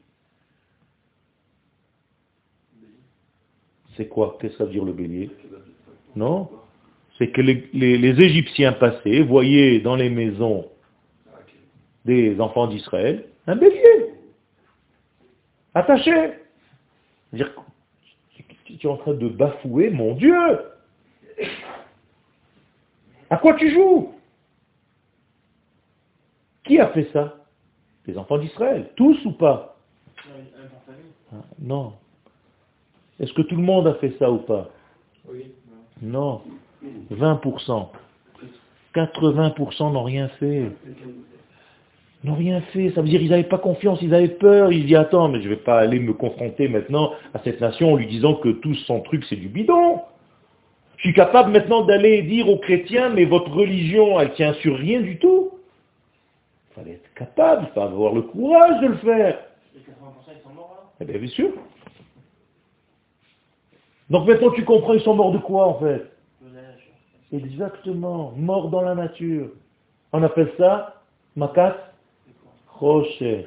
C'est 3.98 4.08
quoi? 4.08 4.38
Qu'est-ce 4.40 4.54
que 4.54 4.58
ça 4.60 4.66
veut 4.66 4.72
dire 4.72 4.86
le 4.86 4.94
bélier? 4.94 5.32
Non? 6.16 6.50
C'est 7.18 7.32
que 7.32 7.42
les, 7.42 8.22
Égyptiens 8.22 8.72
passaient, 8.72 9.22
voyaient 9.24 9.80
dans 9.82 9.96
les 9.96 10.10
maisons 10.10 10.70
des 12.06 12.40
enfants 12.40 12.68
d'Israël 12.68 13.26
un 13.48 13.56
bélier 13.56 14.14
attaché. 15.74 16.14
Tu 18.78 18.86
es 18.88 18.90
en 18.90 18.98
train 18.98 19.14
de 19.14 19.28
bafouer 19.28 19.90
mon 19.90 20.14
Dieu. 20.14 20.36
À 23.30 23.38
quoi 23.38 23.56
tu 23.56 23.72
joues? 23.72 24.14
Qui 26.64 26.80
a 26.80 26.90
fait 26.90 27.10
ça? 27.12 27.36
Les 28.06 28.18
enfants 28.18 28.38
d'Israël. 28.38 28.92
Tous 28.96 29.18
ou 29.26 29.32
pas? 29.32 29.78
Ah, 31.32 31.36
Non. 31.60 31.94
Est-ce 33.20 33.34
que 33.34 33.42
tout 33.42 33.56
le 33.56 33.64
monde 33.64 33.88
a 33.88 33.96
fait 33.96 34.16
ça 34.18 34.32
ou 34.32 34.38
pas? 34.38 34.70
Oui. 35.28 35.52
Non. 36.02 36.42
20%. 37.12 37.90
80% 38.96 39.94
n'ont 39.94 40.04
rien 40.04 40.30
fait. 40.40 40.72
N'ont 42.24 42.36
rien 42.36 42.60
fait. 42.74 42.92
Ça 42.92 43.02
veut 43.02 43.08
dire 43.08 43.20
qu'ils 43.20 43.30
n'avaient 43.30 43.44
pas 43.44 43.58
confiance, 43.58 44.00
ils 44.02 44.14
avaient 44.14 44.28
peur. 44.28 44.74
Ils 44.74 44.86
disent, 44.86 44.98
attends, 44.98 45.30
mais 45.30 45.40
je 45.40 45.46
ne 45.46 45.56
vais 45.56 45.62
pas 45.62 45.80
aller 45.80 46.00
me 46.00 46.14
confronter 46.14 46.68
maintenant 46.68 47.14
à 47.34 47.40
cette 47.44 47.62
nation 47.62 47.94
en 47.94 47.96
lui 47.96 48.08
disant 48.08 48.36
que 48.36 48.50
tout 48.50 48.76
son 48.76 49.00
truc 49.02 49.24
c'est 49.30 49.38
du 49.38 49.48
bidon. 49.48 50.02
Je 50.98 51.04
suis 51.04 51.14
capable 51.14 51.52
maintenant 51.52 51.86
d'aller 51.86 52.22
dire 52.24 52.50
aux 52.50 52.58
chrétiens, 52.58 53.10
mais 53.10 53.24
votre 53.24 53.50
religion, 53.52 54.20
elle 54.20 54.34
tient 54.34 54.54
sur 54.56 54.76
rien 54.76 55.00
du 55.00 55.18
tout. 55.18 55.52
Il 56.72 56.82
fallait 56.82 56.96
être 56.96 57.14
capable, 57.14 57.68
il 57.70 57.74
fallait 57.74 57.94
avoir 57.94 58.14
le 58.14 58.24
courage 58.24 58.82
de 58.82 58.88
le 58.88 58.98
faire. 58.98 59.40
Les 59.74 59.80
80% 59.80 59.84
ils 60.28 60.44
sont 60.44 60.54
morts 60.54 60.94
Eh 61.00 61.06
bien, 61.06 61.18
bien 61.18 61.30
sûr. 61.30 61.52
Donc 64.10 64.28
maintenant 64.28 64.52
tu 64.52 64.66
comprends, 64.66 64.94
ils 64.94 65.02
sont 65.02 65.16
morts 65.16 65.32
de 65.32 65.38
quoi 65.38 65.68
en 65.68 65.80
fait? 65.80 66.12
Exactement, 67.32 68.34
morts 68.36 68.70
dans 68.70 68.82
la 68.82 68.96
nature. 68.96 69.52
On 70.12 70.24
appelle 70.24 70.52
ça 70.58 70.96
makas 71.36 71.76
rocher. 72.80 73.46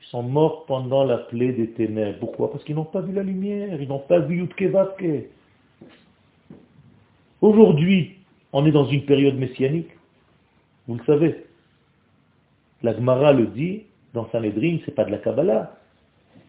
Ils 0.00 0.06
sont 0.08 0.22
morts 0.22 0.66
pendant 0.66 1.04
la 1.04 1.18
plaie 1.18 1.52
des 1.52 1.70
ténèbres. 1.70 2.18
Pourquoi? 2.18 2.50
Parce 2.50 2.64
qu'ils 2.64 2.74
n'ont 2.74 2.84
pas 2.84 3.00
vu 3.00 3.12
la 3.12 3.22
lumière, 3.22 3.80
ils 3.80 3.88
n'ont 3.88 3.98
pas 3.98 4.18
vu 4.18 4.38
Yutke 4.38 4.64
Aujourd'hui, 7.40 8.16
on 8.52 8.66
est 8.66 8.72
dans 8.72 8.86
une 8.86 9.04
période 9.04 9.36
messianique. 9.36 9.90
Vous 10.86 10.96
le 10.96 11.04
savez. 11.04 11.44
La 12.82 12.94
Gemara 12.94 13.32
le 13.32 13.46
dit 13.46 13.84
dans 14.12 14.28
Sanhedrin, 14.30 14.78
c'est 14.84 14.94
pas 14.94 15.04
de 15.04 15.10
la 15.10 15.18
Kabbalah. 15.18 15.76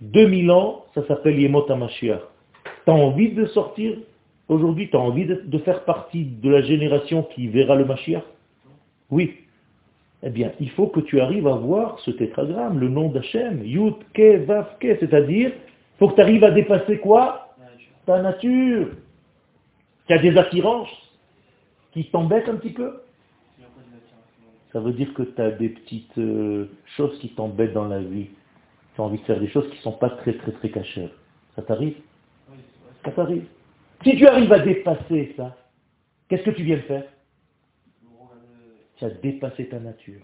2000 0.02 0.52
ans, 0.52 0.86
ça 0.94 1.06
s'appelle 1.08 1.40
Yemot 1.40 1.70
HaMashiach. 1.72 2.20
Tu 2.86 2.92
as 2.92 2.94
envie 2.94 3.32
de 3.32 3.46
sortir 3.48 3.98
aujourd'hui 4.50 4.90
Tu 4.90 4.96
as 4.96 5.00
envie 5.00 5.26
de, 5.26 5.58
faire 5.60 5.86
partie 5.86 6.26
de 6.26 6.50
la 6.50 6.62
génération 6.62 7.24
qui 7.24 7.48
verra 7.48 7.76
le 7.76 7.86
Mashiach? 7.86 8.24
Oui. 9.10 9.43
Eh 10.26 10.30
bien, 10.30 10.54
il 10.62 10.70
faut 10.72 10.88
que 10.88 11.02
tu 11.02 11.20
arrives 11.20 11.48
à 11.48 11.56
voir 11.56 12.00
ce 12.00 12.12
tétragramme, 12.12 12.80
le 12.80 12.88
nom 12.88 13.10
d'Hachem, 13.10 13.62
Yud, 13.64 13.96
Ke, 14.14 14.46
Vav, 14.46 14.78
Ke, 14.80 14.98
c'est-à-dire, 15.00 15.52
il 15.52 15.98
faut 16.00 16.08
que 16.10 16.16
tu 16.16 16.22
arrives 16.22 16.46
à 16.46 16.52
dépasser 16.52 16.98
quoi? 17.00 17.56
Ta 18.06 18.22
nature. 18.22 18.88
Tu 20.08 20.14
as 20.14 20.20
des 20.20 20.38
attirances 20.38 20.90
qui 21.92 22.06
t'embêtent 22.06 22.48
un 22.48 22.56
petit 22.56 22.72
peu? 22.72 23.02
Ça 24.72 24.80
veut 24.80 24.94
dire 24.94 25.14
que 25.14 25.24
tu 25.24 25.42
as 25.42 25.52
des 25.52 25.70
petites 25.70 26.18
euh, 26.18 26.70
choses 26.98 27.20
qui 27.20 27.30
t'embêtent 27.30 27.74
dans 27.74 27.88
la 27.88 28.00
vie. 28.00 28.30
Tu 28.96 29.02
as 29.02 29.04
envie 29.04 29.20
de 29.20 29.24
faire 29.26 29.40
des 29.40 29.50
choses 29.50 29.70
qui 29.70 29.78
ne 29.78 29.82
sont 29.82 29.92
pas 29.92 30.10
très 30.10 30.34
très 30.34 30.52
très 30.54 30.70
cachères. 30.70 31.12
Ça 31.56 31.62
t'arrive? 31.62 31.98
Ça 33.04 33.12
t'arrive. 33.12 33.46
Si 34.04 34.16
tu 34.16 34.26
arrives 34.26 34.52
à 34.52 34.60
dépasser 34.60 35.34
ça, 35.38 35.56
qu'est-ce 36.30 36.44
que 36.44 36.52
tu 36.52 36.64
viens 36.64 36.78
de 36.78 36.82
faire? 36.82 37.04
Dépassé 39.10 39.68
ta 39.68 39.80
nature. 39.80 40.22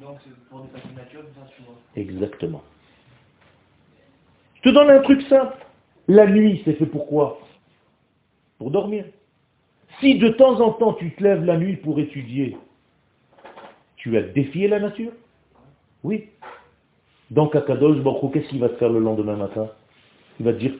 Donc, 0.00 0.18
pour 0.48 0.60
dépasser 0.62 0.88
la 0.96 1.02
nature, 1.02 1.22
Exactement. 1.96 2.62
Je 4.56 4.62
te 4.62 4.74
donne 4.74 4.90
un 4.90 5.00
truc 5.00 5.22
simple. 5.22 5.56
La 6.08 6.26
nuit, 6.26 6.62
c'est 6.64 6.74
fait 6.74 6.86
pourquoi 6.86 7.40
Pour 8.58 8.70
dormir. 8.70 9.04
Si 10.00 10.18
de 10.18 10.28
temps 10.30 10.60
en 10.60 10.72
temps 10.72 10.94
tu 10.94 11.10
te 11.12 11.22
lèves 11.22 11.44
la 11.44 11.58
nuit 11.58 11.76
pour 11.76 11.98
étudier, 11.98 12.56
tu 13.96 14.16
as 14.16 14.22
défié 14.22 14.68
la 14.68 14.80
nature? 14.80 15.12
Oui. 16.04 16.28
Donc 17.30 17.54
à 17.54 17.60
Kadosh 17.60 17.98
qu'est-ce 18.32 18.48
qu'il 18.48 18.60
va 18.60 18.70
te 18.70 18.76
faire 18.76 18.90
le 18.90 19.00
lendemain 19.00 19.36
matin? 19.36 19.68
Il 20.38 20.46
va 20.46 20.52
te 20.52 20.58
dire, 20.58 20.74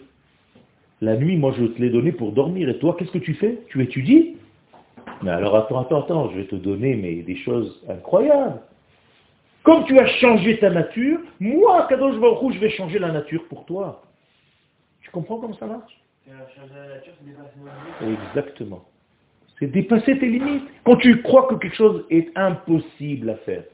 la 1.00 1.16
nuit, 1.16 1.36
moi, 1.36 1.54
je 1.56 1.64
te 1.64 1.80
l'ai 1.80 1.90
donné 1.90 2.12
pour 2.12 2.32
dormir. 2.32 2.68
Et 2.68 2.78
toi, 2.78 2.96
qu'est-ce 2.98 3.12
que 3.12 3.18
tu 3.18 3.34
fais? 3.34 3.60
Tu 3.68 3.82
étudies? 3.82 4.36
Mais 5.22 5.30
alors, 5.30 5.56
attends, 5.56 5.80
attends, 5.80 6.02
attends, 6.02 6.30
je 6.30 6.38
vais 6.38 6.46
te 6.46 6.56
donner 6.56 6.96
mais, 6.96 7.16
des 7.22 7.36
choses 7.36 7.82
incroyables. 7.88 8.60
Comme 9.62 9.84
tu 9.84 9.98
as 9.98 10.06
changé 10.06 10.58
ta 10.58 10.70
nature, 10.70 11.20
moi, 11.38 11.86
Kadosh 11.88 12.18
Baruch 12.18 12.54
je 12.54 12.58
vais 12.58 12.70
changer 12.70 12.98
la 12.98 13.12
nature 13.12 13.44
pour 13.48 13.66
toi. 13.66 14.02
Tu 15.02 15.10
comprends 15.10 15.38
comment 15.38 15.54
ça 15.54 15.66
marche? 15.66 16.00
Exactement. 18.02 18.84
C'est 19.58 19.66
dépasser 19.66 20.18
tes 20.18 20.28
limites. 20.28 20.66
Quand 20.84 20.96
tu 20.96 21.20
crois 21.22 21.46
que 21.48 21.56
quelque 21.56 21.76
chose 21.76 22.06
est 22.08 22.30
impossible 22.36 23.28
à 23.28 23.36
faire, 23.36 23.64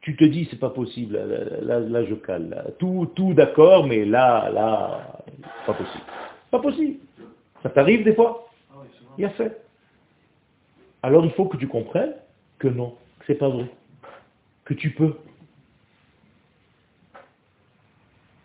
tu 0.00 0.16
te 0.16 0.24
dis, 0.24 0.46
c'est 0.50 0.58
pas 0.58 0.70
possible, 0.70 1.16
là, 1.62 1.80
là, 1.80 2.04
je 2.04 2.14
cale. 2.14 2.74
Tout, 2.78 3.10
tout 3.14 3.32
d'accord, 3.32 3.86
mais 3.86 4.04
là, 4.04 4.50
là, 4.50 5.22
pas 5.64 5.72
possible. 5.72 6.04
Pas 6.50 6.58
possible. 6.58 6.98
Ça 7.62 7.70
t'arrive 7.70 8.04
des 8.04 8.14
fois? 8.14 8.48
Il 9.16 9.24
a 9.24 9.30
fait. 9.30 9.63
Alors 11.04 11.26
il 11.26 11.32
faut 11.32 11.44
que 11.44 11.58
tu 11.58 11.68
comprennes 11.68 12.14
que 12.58 12.66
non, 12.66 12.94
que 13.18 13.26
c'est 13.26 13.34
pas 13.34 13.50
vrai. 13.50 13.66
Que 14.64 14.72
tu 14.72 14.88
peux. 14.92 15.14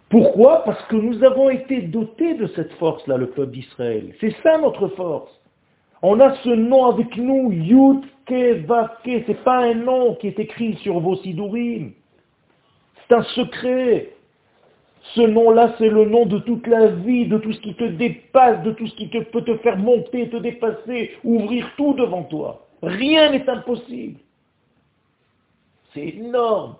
Pourquoi? 0.10 0.66
Parce 0.66 0.84
que 0.88 0.98
nous 0.98 1.24
avons 1.24 1.50
été 1.50 1.84
dotés 1.84 2.34
de 2.34 2.48
cette 2.48 2.74
force-là, 2.74 3.16
le 3.16 3.30
peuple 3.30 3.54
d'Israël. 3.54 4.14
C'est 4.20 4.36
ça 4.44 4.58
notre 4.58 4.90
force. 4.90 5.32
On 6.02 6.20
a 6.20 6.36
ce 6.44 6.50
nom 6.50 6.88
avec 6.88 7.16
nous, 7.16 7.50
Yud 7.54 8.04
Ke 8.26 8.62
Ke. 9.06 9.24
C'est 9.26 9.44
pas 9.46 9.60
un 9.60 9.76
nom 9.76 10.16
qui 10.16 10.28
est 10.28 10.40
écrit 10.40 10.76
sur 10.84 11.00
vos 11.00 11.16
sidourim. 11.16 11.94
C'est 13.08 13.16
un 13.16 13.24
secret. 13.24 14.10
Ce 15.16 15.22
nom-là, 15.22 15.74
c'est 15.78 15.90
le 15.90 16.06
nom 16.06 16.26
de 16.26 16.40
toute 16.40 16.68
la 16.68 16.88
vie, 16.88 17.28
de 17.28 17.38
tout 17.40 17.52
ce 17.52 17.60
qui 17.62 17.74
te 17.74 17.84
dépasse, 17.84 18.62
de 18.64 18.72
tout 18.72 18.88
ce 18.88 18.96
qui 18.96 19.08
peut 19.08 19.44
te 19.44 19.58
faire 19.58 19.78
monter, 19.78 20.30
te 20.30 20.38
dépasser, 20.38 21.18
ouvrir 21.24 21.68
tout 21.78 21.94
devant 21.94 22.24
toi. 22.24 22.68
Rien 22.84 23.32
n'est 23.32 23.50
impossible. 23.50 24.20
C'est 25.94 26.10
énorme. 26.10 26.76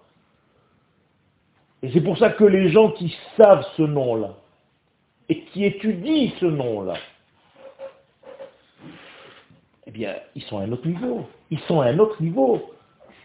Et 1.82 1.92
c'est 1.92 2.02
pour 2.02 2.18
ça 2.18 2.30
que 2.30 2.44
les 2.44 2.70
gens 2.70 2.92
qui 2.92 3.16
savent 3.36 3.66
ce 3.78 3.84
nom-là, 3.84 4.36
et 5.30 5.42
qui 5.46 5.66
étudient 5.66 6.30
ce 6.40 6.46
nom-là, 6.46 6.96
eh 9.88 9.92
bien, 9.92 10.16
ils 10.36 10.44
sont 10.44 10.60
à 10.60 10.64
un 10.64 10.72
autre 10.72 10.88
niveau. 10.88 11.26
Ils 11.50 11.60
sont 11.62 11.82
à 11.82 11.88
un 11.88 11.98
autre 11.98 12.22
niveau. 12.22 12.74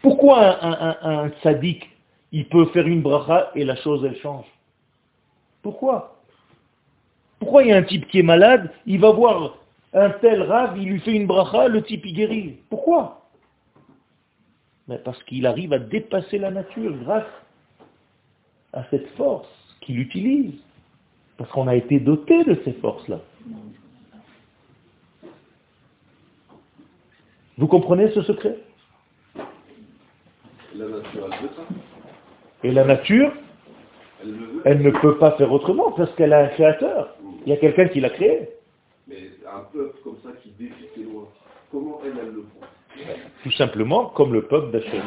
Pourquoi 0.01 0.63
un, 0.63 0.97
un, 1.01 1.31
sadique, 1.43 1.87
il 2.31 2.47
peut 2.47 2.65
faire 2.67 2.87
une 2.87 3.01
bracha 3.01 3.51
et 3.53 3.63
la 3.63 3.75
chose, 3.75 4.03
elle 4.03 4.17
change? 4.17 4.45
Pourquoi 5.65 6.21
Pourquoi 7.39 7.63
il 7.63 7.69
y 7.69 7.73
a 7.73 7.77
un 7.77 7.81
type 7.81 8.07
qui 8.09 8.19
est 8.19 8.29
malade, 8.35 8.71
il 8.85 8.99
va 8.99 9.09
voir 9.09 9.57
un 9.93 10.11
tel 10.11 10.43
rave, 10.43 10.77
il 10.77 10.89
lui 10.89 10.99
fait 10.99 11.13
une 11.13 11.25
bracha, 11.25 11.69
le 11.69 11.81
type 11.81 12.05
il 12.05 12.13
guérit. 12.13 12.59
Pourquoi 12.69 13.25
Parce 15.03 15.23
qu'il 15.23 15.47
arrive 15.47 15.73
à 15.73 15.79
dépasser 15.79 16.37
la 16.37 16.51
nature 16.51 16.95
grâce 16.97 17.25
à 18.73 18.83
cette 18.91 19.07
force 19.15 19.47
qu'il 19.81 19.99
utilise. 19.99 20.53
Parce 21.35 21.49
qu'on 21.49 21.67
a 21.67 21.73
été 21.73 21.99
doté 21.99 22.43
de 22.43 22.61
ces 22.63 22.73
forces-là. 22.73 23.19
Vous 27.57 27.67
comprenez 27.67 28.11
ce 28.11 28.21
secret 28.21 28.59
La 30.75 30.85
nature, 30.85 31.27
elle 31.31 31.41
veut 31.41 31.55
ça. 31.55 31.63
Et 32.63 32.71
la 32.71 32.83
nature, 32.83 33.33
elle, 34.65 34.81
ne 34.81 34.91
peut 34.91 35.17
pas 35.17 35.31
faire 35.31 35.51
autrement 35.51 35.91
parce 35.91 36.13
qu'elle 36.15 36.33
a 36.33 36.45
un 36.45 36.47
créateur. 36.47 37.15
Il 37.45 37.49
y 37.49 37.53
a 37.53 37.57
quelqu'un 37.57 37.87
qui 37.87 37.99
l'a 37.99 38.09
créé. 38.09 38.49
Mais 39.07 39.29
un 39.45 39.61
peuple 39.71 39.97
comme 40.03 40.17
ça 40.23 40.29
qui 40.41 40.49
défie 40.51 40.87
ses 40.95 41.03
lois, 41.03 41.31
comment 41.71 41.99
elle, 42.03 42.13
elle 42.19 42.33
le 42.33 42.43
prend? 42.43 42.67
Tout 43.43 43.51
simplement 43.51 44.05
comme 44.07 44.33
le 44.33 44.43
peuple 44.43 44.71
d'Hachem. 44.71 45.03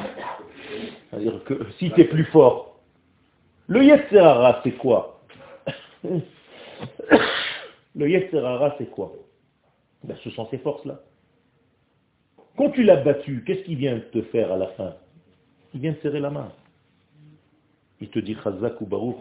C'est-à-dire 1.11 1.43
que 1.45 1.55
si 1.79 1.91
tu 1.91 2.01
es 2.01 2.05
plus 2.05 2.25
fort, 2.27 2.79
le 3.67 3.85
Yetzerara, 3.85 4.61
c'est 4.63 4.73
quoi? 4.73 5.21
Le 7.95 8.09
Yetzerara, 8.09 8.77
c'est 8.79 8.91
quoi? 8.91 9.13
Ben, 10.05 10.17
Ce 10.23 10.31
sont 10.31 10.47
ces 10.51 10.59
forces-là. 10.59 11.01
Quand 12.57 12.71
tu 12.71 12.83
l'as 12.83 12.97
battu, 12.97 13.45
qu'est-ce 13.45 13.63
qu'il 13.63 13.77
vient 13.77 14.01
te 14.13 14.23
faire 14.23 14.53
à 14.53 14.57
la 14.57 14.69
fin? 14.69 14.95
Il 15.75 15.81
vient 15.81 15.93
te 15.95 16.03
serrer 16.03 16.21
la 16.21 16.31
main. 16.31 16.53
Il 18.01 18.09
te 18.09 18.19
dit 18.19 18.37
Chazak 18.43 18.81
ou 18.81 18.87
Baruch. 18.87 19.17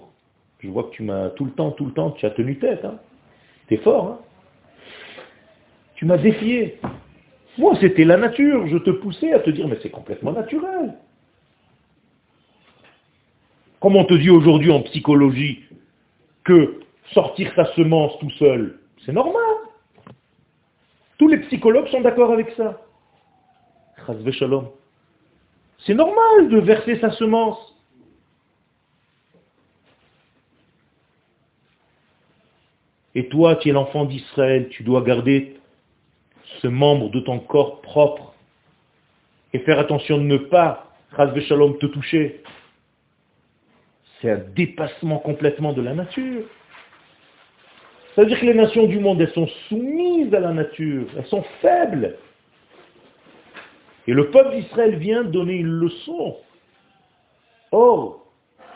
Je 0.59 0.69
vois 0.69 0.83
que 0.83 0.91
tu 0.91 1.03
m'as 1.03 1.29
tout 1.29 1.45
le 1.45 1.51
temps, 1.51 1.71
tout 1.71 1.85
le 1.85 1.93
temps, 1.93 2.11
tu 2.11 2.25
as 2.25 2.31
tenu 2.31 2.57
tête. 2.57 2.83
Hein. 2.83 2.99
T'es 3.67 3.77
fort. 3.77 4.07
Hein 4.07 4.19
tu 5.97 6.05
m'as 6.05 6.17
défié. 6.17 6.79
Moi, 7.57 7.75
c'était 7.81 8.05
la 8.05 8.17
nature. 8.17 8.67
Je 8.67 8.77
te 8.77 8.91
poussais 8.91 9.33
à 9.33 9.39
te 9.39 9.49
dire, 9.49 9.67
mais 9.67 9.77
c'est 9.81 9.89
complètement 9.89 10.31
naturel. 10.31 10.93
Comme 13.79 13.95
on 13.95 14.05
te 14.05 14.13
dit 14.13 14.29
aujourd'hui 14.29 14.71
en 14.71 14.81
psychologie 14.83 15.63
que 16.43 16.79
sortir 17.13 17.51
sa 17.55 17.65
semence 17.73 18.17
tout 18.19 18.29
seul, 18.31 18.79
c'est 19.05 19.11
normal. 19.11 19.41
Tous 21.17 21.27
les 21.27 21.39
psychologues 21.39 21.87
sont 21.87 22.01
d'accord 22.01 22.31
avec 22.31 22.51
ça. 22.51 22.79
C'est 25.79 25.93
normal 25.95 26.49
de 26.49 26.59
verser 26.59 26.99
sa 26.99 27.09
semence. 27.11 27.75
Et 33.17 33.29
toi, 33.29 33.55
tu 33.55 33.69
es 33.69 33.71
l'enfant 33.71 34.05
d'Israël, 34.05 34.69
tu 34.69 34.83
dois 34.83 35.01
garder 35.01 35.55
ce 36.61 36.67
membre 36.67 37.09
de 37.09 37.19
ton 37.19 37.39
corps 37.39 37.81
propre 37.81 38.35
et 39.53 39.59
faire 39.59 39.79
attention 39.79 40.19
de 40.19 40.23
ne 40.23 40.37
pas, 40.37 40.93
Shalom, 41.15 41.79
te 41.79 41.87
toucher. 41.87 42.43
C'est 44.21 44.29
un 44.29 44.41
dépassement 44.55 45.17
complètement 45.17 45.73
de 45.73 45.81
la 45.81 45.95
nature. 45.95 46.43
C'est-à-dire 48.13 48.39
que 48.39 48.45
les 48.45 48.53
nations 48.53 48.85
du 48.85 48.99
monde, 48.99 49.19
elles 49.19 49.33
sont 49.33 49.47
soumises 49.67 50.31
à 50.35 50.39
la 50.39 50.53
nature, 50.53 51.07
elles 51.17 51.25
sont 51.25 51.43
faibles. 51.59 52.17
Et 54.05 54.13
le 54.13 54.29
peuple 54.29 54.57
d'Israël 54.57 54.95
vient 54.97 55.23
donner 55.23 55.55
une 55.55 55.71
leçon. 55.71 56.37
Or, 57.71 58.27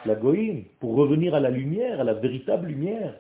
la 0.08 0.16
goïne, 0.16 0.64
pour 0.80 0.96
revenir 0.96 1.36
à 1.36 1.40
la 1.40 1.52
lumière, 1.52 2.02
à 2.02 2.04
la 2.04 2.16
véritable 2.16 2.70
lumière. 2.70 3.14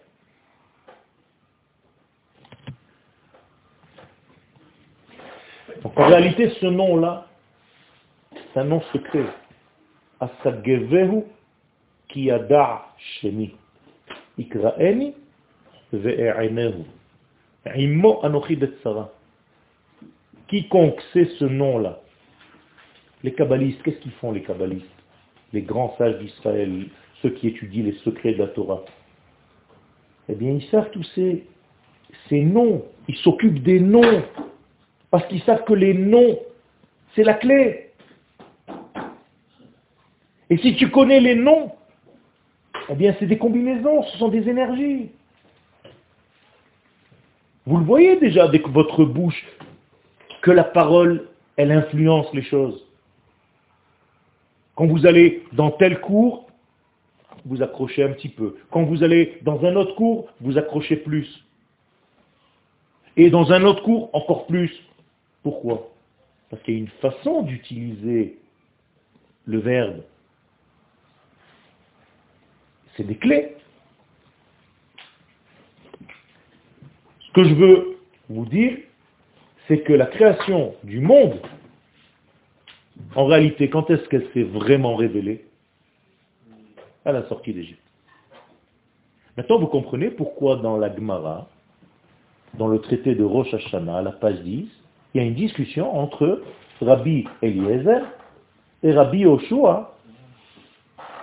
Donc 5.80 5.80
en 5.95 6.07
réalité, 6.07 6.49
ce 6.59 6.65
nom-là, 6.65 7.27
c'est 8.33 8.59
un 8.59 8.65
nom 8.65 8.81
secret. 8.93 9.25
Asagevehu 10.19 11.23
kiyada 12.09 12.85
shemi. 12.97 13.55
Ikraeni 14.37 15.13
ve'e'enehu. 15.93 16.83
Immo 17.75 18.19
anochi 18.23 18.55
betsara. 18.55 19.11
Quiconque 20.47 21.01
sait 21.13 21.25
ce 21.39 21.45
nom-là, 21.45 22.01
les 23.23 23.33
kabbalistes, 23.33 23.81
qu'est-ce 23.83 23.99
qu'ils 23.99 24.11
font 24.13 24.31
les 24.31 24.41
kabbalistes? 24.41 24.85
Les 25.53 25.61
grands 25.61 25.95
sages 25.97 26.17
d'Israël, 26.19 26.87
ceux 27.21 27.29
qui 27.29 27.47
étudient 27.47 27.83
les 27.83 27.97
secrets 27.99 28.33
de 28.33 28.39
la 28.39 28.47
Torah. 28.47 28.83
Eh 30.27 30.35
bien, 30.35 30.51
ils 30.51 30.67
savent 30.69 30.89
tous 30.91 31.07
ces 31.15 32.41
noms. 32.41 32.83
Ils 33.07 33.15
s'occupent 33.17 33.63
des 33.63 33.79
noms. 33.79 34.23
Parce 35.11 35.27
qu'ils 35.27 35.43
savent 35.43 35.65
que 35.65 35.73
les 35.73 35.93
noms, 35.93 36.39
c'est 37.13 37.23
la 37.23 37.35
clé. 37.35 37.91
Et 40.49 40.57
si 40.57 40.75
tu 40.75 40.89
connais 40.89 41.19
les 41.19 41.35
noms, 41.35 41.71
eh 42.89 42.95
bien, 42.95 43.15
c'est 43.19 43.27
des 43.27 43.37
combinaisons, 43.37 44.03
ce 44.03 44.17
sont 44.17 44.29
des 44.29 44.49
énergies. 44.49 45.11
Vous 47.65 47.77
le 47.77 47.85
voyez 47.85 48.17
déjà 48.17 48.45
avec 48.45 48.67
votre 48.67 49.05
bouche, 49.05 49.45
que 50.41 50.51
la 50.51 50.63
parole, 50.63 51.27
elle 51.57 51.71
influence 51.71 52.33
les 52.33 52.41
choses. 52.41 52.85
Quand 54.75 54.87
vous 54.87 55.05
allez 55.05 55.43
dans 55.53 55.71
tel 55.71 56.01
cours, 56.01 56.47
vous 57.45 57.61
accrochez 57.61 58.03
un 58.03 58.13
petit 58.13 58.29
peu. 58.29 58.57
Quand 58.71 58.83
vous 58.83 59.03
allez 59.03 59.37
dans 59.43 59.63
un 59.63 59.75
autre 59.75 59.95
cours, 59.95 60.27
vous 60.41 60.57
accrochez 60.57 60.95
plus. 60.95 61.45
Et 63.17 63.29
dans 63.29 63.51
un 63.51 63.63
autre 63.63 63.83
cours, 63.83 64.09
encore 64.13 64.47
plus. 64.47 64.71
Pourquoi? 65.43 65.91
Parce 66.49 66.61
qu'il 66.63 66.73
y 66.73 66.77
a 66.77 66.79
une 66.79 66.87
façon 66.87 67.43
d'utiliser 67.43 68.37
le 69.45 69.59
verbe. 69.59 70.01
C'est 72.95 73.03
des 73.03 73.15
clés. 73.15 73.55
Ce 77.19 77.31
que 77.33 77.43
je 77.45 77.53
veux 77.53 77.97
vous 78.29 78.45
dire, 78.45 78.77
c'est 79.67 79.81
que 79.83 79.93
la 79.93 80.05
création 80.05 80.75
du 80.83 80.99
monde, 80.99 81.39
en 83.15 83.25
réalité, 83.25 83.69
quand 83.69 83.89
est-ce 83.89 84.07
qu'elle 84.09 84.29
s'est 84.33 84.43
vraiment 84.43 84.95
révélée? 84.95 85.45
À 87.05 87.11
la 87.11 87.27
sortie 87.29 87.53
d'Égypte. 87.53 87.81
Maintenant, 89.37 89.59
vous 89.59 89.67
comprenez 89.67 90.11
pourquoi 90.11 90.57
dans 90.57 90.77
la 90.77 90.93
Gemara, 90.93 91.49
dans 92.55 92.67
le 92.67 92.79
traité 92.79 93.15
de 93.15 93.23
Rosh 93.23 93.53
Hashanah, 93.53 94.01
la 94.01 94.11
page 94.11 94.41
10, 94.41 94.69
il 95.13 95.21
y 95.21 95.23
a 95.23 95.27
une 95.27 95.35
discussion 95.35 95.97
entre 95.97 96.41
Rabbi 96.81 97.27
Eliezer 97.41 98.01
et 98.83 98.91
Rabbi 98.91 99.19
Yoshua. 99.19 99.97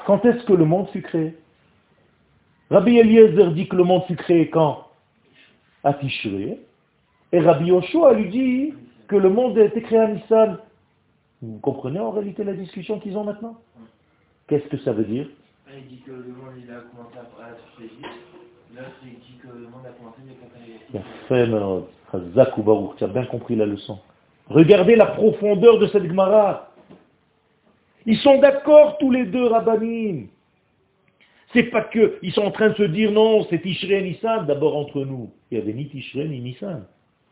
Quand 0.07 0.24
est-ce 0.24 0.45
que 0.45 0.53
le 0.53 0.64
monde 0.64 0.89
fut 0.91 1.03
créé? 1.03 1.34
Rabbi 2.70 2.99
Eliezer 2.99 3.53
dit 3.53 3.68
que 3.68 3.76
le 3.76 3.84
monde 3.84 4.05
fut 4.05 4.16
créé 4.16 4.51
quand? 4.51 4.89
À 5.84 5.95
Tishré. 5.95 6.61
Et 7.32 7.41
Rabbi 7.41 7.66
Yoshua 7.66 8.14
lui 8.14 8.28
dit 8.30 8.74
que 9.07 9.16
le 9.16 9.30
monde 9.30 9.59
a 9.59 9.64
été 9.64 9.82
créé 9.82 9.99
à 9.99 10.09
Nissan. 10.09 10.59
Vous 11.41 11.59
comprenez 11.61 12.01
en 12.01 12.11
réalité 12.11 12.45
la 12.45 12.55
discussion 12.55 12.99
qu'ils 12.99 13.16
ont 13.16 13.24
maintenant? 13.24 13.59
Qu'est-ce 14.49 14.66
que 14.68 14.78
ça 14.78 14.93
veut 14.93 15.05
dire? 15.05 15.28
Un, 15.68 15.78
il 15.78 15.86
dit 15.89 16.03
que 16.05 16.11
le 16.11 16.28
monde 16.28 16.55
il 16.62 16.70
a 16.70 16.80
commencé 16.80 17.18
à 17.18 17.24
L'autre, 18.74 18.90
il 19.02 19.18
dit 19.18 19.38
que 19.42 19.48
le 19.48 19.68
monde 19.68 19.86
a 19.86 19.90
qu'on 19.90 20.10
Tu 22.96 23.04
as 23.04 23.08
bien 23.08 23.24
compris 23.26 23.56
la 23.56 23.66
leçon. 23.66 23.98
Regardez 24.48 24.96
la 24.96 25.06
profondeur 25.06 25.78
de 25.78 25.86
cette 25.88 26.04
Gemara. 26.04 26.70
Ils 28.06 28.18
sont 28.18 28.38
d'accord 28.38 28.96
tous 28.98 29.10
les 29.10 29.26
deux, 29.26 29.46
Rabbanim. 29.46 30.28
C'est 31.52 31.64
pas 31.64 31.82
que 31.82 32.18
ils 32.22 32.32
sont 32.32 32.42
en 32.42 32.50
train 32.50 32.70
de 32.70 32.74
se 32.74 32.82
dire 32.82 33.10
non, 33.10 33.46
c'est 33.48 33.60
Tishrei 33.60 34.00
et 34.00 34.02
Nissan, 34.02 34.46
d'abord 34.46 34.76
entre 34.76 35.04
nous. 35.04 35.30
Il 35.50 35.56
n'y 35.56 35.62
avait 35.62 35.72
ni 35.72 35.88
Tishrei 35.88 36.28
ni 36.28 36.40
Nissan. 36.40 36.84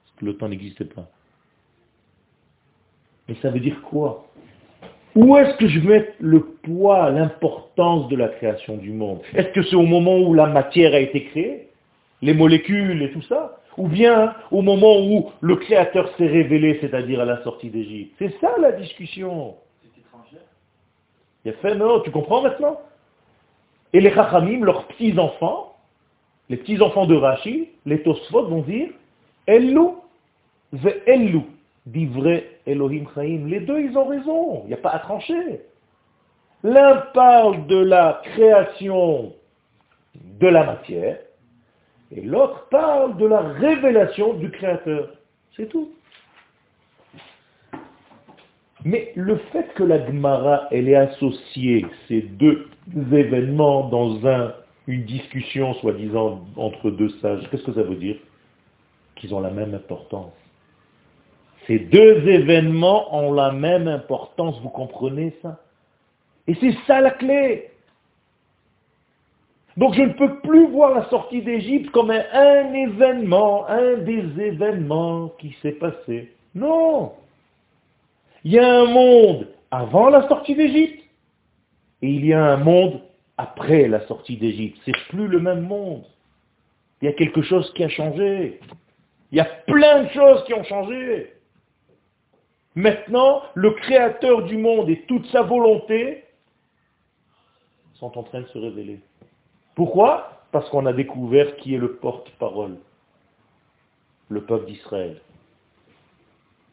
Parce 0.04 0.16
que 0.18 0.24
le 0.24 0.36
temps 0.36 0.48
n'existait 0.48 0.86
pas. 0.86 1.08
Mais 3.28 3.34
ça 3.42 3.50
veut 3.50 3.60
dire 3.60 3.82
quoi? 3.82 4.26
Où 5.16 5.34
est-ce 5.38 5.56
que 5.56 5.66
je 5.66 5.80
mets 5.80 6.12
le 6.20 6.40
poids, 6.40 7.10
l'importance 7.10 8.06
de 8.08 8.16
la 8.16 8.28
création 8.28 8.76
du 8.76 8.92
monde? 8.92 9.20
Est-ce 9.34 9.48
que 9.48 9.62
c'est 9.62 9.74
au 9.74 9.86
moment 9.86 10.18
où 10.18 10.34
la 10.34 10.46
matière 10.46 10.92
a 10.92 10.98
été 10.98 11.24
créée 11.24 11.68
Les 12.20 12.34
molécules 12.34 13.02
et 13.02 13.10
tout 13.12 13.22
ça? 13.22 13.58
Ou 13.78 13.88
bien 13.88 14.34
au 14.50 14.60
moment 14.60 15.00
où 15.00 15.30
le 15.40 15.56
Créateur 15.56 16.14
s'est 16.16 16.26
révélé, 16.26 16.78
c'est-à-dire 16.82 17.20
à 17.20 17.24
la 17.24 17.42
sortie 17.42 17.70
d'Égypte? 17.70 18.14
C'est 18.18 18.38
ça 18.40 18.54
la 18.60 18.72
discussion. 18.72 19.54
Il 21.44 21.50
a 21.50 21.54
fait, 21.54 21.74
non, 21.74 22.00
tu 22.00 22.10
comprends 22.10 22.42
maintenant? 22.42 22.78
Et 23.94 24.00
les 24.00 24.12
Chachamim, 24.12 24.64
leurs 24.64 24.86
petits-enfants, 24.88 25.76
les 26.50 26.58
petits-enfants 26.58 27.06
de 27.06 27.16
Rashi, 27.16 27.68
les 27.86 28.02
Tosfot 28.02 28.48
vont 28.48 28.62
dire, 28.62 28.88
Ellu 29.46 29.78
ve 30.72 30.90
Ellu 31.06 31.40
vrai 31.86 32.55
Elohim 32.66 33.04
Chaim. 33.14 33.46
Les 33.46 33.60
deux, 33.60 33.80
ils 33.80 33.96
ont 33.96 34.06
raison. 34.06 34.62
Il 34.64 34.68
n'y 34.68 34.74
a 34.74 34.78
pas 34.78 34.90
à 34.90 34.98
trancher. 34.98 35.60
L'un 36.62 36.96
parle 37.14 37.66
de 37.66 37.78
la 37.78 38.20
création 38.24 39.32
de 40.14 40.46
la 40.46 40.64
matière, 40.64 41.18
et 42.14 42.20
l'autre 42.20 42.68
parle 42.70 43.16
de 43.16 43.26
la 43.26 43.40
révélation 43.40 44.34
du 44.34 44.50
Créateur. 44.50 45.10
C'est 45.56 45.68
tout. 45.68 45.90
Mais 48.84 49.12
le 49.16 49.36
fait 49.52 49.74
que 49.74 49.82
la 49.82 50.06
Gemara, 50.06 50.68
elle 50.70 50.88
ait 50.88 50.94
associé 50.94 51.84
ces 52.06 52.22
deux 52.22 52.68
événements 52.94 53.88
dans 53.88 54.24
un, 54.26 54.54
une 54.86 55.04
discussion, 55.04 55.74
soi-disant, 55.74 56.44
entre 56.56 56.90
deux 56.90 57.08
sages, 57.20 57.48
qu'est-ce 57.50 57.64
que 57.64 57.72
ça 57.72 57.82
veut 57.82 57.96
dire? 57.96 58.16
Qu'ils 59.16 59.34
ont 59.34 59.40
la 59.40 59.50
même 59.50 59.74
importance. 59.74 60.32
Ces 61.66 61.78
deux 61.80 62.28
événements 62.28 63.14
ont 63.14 63.32
la 63.32 63.50
même 63.52 63.88
importance, 63.88 64.60
vous 64.62 64.68
comprenez 64.68 65.34
ça? 65.42 65.60
Et 66.46 66.54
c'est 66.60 66.76
ça 66.86 67.00
la 67.00 67.10
clé. 67.10 67.70
Donc 69.76 69.94
je 69.94 70.02
ne 70.02 70.12
peux 70.12 70.38
plus 70.40 70.66
voir 70.68 70.94
la 70.94 71.08
sortie 71.10 71.42
d'Égypte 71.42 71.90
comme 71.90 72.10
un, 72.10 72.72
événement, 72.72 73.68
un 73.68 73.98
des 73.98 74.24
événements 74.40 75.28
qui 75.38 75.54
s'est 75.60 75.72
passé. 75.72 76.32
Non 76.54 77.12
Il 78.44 78.52
y 78.52 78.58
a 78.58 78.80
un 78.80 78.86
monde 78.86 79.48
avant 79.70 80.08
la 80.08 80.26
sortie 80.28 80.54
d'Égypte 80.54 81.04
et 82.00 82.08
il 82.08 82.24
y 82.24 82.32
a 82.32 82.42
un 82.42 82.56
monde 82.56 83.00
après 83.36 83.88
la 83.88 84.06
sortie 84.06 84.36
d'Égypte. 84.36 84.80
C'est 84.84 84.96
plus 85.08 85.26
le 85.26 85.40
même 85.40 85.66
monde. 85.66 86.04
Il 87.02 87.06
y 87.06 87.08
a 87.08 87.12
quelque 87.12 87.42
chose 87.42 87.70
qui 87.74 87.84
a 87.84 87.88
changé. 87.88 88.60
Il 89.30 89.38
y 89.38 89.40
a 89.40 89.48
plein 89.66 90.04
de 90.04 90.08
choses 90.10 90.44
qui 90.44 90.54
ont 90.54 90.64
changé. 90.64 91.35
Maintenant, 92.76 93.42
le 93.54 93.70
créateur 93.70 94.42
du 94.42 94.58
monde 94.58 94.90
et 94.90 95.00
toute 95.08 95.26
sa 95.28 95.40
volonté 95.40 96.24
sont 97.94 98.16
en 98.18 98.22
train 98.22 98.42
de 98.42 98.46
se 98.48 98.58
révéler. 98.58 99.00
Pourquoi? 99.74 100.42
Parce 100.52 100.68
qu'on 100.68 100.84
a 100.84 100.92
découvert 100.92 101.56
qui 101.56 101.74
est 101.74 101.78
le 101.78 101.94
porte-parole, 101.96 102.76
le 104.28 104.42
peuple 104.42 104.66
d'Israël. 104.66 105.16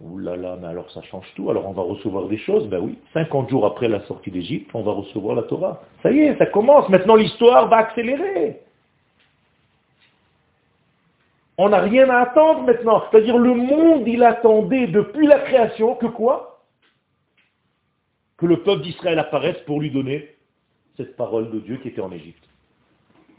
Ouh 0.01 0.17
là 0.17 0.35
là, 0.35 0.57
mais 0.59 0.67
alors 0.67 0.91
ça 0.91 1.01
change 1.03 1.25
tout. 1.35 1.49
Alors 1.49 1.65
on 1.67 1.71
va 1.71 1.83
recevoir 1.83 2.27
des 2.27 2.37
choses, 2.37 2.67
ben 2.67 2.79
oui. 2.79 2.97
50 3.13 3.49
jours 3.49 3.65
après 3.65 3.87
la 3.87 4.01
sortie 4.01 4.31
d'Égypte, 4.31 4.71
on 4.73 4.83
va 4.83 4.91
recevoir 4.91 5.35
la 5.35 5.43
Torah. 5.43 5.81
Ça 6.01 6.11
y 6.11 6.19
est, 6.19 6.37
ça 6.37 6.47
commence. 6.47 6.89
Maintenant 6.89 7.15
l'histoire 7.15 7.69
va 7.69 7.77
accélérer. 7.77 8.61
On 11.57 11.69
n'a 11.69 11.79
rien 11.79 12.09
à 12.09 12.21
attendre 12.21 12.63
maintenant. 12.63 13.03
C'est-à-dire 13.09 13.37
le 13.37 13.53
monde, 13.53 14.07
il 14.07 14.23
attendait 14.23 14.87
depuis 14.87 15.27
la 15.27 15.39
création 15.39 15.95
que 15.95 16.07
quoi? 16.07 16.63
Que 18.37 18.45
le 18.45 18.63
peuple 18.63 18.81
d'Israël 18.81 19.19
apparaisse 19.19 19.59
pour 19.65 19.79
lui 19.79 19.91
donner 19.91 20.29
cette 20.97 21.15
parole 21.15 21.51
de 21.51 21.59
Dieu 21.59 21.77
qui 21.77 21.89
était 21.89 22.01
en 22.01 22.11
Égypte. 22.11 22.43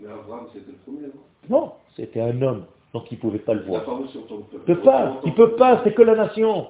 Mais 0.01 0.11
Abraham, 0.11 0.47
c'était 0.53 0.71
le 0.71 0.79
premier, 0.79 1.09
non? 1.49 1.73
C'était 1.95 2.21
un 2.21 2.41
homme, 2.43 2.67
donc 2.93 3.11
il 3.11 3.15
ne 3.15 3.21
pouvait 3.21 3.39
pas 3.39 3.55
le 3.55 3.63
voir. 3.63 3.85
Il 3.87 4.59
ne 4.59 4.59
peut 4.59 4.81
pas, 4.81 5.21
il 5.25 5.31
ne 5.31 5.35
peut 5.37 5.57
pas, 5.57 5.81
c'est 5.85 5.95
que 5.95 6.03
la 6.03 6.15
nation. 6.15 6.69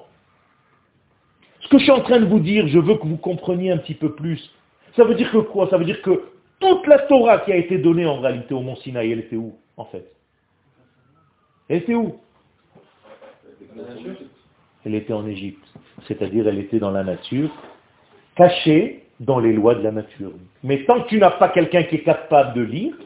Ce 1.60 1.68
que 1.68 1.78
je 1.78 1.84
suis 1.84 1.92
en 1.92 2.02
train 2.02 2.20
de 2.20 2.26
vous 2.26 2.40
dire, 2.40 2.68
je 2.68 2.78
veux 2.78 2.96
que 2.96 3.06
vous 3.06 3.16
compreniez 3.16 3.70
un 3.70 3.78
petit 3.78 3.94
peu 3.94 4.14
plus. 4.14 4.50
Ça 4.96 5.04
veut 5.04 5.14
dire 5.14 5.30
que 5.30 5.38
quoi? 5.38 5.68
Ça 5.70 5.78
veut 5.78 5.86
dire 5.86 6.02
que 6.02 6.24
toute 6.60 6.86
la 6.86 6.98
Torah 7.00 7.38
qui 7.38 7.52
a 7.52 7.56
été 7.56 7.78
donnée 7.78 8.06
en 8.06 8.20
réalité 8.20 8.54
au 8.54 8.60
mont 8.60 8.76
Sinaï, 8.76 9.12
elle 9.12 9.20
était 9.20 9.36
où, 9.36 9.54
en 9.76 9.86
fait? 9.86 10.14
Elle 11.68 11.78
était 11.78 11.94
où? 11.94 12.18
Elle 14.84 14.94
était 14.94 15.12
en 15.12 15.26
Égypte. 15.26 15.66
C'est-à-dire, 16.06 16.46
elle 16.46 16.58
était 16.58 16.78
dans 16.78 16.90
la 16.90 17.04
nature, 17.04 17.50
cachée 18.36 19.06
dans 19.20 19.38
les 19.38 19.52
lois 19.52 19.74
de 19.74 19.82
la 19.82 19.92
nature. 19.92 20.32
Mais 20.62 20.84
tant 20.84 21.02
que 21.02 21.08
tu 21.08 21.18
n'as 21.18 21.30
pas 21.30 21.48
quelqu'un 21.48 21.84
qui 21.84 21.96
est 21.96 22.02
capable 22.02 22.54
de 22.54 22.62
lire, 22.62 22.96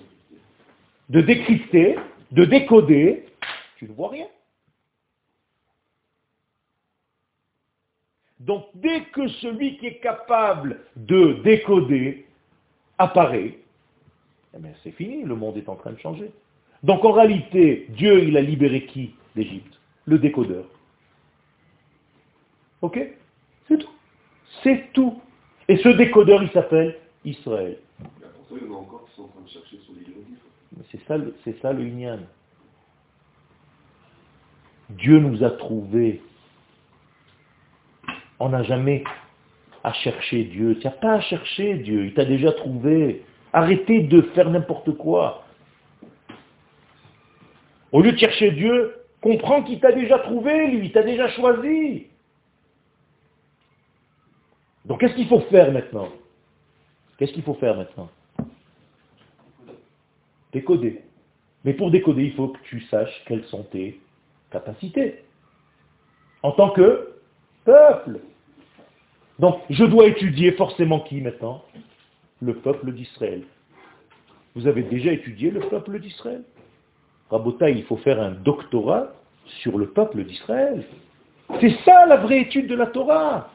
de 1.09 1.21
décrypter, 1.21 1.97
de 2.33 2.45
décoder, 2.45 3.27
tu 3.77 3.87
ne 3.87 3.93
vois 3.93 4.11
rien. 4.11 4.27
Donc 8.41 8.67
dès 8.75 9.03
que 9.05 9.29
celui 9.29 9.79
qui 9.79 9.87
est 9.87 10.01
capable 10.01 10.81
de 10.97 11.41
décoder 11.45 12.27
apparaît, 12.97 13.59
eh 14.55 14.59
c'est 14.83 14.93
fini, 14.93 15.23
le 15.25 15.35
monde 15.35 15.57
est 15.57 15.69
en 15.69 15.77
train 15.77 15.93
de 15.93 15.99
changer. 15.99 16.31
Donc 16.83 17.05
en 17.05 17.13
réalité, 17.13 17.87
Dieu, 17.91 18.25
il 18.25 18.37
a 18.37 18.41
libéré 18.41 18.87
qui 18.87 19.15
d'Égypte? 19.35 19.79
Le 20.05 20.19
décodeur. 20.19 20.65
Ok? 22.83 22.99
C'est 23.67 23.79
tout. 23.79 23.91
C'est 24.63 24.93
tout. 24.93 25.21
Et 25.69 25.77
ce 25.77 25.89
décodeur, 25.89 26.43
il 26.43 26.51
s'appelle 26.51 26.97
Israël. 27.25 27.79
C'est 30.91 31.01
ça, 31.07 31.17
c'est 31.45 31.61
ça 31.61 31.73
le 31.73 31.85
Inyan. 31.85 32.21
Dieu 34.91 35.19
nous 35.19 35.45
a 35.45 35.51
trouvés. 35.51 36.23
On 38.39 38.49
n'a 38.49 38.63
jamais 38.63 39.05
à 39.85 39.93
chercher 39.93 40.45
Dieu. 40.45 40.79
Tu 40.79 40.87
n'as 40.87 40.93
pas 40.93 41.15
à 41.15 41.21
chercher 41.21 41.75
Dieu. 41.75 42.07
Il 42.07 42.15
t'a 42.15 42.25
déjà 42.25 42.53
trouvé. 42.53 43.23
Arrêtez 43.53 44.03
de 44.03 44.23
faire 44.23 44.49
n'importe 44.51 44.97
quoi. 44.97 45.45
Au 47.93 48.03
lieu 48.03 48.13
de 48.13 48.19
chercher 48.19 48.51
Dieu, 48.51 48.95
comprends 49.21 49.63
qu'il 49.63 49.81
t'a 49.81 49.93
déjà 49.93 50.19
trouvé, 50.19 50.69
lui, 50.69 50.87
il 50.87 50.93
t'a 50.93 51.03
déjà 51.03 51.29
choisi. 51.31 52.07
Donc 54.85 55.01
qu'est-ce 55.01 55.15
qu'il 55.15 55.29
faut 55.29 55.41
faire 55.41 55.73
maintenant? 55.73 56.09
Qu'est-ce 57.19 57.33
qu'il 57.33 57.43
faut 57.43 57.55
faire 57.55 57.77
maintenant? 57.77 58.11
Décoder. 60.53 61.03
Mais 61.65 61.75
pour 61.75 61.91
décoder, 61.91 62.25
il 62.25 62.35
faut 62.35 62.49
que 62.49 62.61
tu 62.65 62.81
saches 62.83 63.23
quelles 63.27 63.45
sont 63.45 63.65
tes 63.65 64.01
capacités. 64.51 65.25
En 66.43 66.53
tant 66.53 66.71
que 66.71 67.15
peuple. 67.65 68.21
Donc 69.39 69.61
je 69.69 69.85
dois 69.85 70.07
étudier 70.07 70.53
forcément 70.53 71.01
qui 71.01 71.21
maintenant? 71.21 71.65
Le 72.41 72.55
peuple 72.55 72.93
d'Israël. 72.93 73.43
Vous 74.55 74.67
avez 74.67 74.83
déjà 74.83 75.13
étudié 75.13 75.51
le 75.51 75.61
peuple 75.61 75.99
d'Israël? 75.99 76.45
Rabota, 77.31 77.69
il 77.69 77.85
faut 77.85 77.97
faire 77.99 78.21
un 78.21 78.31
doctorat 78.31 79.13
sur 79.63 79.79
le 79.79 79.89
peuple 79.89 80.25
d'Israël. 80.25 80.85
C'est 81.61 81.77
ça 81.85 82.07
la 82.07 82.17
vraie 82.17 82.41
étude 82.41 82.67
de 82.67 82.75
la 82.75 82.87
Torah. 82.87 83.51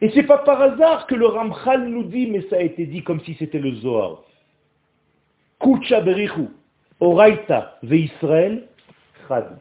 Et 0.00 0.10
c'est 0.10 0.24
pas 0.24 0.38
par 0.38 0.60
hasard 0.60 1.06
que 1.06 1.14
le 1.14 1.26
Ramchal 1.26 1.88
nous 1.88 2.04
dit, 2.04 2.26
mais 2.26 2.42
ça 2.50 2.56
a 2.56 2.60
été 2.60 2.86
dit 2.86 3.02
comme 3.02 3.20
si 3.20 3.34
c'était 3.34 3.60
le 3.60 3.74
Zohar. 3.76 4.22
Kucha 5.60 6.00
berichu, 6.00 6.48
oraita 6.98 7.78
ve 7.84 7.94
Israël, 7.94 8.64
chad 9.28 9.58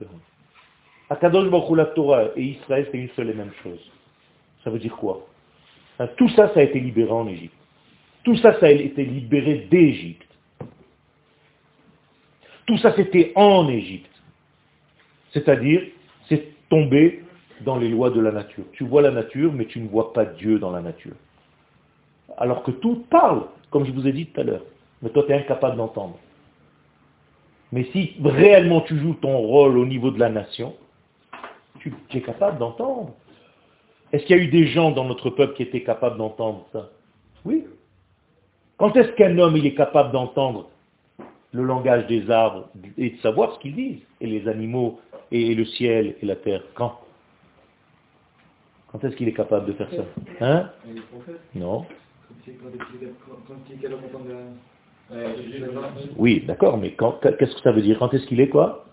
Akadosh 1.12 1.52
la 1.76 1.86
Torah 1.88 2.30
et 2.36 2.44
Israël, 2.44 2.88
c'est 2.92 2.98
une 2.98 3.10
seule 3.10 3.30
et 3.30 3.34
même 3.34 3.52
chose. 3.62 3.92
Ça 4.64 4.70
veut 4.70 4.80
dire 4.80 4.96
quoi? 4.96 5.28
Tout 6.18 6.30
ça, 6.30 6.52
ça 6.54 6.62
a 6.62 6.64
été 6.64 6.80
libéré 6.80 7.12
en 7.12 7.28
Égypte. 7.28 7.54
Tout 8.24 8.36
ça, 8.38 8.60
ça 8.60 8.68
a 8.68 8.72
été 8.72 9.04
libéré 9.04 9.68
d'Égypte. 9.70 10.31
Tout 12.72 12.78
ça, 12.78 12.94
c'était 12.96 13.34
en 13.36 13.68
Égypte. 13.68 14.10
C'est-à-dire, 15.34 15.82
c'est 16.30 16.42
tombé 16.70 17.22
dans 17.66 17.76
les 17.76 17.90
lois 17.90 18.12
de 18.12 18.22
la 18.22 18.32
nature. 18.32 18.64
Tu 18.72 18.86
vois 18.86 19.02
la 19.02 19.12
nature, 19.12 19.52
mais 19.52 19.66
tu 19.66 19.82
ne 19.82 19.90
vois 19.90 20.14
pas 20.14 20.24
Dieu 20.24 20.58
dans 20.58 20.72
la 20.72 20.80
nature. 20.80 21.16
alors 22.38 22.64
que 22.64 22.72
tout 22.72 23.04
parle, 23.10 23.44
comme 23.72 23.86
je 23.86 23.92
vous 23.92 24.08
ai 24.08 24.14
dit 24.14 24.28
tout 24.28 24.40
à 24.40 24.46
l'heure. 24.46 24.64
Mais 25.02 25.10
toi, 25.10 25.24
tu 25.24 25.34
es 25.34 25.36
incapable 25.36 25.76
d'entendre. 25.76 26.18
Mais 27.74 27.84
si 27.92 28.16
réellement 28.24 28.80
tu 28.80 28.98
joues 28.98 29.16
ton 29.16 29.38
rôle 29.38 29.78
au 29.78 29.86
niveau 29.86 30.10
de 30.10 30.20
la 30.20 30.30
nation, 30.30 30.74
tu, 31.80 31.94
tu 32.08 32.20
es 32.20 32.22
capable 32.22 32.58
d'entendre. 32.58 33.12
Est-ce 34.14 34.26
qu'il 34.26 34.38
y 34.38 34.40
a 34.40 34.44
eu 34.44 34.48
des 34.48 34.68
gens 34.68 34.92
dans 34.92 35.04
notre 35.04 35.30
peuple 35.30 35.56
qui 35.56 35.64
étaient 35.64 35.84
capables 35.84 36.18
d'entendre 36.18 36.66
ça? 36.72 36.90
Oui. 37.44 37.66
Quand 38.78 38.96
est-ce 38.96 39.12
qu'un 39.18 39.38
homme 39.40 39.58
il 39.58 39.66
est 39.66 39.76
capable 39.76 40.14
d'entendre? 40.14 40.70
Le 41.54 41.64
langage 41.64 42.08
des 42.08 42.30
arbres 42.30 42.70
et 42.98 43.12
de 43.12 43.18
savoir 43.18 43.54
ce 43.54 43.60
qu'ils 43.60 43.76
disent, 43.76 44.02
et 44.22 44.28
les 44.28 44.48
animaux, 44.48 45.00
et 45.32 45.54
le 45.54 45.66
ciel, 45.66 46.16
et 46.22 46.26
la 46.26 46.36
terre. 46.36 46.64
Quand? 46.76 47.00
Quand 48.92 49.04
est-ce 49.04 49.16
qu'il 49.16 49.28
est 49.28 49.34
capable 49.34 49.68
de 49.68 49.74
faire 49.74 49.90
ça? 49.92 50.06
Hein? 50.42 50.70
Non. 51.56 51.86
Oui, 56.18 56.42
d'accord, 56.46 56.78
mais 56.78 56.92
qu'est-ce 56.92 57.56
que 57.56 57.62
ça 57.62 57.72
veut 57.72 57.82
dire? 57.82 58.00
Quand 58.00 58.14
est-ce 58.14 58.26
qu'il 58.28 58.40
est 58.40 58.50
quoi? 58.50 58.86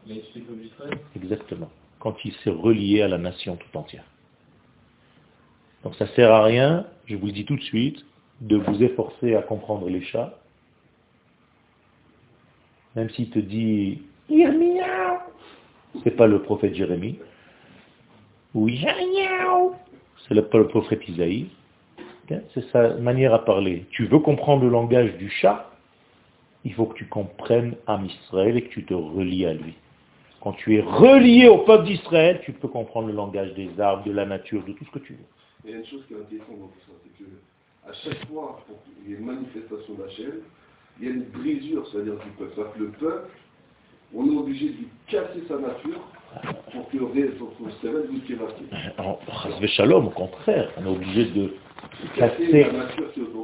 Exactement. 1.17 1.71
Quand 2.01 2.17
il 2.25 2.33
s'est 2.35 2.51
relié 2.51 3.03
à 3.03 3.09
la 3.09 3.19
nation 3.19 3.57
tout 3.57 3.77
entière. 3.77 4.05
Donc 5.85 5.95
ça 5.95 6.07
ne 6.07 6.11
sert 6.11 6.33
à 6.33 6.43
rien, 6.43 6.87
je 7.07 7.15
vous 7.17 7.31
dis 7.31 7.45
tout 7.45 7.57
de 7.57 7.63
suite, 7.63 8.05
de 8.41 8.57
vous 8.57 8.83
efforcer 8.83 9.35
à 9.37 9.43
comprendre 9.43 9.89
les 9.89 10.03
chats. 10.03 10.37
Même 12.97 13.11
s'il 13.11 13.31
te 13.31 13.39
dit 13.39 14.03
Irmia, 14.29 15.27
c'est 16.03 16.17
pas 16.17 16.27
le 16.27 16.43
prophète 16.43 16.75
Jérémie. 16.75 17.19
Ou 18.55 18.69
c'est 18.69 20.35
le, 20.35 20.43
pas 20.43 20.59
le 20.59 20.69
prophète 20.69 21.07
Isaïe. 21.09 21.49
C'est 22.55 22.69
sa 22.71 22.95
manière 22.97 23.33
à 23.33 23.45
parler. 23.45 23.87
Tu 23.91 24.07
veux 24.07 24.19
comprendre 24.19 24.65
le 24.65 24.71
langage 24.71 25.17
du 25.17 25.31
chat, 25.31 25.71
il 26.65 26.75
faut 26.75 26.87
que 26.87 26.95
tu 26.95 27.07
comprennes 27.07 27.77
Am 27.87 28.05
Israël 28.05 28.57
et 28.57 28.63
que 28.63 28.69
tu 28.69 28.85
te 28.85 28.95
relies 28.95 29.47
à 29.47 29.55
lui. 29.55 29.75
Quand 30.41 30.53
tu 30.53 30.77
es 30.77 30.81
relié 30.81 31.49
au 31.49 31.59
peuple 31.59 31.87
d'Israël, 31.87 32.41
tu 32.45 32.53
peux 32.53 32.69
comprendre 32.69 33.09
le 33.09 33.15
langage 33.15 33.55
des 33.55 33.81
arbres, 33.81 34.05
de 34.05 34.13
la 34.13 34.27
nature, 34.27 34.63
de 34.65 34.73
tout 34.73 34.85
ce 34.85 34.91
que 34.91 34.99
tu 34.99 35.15
veux. 35.15 35.25
Il 35.65 35.71
y 35.71 35.75
a 35.75 35.77
une 35.79 35.87
chose 35.87 36.05
qui 36.07 36.15
est 36.15 36.19
intéressante 36.19 36.59
dans 36.61 36.67
tout 36.69 36.81
ça, 36.87 36.93
c'est 37.03 37.25
qu'à 37.25 37.93
chaque 37.93 38.29
fois 38.29 38.63
qu'il 38.85 39.13
y 39.13 39.17
a 39.17 39.19
une 39.19 39.25
manifestation 39.25 39.95
d'Hachem, 39.95 40.43
il 41.01 41.07
y 41.07 41.11
a 41.11 41.15
une 41.15 41.25
brisure, 41.25 41.87
c'est-à-dire 41.89 42.15
du 42.15 42.31
peuple. 42.39 42.61
Que 42.75 42.79
le 42.81 42.91
peuple, 42.91 43.31
on 44.15 44.27
est 44.27 44.37
obligé 44.37 44.69
de 44.71 44.77
lui 44.79 44.89
casser 45.07 45.43
sa 45.49 45.59
nature 45.59 46.01
pour 46.73 46.89
que 46.91 46.97
le 46.97 47.71
cerveau 47.81 47.99
lui 48.11 48.23
En 48.99 49.67
Shalom, 49.67 50.07
au 50.07 50.11
contraire, 50.11 50.71
on 50.77 50.87
est 50.87 50.97
obligé 50.97 51.25
de 51.27 51.55
casser, 52.17 52.67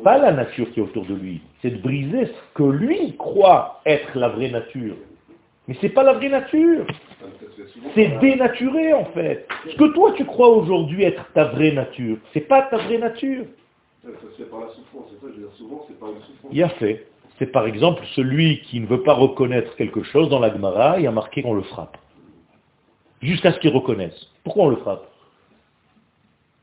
pas 0.02 0.18
la 0.18 0.32
nature 0.32 0.70
qui 0.72 0.80
est 0.80 0.82
autour 0.82 1.06
de 1.06 1.14
lui, 1.14 1.40
c'est 1.62 1.70
de 1.70 1.78
briser 1.80 2.26
ce 2.26 2.54
que 2.54 2.62
lui 2.62 3.16
croit 3.16 3.80
être 3.86 4.18
la 4.18 4.28
vraie 4.28 4.50
nature. 4.50 4.96
Mais 5.66 5.76
c'est 5.80 5.88
pas 5.88 6.02
la 6.02 6.12
vraie 6.12 6.28
nature. 6.28 6.86
C'est 7.94 8.18
dénaturé 8.20 8.92
en 8.92 9.06
fait. 9.06 9.46
Ce 9.70 9.76
que 9.76 9.92
toi 9.94 10.12
tu 10.12 10.24
crois 10.26 10.48
aujourd'hui 10.48 11.04
être 11.04 11.24
ta 11.32 11.44
vraie 11.44 11.72
nature, 11.72 12.18
c'est 12.32 12.46
pas 12.46 12.62
ta 12.62 12.76
vraie 12.76 12.98
nature. 12.98 13.46
Il 16.52 16.62
a 16.62 16.68
fait. 16.70 17.06
C'est 17.38 17.50
par 17.50 17.66
exemple 17.66 18.02
celui 18.14 18.60
qui 18.62 18.80
ne 18.80 18.86
veut 18.86 19.02
pas 19.02 19.14
reconnaître 19.14 19.74
quelque 19.76 20.02
chose 20.04 20.28
dans 20.28 20.38
la 20.38 20.52
Gemara, 20.52 21.00
il 21.00 21.06
a 21.06 21.10
marqué 21.10 21.42
qu'on 21.42 21.54
le 21.54 21.62
frappe. 21.62 21.96
Jusqu'à 23.20 23.52
ce 23.52 23.58
qu'il 23.58 23.70
reconnaisse. 23.70 24.28
Pourquoi 24.44 24.64
on 24.64 24.68
le 24.68 24.76
frappe? 24.76 25.08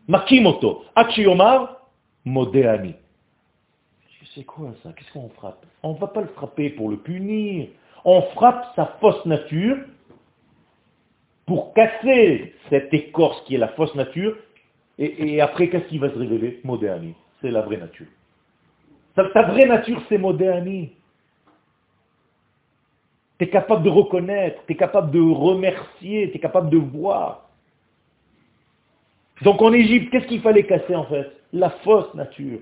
Makimoto. 0.07 0.85
Achiyomar, 0.95 1.77
modéani. 2.25 2.95
C'est 4.33 4.45
quoi 4.45 4.73
ça? 4.81 4.93
Qu'est-ce 4.93 5.11
qu'on 5.11 5.29
frappe? 5.29 5.65
On 5.83 5.93
ne 5.93 5.97
va 5.97 6.07
pas 6.07 6.21
le 6.21 6.27
frapper 6.27 6.69
pour 6.69 6.89
le 6.89 6.97
punir. 6.97 7.67
On 8.05 8.21
frappe 8.33 8.65
sa 8.75 8.97
fausse 9.01 9.25
nature 9.25 9.77
pour 11.45 11.73
casser 11.73 12.55
cette 12.69 12.93
écorce 12.93 13.41
qui 13.41 13.55
est 13.55 13.57
la 13.57 13.67
fausse 13.69 13.93
nature. 13.95 14.37
Et, 14.97 15.41
après, 15.41 15.69
qu'est-ce 15.69 15.87
qui 15.87 15.97
va 15.97 16.09
se 16.09 16.17
révéler? 16.17 16.61
Modéani. 16.63 17.13
C'est 17.41 17.51
la 17.51 17.61
vraie 17.61 17.77
nature. 17.77 18.07
Ta, 19.15 19.23
vraie 19.23 19.65
nature, 19.65 20.01
c'est 20.07 20.17
Modéani. 20.17 20.91
Tu 23.37 23.45
es 23.45 23.49
capable 23.49 23.83
de 23.83 23.89
reconnaître, 23.89 24.61
tu 24.65 24.73
es 24.73 24.75
capable 24.75 25.11
de 25.11 25.19
remercier, 25.19 26.29
tu 26.31 26.37
es 26.37 26.39
capable 26.39 26.69
de 26.69 26.77
voir. 26.77 27.49
Donc 29.41 29.61
en 29.61 29.73
Égypte, 29.73 30.11
qu'est-ce 30.11 30.27
qu'il 30.27 30.41
fallait 30.41 30.65
casser 30.65 30.95
en 30.95 31.05
fait? 31.05 31.31
La 31.51 31.71
fausse 31.83 32.13
nature. 32.13 32.59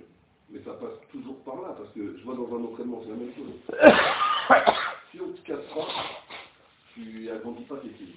Mais 0.51 0.59
ça 0.65 0.71
passe 0.71 0.97
toujours 1.11 1.35
par 1.45 1.55
là, 1.55 1.75
parce 1.77 1.89
que 1.91 2.17
je 2.17 2.23
vois 2.23 2.35
dans 2.35 2.47
un 2.57 2.63
entraînement, 2.63 3.01
c'est 3.03 3.09
la 3.09 3.17
même 3.17 3.33
chose. 3.35 3.53
si 5.11 5.19
on 5.21 5.31
te 5.33 5.41
casse 5.45 5.65
pas, 5.75 5.87
tu 6.95 7.29
agrandis 7.29 7.63
pas 7.63 7.75
tes 7.77 7.89
pieds. 7.89 8.15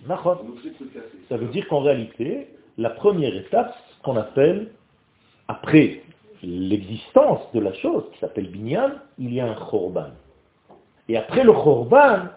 Ça 1.29 1.37
veut 1.37 1.49
dire 1.49 1.69
qu'en 1.69 1.81
réalité, 1.81 2.49
la 2.79 2.91
première 2.91 3.35
étape, 3.37 3.77
ce 3.91 4.03
qu'on 4.03 4.17
appelle, 4.17 4.71
après 5.49 6.03
l'existence 6.43 7.41
de 7.53 7.61
la 7.61 7.73
chose, 7.75 8.05
qui 8.13 8.19
s'appelle 8.19 8.51
binyan, 8.51 8.93
il 9.19 9.33
y 9.33 9.41
a 9.41 9.51
un 9.51 9.55
chorban. 9.55 10.11
Et 11.09 11.17
après 11.17 11.45
le 11.45 11.53
chorban, 11.53 12.29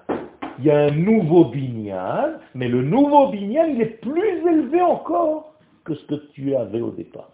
il 0.59 0.65
y 0.65 0.71
a 0.71 0.77
un 0.85 0.91
nouveau 0.91 1.45
binyan, 1.45 2.33
mais 2.53 2.67
le 2.67 2.81
nouveau 2.81 3.29
binyan, 3.29 3.65
il 3.65 3.81
est 3.81 4.01
plus 4.01 4.47
élevé 4.47 4.81
encore 4.81 5.53
que 5.83 5.95
ce 5.95 6.05
que 6.05 6.15
tu 6.33 6.55
avais 6.55 6.81
au 6.81 6.91
départ. 6.91 7.29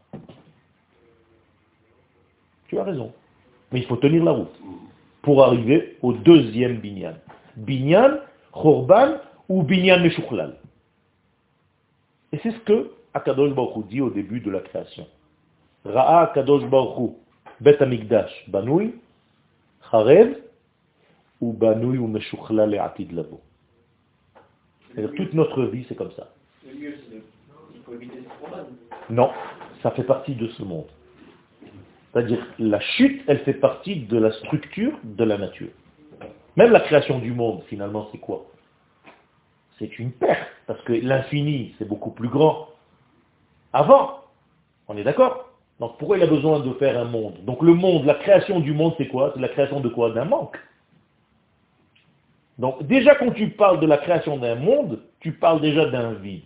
Tu 2.68 2.80
as 2.80 2.84
raison. 2.84 3.12
Mais 3.72 3.80
il 3.80 3.86
faut 3.86 3.98
tenir 3.98 4.24
la 4.24 4.32
route 4.32 4.60
pour 5.22 5.44
arriver 5.44 5.98
au 6.02 6.14
deuxième 6.14 6.78
binyan. 6.78 7.16
Binyan, 7.58 8.18
chorban 8.52 9.18
ou 9.50 9.64
binyan 9.64 10.00
meshukhlal. 10.00 10.56
Et 12.32 12.40
c'est 12.42 12.52
ce 12.52 12.60
que 12.60 12.92
Akadosh 13.14 13.54
Baruch 13.54 13.88
dit 13.88 14.02
au 14.02 14.10
début 14.10 14.40
de 14.40 14.50
la 14.50 14.62
création. 14.62 15.06
Ra'a 15.86 16.24
Akadosh 16.24 16.66
Baruch 16.66 17.16
Bet 17.60 17.82
Amigdash, 17.82 18.32
Banui, 18.50 18.96
Charev, 19.92 20.36
ou 21.40 21.54
Banui 21.54 21.98
ou 21.98 22.12
Atid 22.80 23.12
Lavo. 23.12 23.42
Toute 25.16 25.34
notre 25.34 25.64
vie, 25.66 25.86
c'est 25.88 25.96
comme 25.96 26.12
ça. 26.12 26.30
Non, 29.10 29.32
ça 29.84 29.92
fait 29.92 30.04
partie 30.04 30.36
de 30.36 30.48
ce 30.48 30.64
monde. 30.64 30.88
C'est-à-dire, 32.12 32.46
la 32.60 32.80
chute, 32.80 33.24
elle 33.28 33.40
fait 33.40 33.54
partie 33.54 34.02
de 34.02 34.18
la 34.18 34.32
structure 34.34 34.94
de 35.04 35.24
la 35.24 35.38
nature. 35.38 35.70
Même 36.58 36.72
la 36.72 36.82
création 36.82 37.20
du 37.20 37.32
monde, 37.32 37.64
finalement, 37.68 38.10
c'est 38.12 38.18
quoi? 38.18 38.46
C'est 39.80 39.98
une 39.98 40.12
perte, 40.12 40.50
parce 40.68 40.82
que 40.82 40.94
l'infini, 40.94 41.74
c'est 41.78 41.88
beaucoup 41.88 42.12
plus 42.12 42.28
grand. 42.28 42.68
Avant, 43.72 44.20
on 44.88 44.98
est 44.98 45.04
d'accord? 45.04 45.51
Donc 45.82 45.98
pourquoi 45.98 46.18
il 46.18 46.24
a 46.24 46.28
besoin 46.28 46.60
de 46.60 46.72
faire 46.74 46.98
un 47.00 47.06
monde? 47.06 47.44
Donc 47.44 47.64
le 47.64 47.74
monde, 47.74 48.06
la 48.06 48.14
création 48.14 48.60
du 48.60 48.72
monde, 48.72 48.94
c'est 49.00 49.08
quoi? 49.08 49.32
C'est 49.34 49.42
la 49.42 49.50
création 49.50 49.80
de 49.80 49.90
quoi? 49.90 50.12
D'un 50.12 50.26
manque. 50.26 50.58
Donc 52.60 52.84
déjà 52.84 53.16
quand 53.16 53.32
tu 53.32 53.50
parles 53.50 53.80
de 53.80 53.88
la 53.88 53.98
création 53.98 54.38
d'un 54.38 54.54
monde, 54.54 55.02
tu 55.20 55.32
parles 55.32 55.60
déjà 55.60 55.88
d'un 55.88 56.14
vide, 56.14 56.44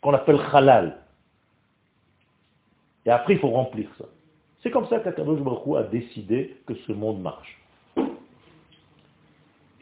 qu'on 0.00 0.14
appelle 0.14 0.40
halal. 0.54 0.96
Et 3.04 3.10
après, 3.10 3.34
il 3.34 3.40
faut 3.40 3.50
remplir 3.50 3.88
ça. 3.98 4.06
C'est 4.62 4.70
comme 4.70 4.86
ça 4.86 5.00
qu'Akadosh 5.00 5.40
Baruch 5.40 5.76
a 5.76 5.82
décidé 5.82 6.56
que 6.66 6.74
ce 6.86 6.92
monde 6.92 7.20
marche. 7.20 7.60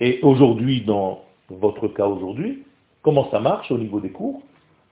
Et 0.00 0.18
aujourd'hui, 0.22 0.80
dans 0.80 1.22
votre 1.48 1.86
cas 1.88 2.06
aujourd'hui, 2.06 2.64
comment 3.02 3.30
ça 3.30 3.38
marche 3.38 3.70
au 3.70 3.78
niveau 3.78 4.00
des 4.00 4.10
cours? 4.10 4.42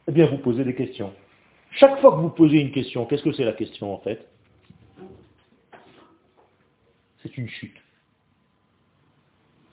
Eh 0.07 0.13
bien, 0.13 0.27
vous 0.27 0.39
posez 0.39 0.65
des 0.65 0.75
questions. 0.75 1.13
Chaque 1.77 2.01
fois 2.01 2.13
que 2.13 2.21
vous 2.21 2.31
posez 2.31 2.59
une 2.59 2.71
question, 2.71 3.05
qu'est-ce 3.07 3.23
que 3.23 3.33
c'est 3.33 3.45
la 3.45 3.53
question 3.53 3.93
en 3.93 3.99
fait? 3.99 4.29
C'est 7.23 7.37
une 7.37 7.49
chute. 7.49 7.77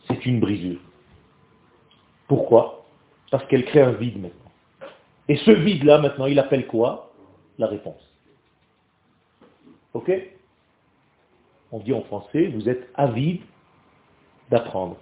C'est 0.08 0.26
une 0.26 0.40
brisure. 0.40 0.80
Pourquoi? 2.28 2.86
Parce 3.30 3.46
qu'elle 3.48 3.66
crée 3.66 3.82
un 3.82 3.92
vide 3.92 4.20
maintenant. 4.20 4.52
Et 5.28 5.36
ce 5.38 5.52
vide-là, 5.52 6.00
maintenant, 6.00 6.26
il 6.26 6.40
appelle 6.40 6.66
quoi? 6.66 7.14
La 7.58 7.68
réponse. 7.68 8.02
Ok? 9.94 10.12
On 11.72 11.80
dit 11.80 11.94
en 11.94 12.02
français, 12.02 12.48
vous 12.48 12.68
êtes 12.68 12.90
avide 12.96 13.42
d'apprendre. 14.50 14.98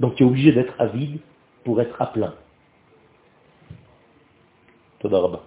Donc 0.00 0.16
tu 0.16 0.24
es 0.24 0.26
obligé 0.26 0.52
d'être 0.52 0.74
avide 0.80 1.20
pour 1.62 1.80
être 1.80 2.00
à 2.02 2.06
plein. 2.06 2.34
Todarabah. 4.98 5.44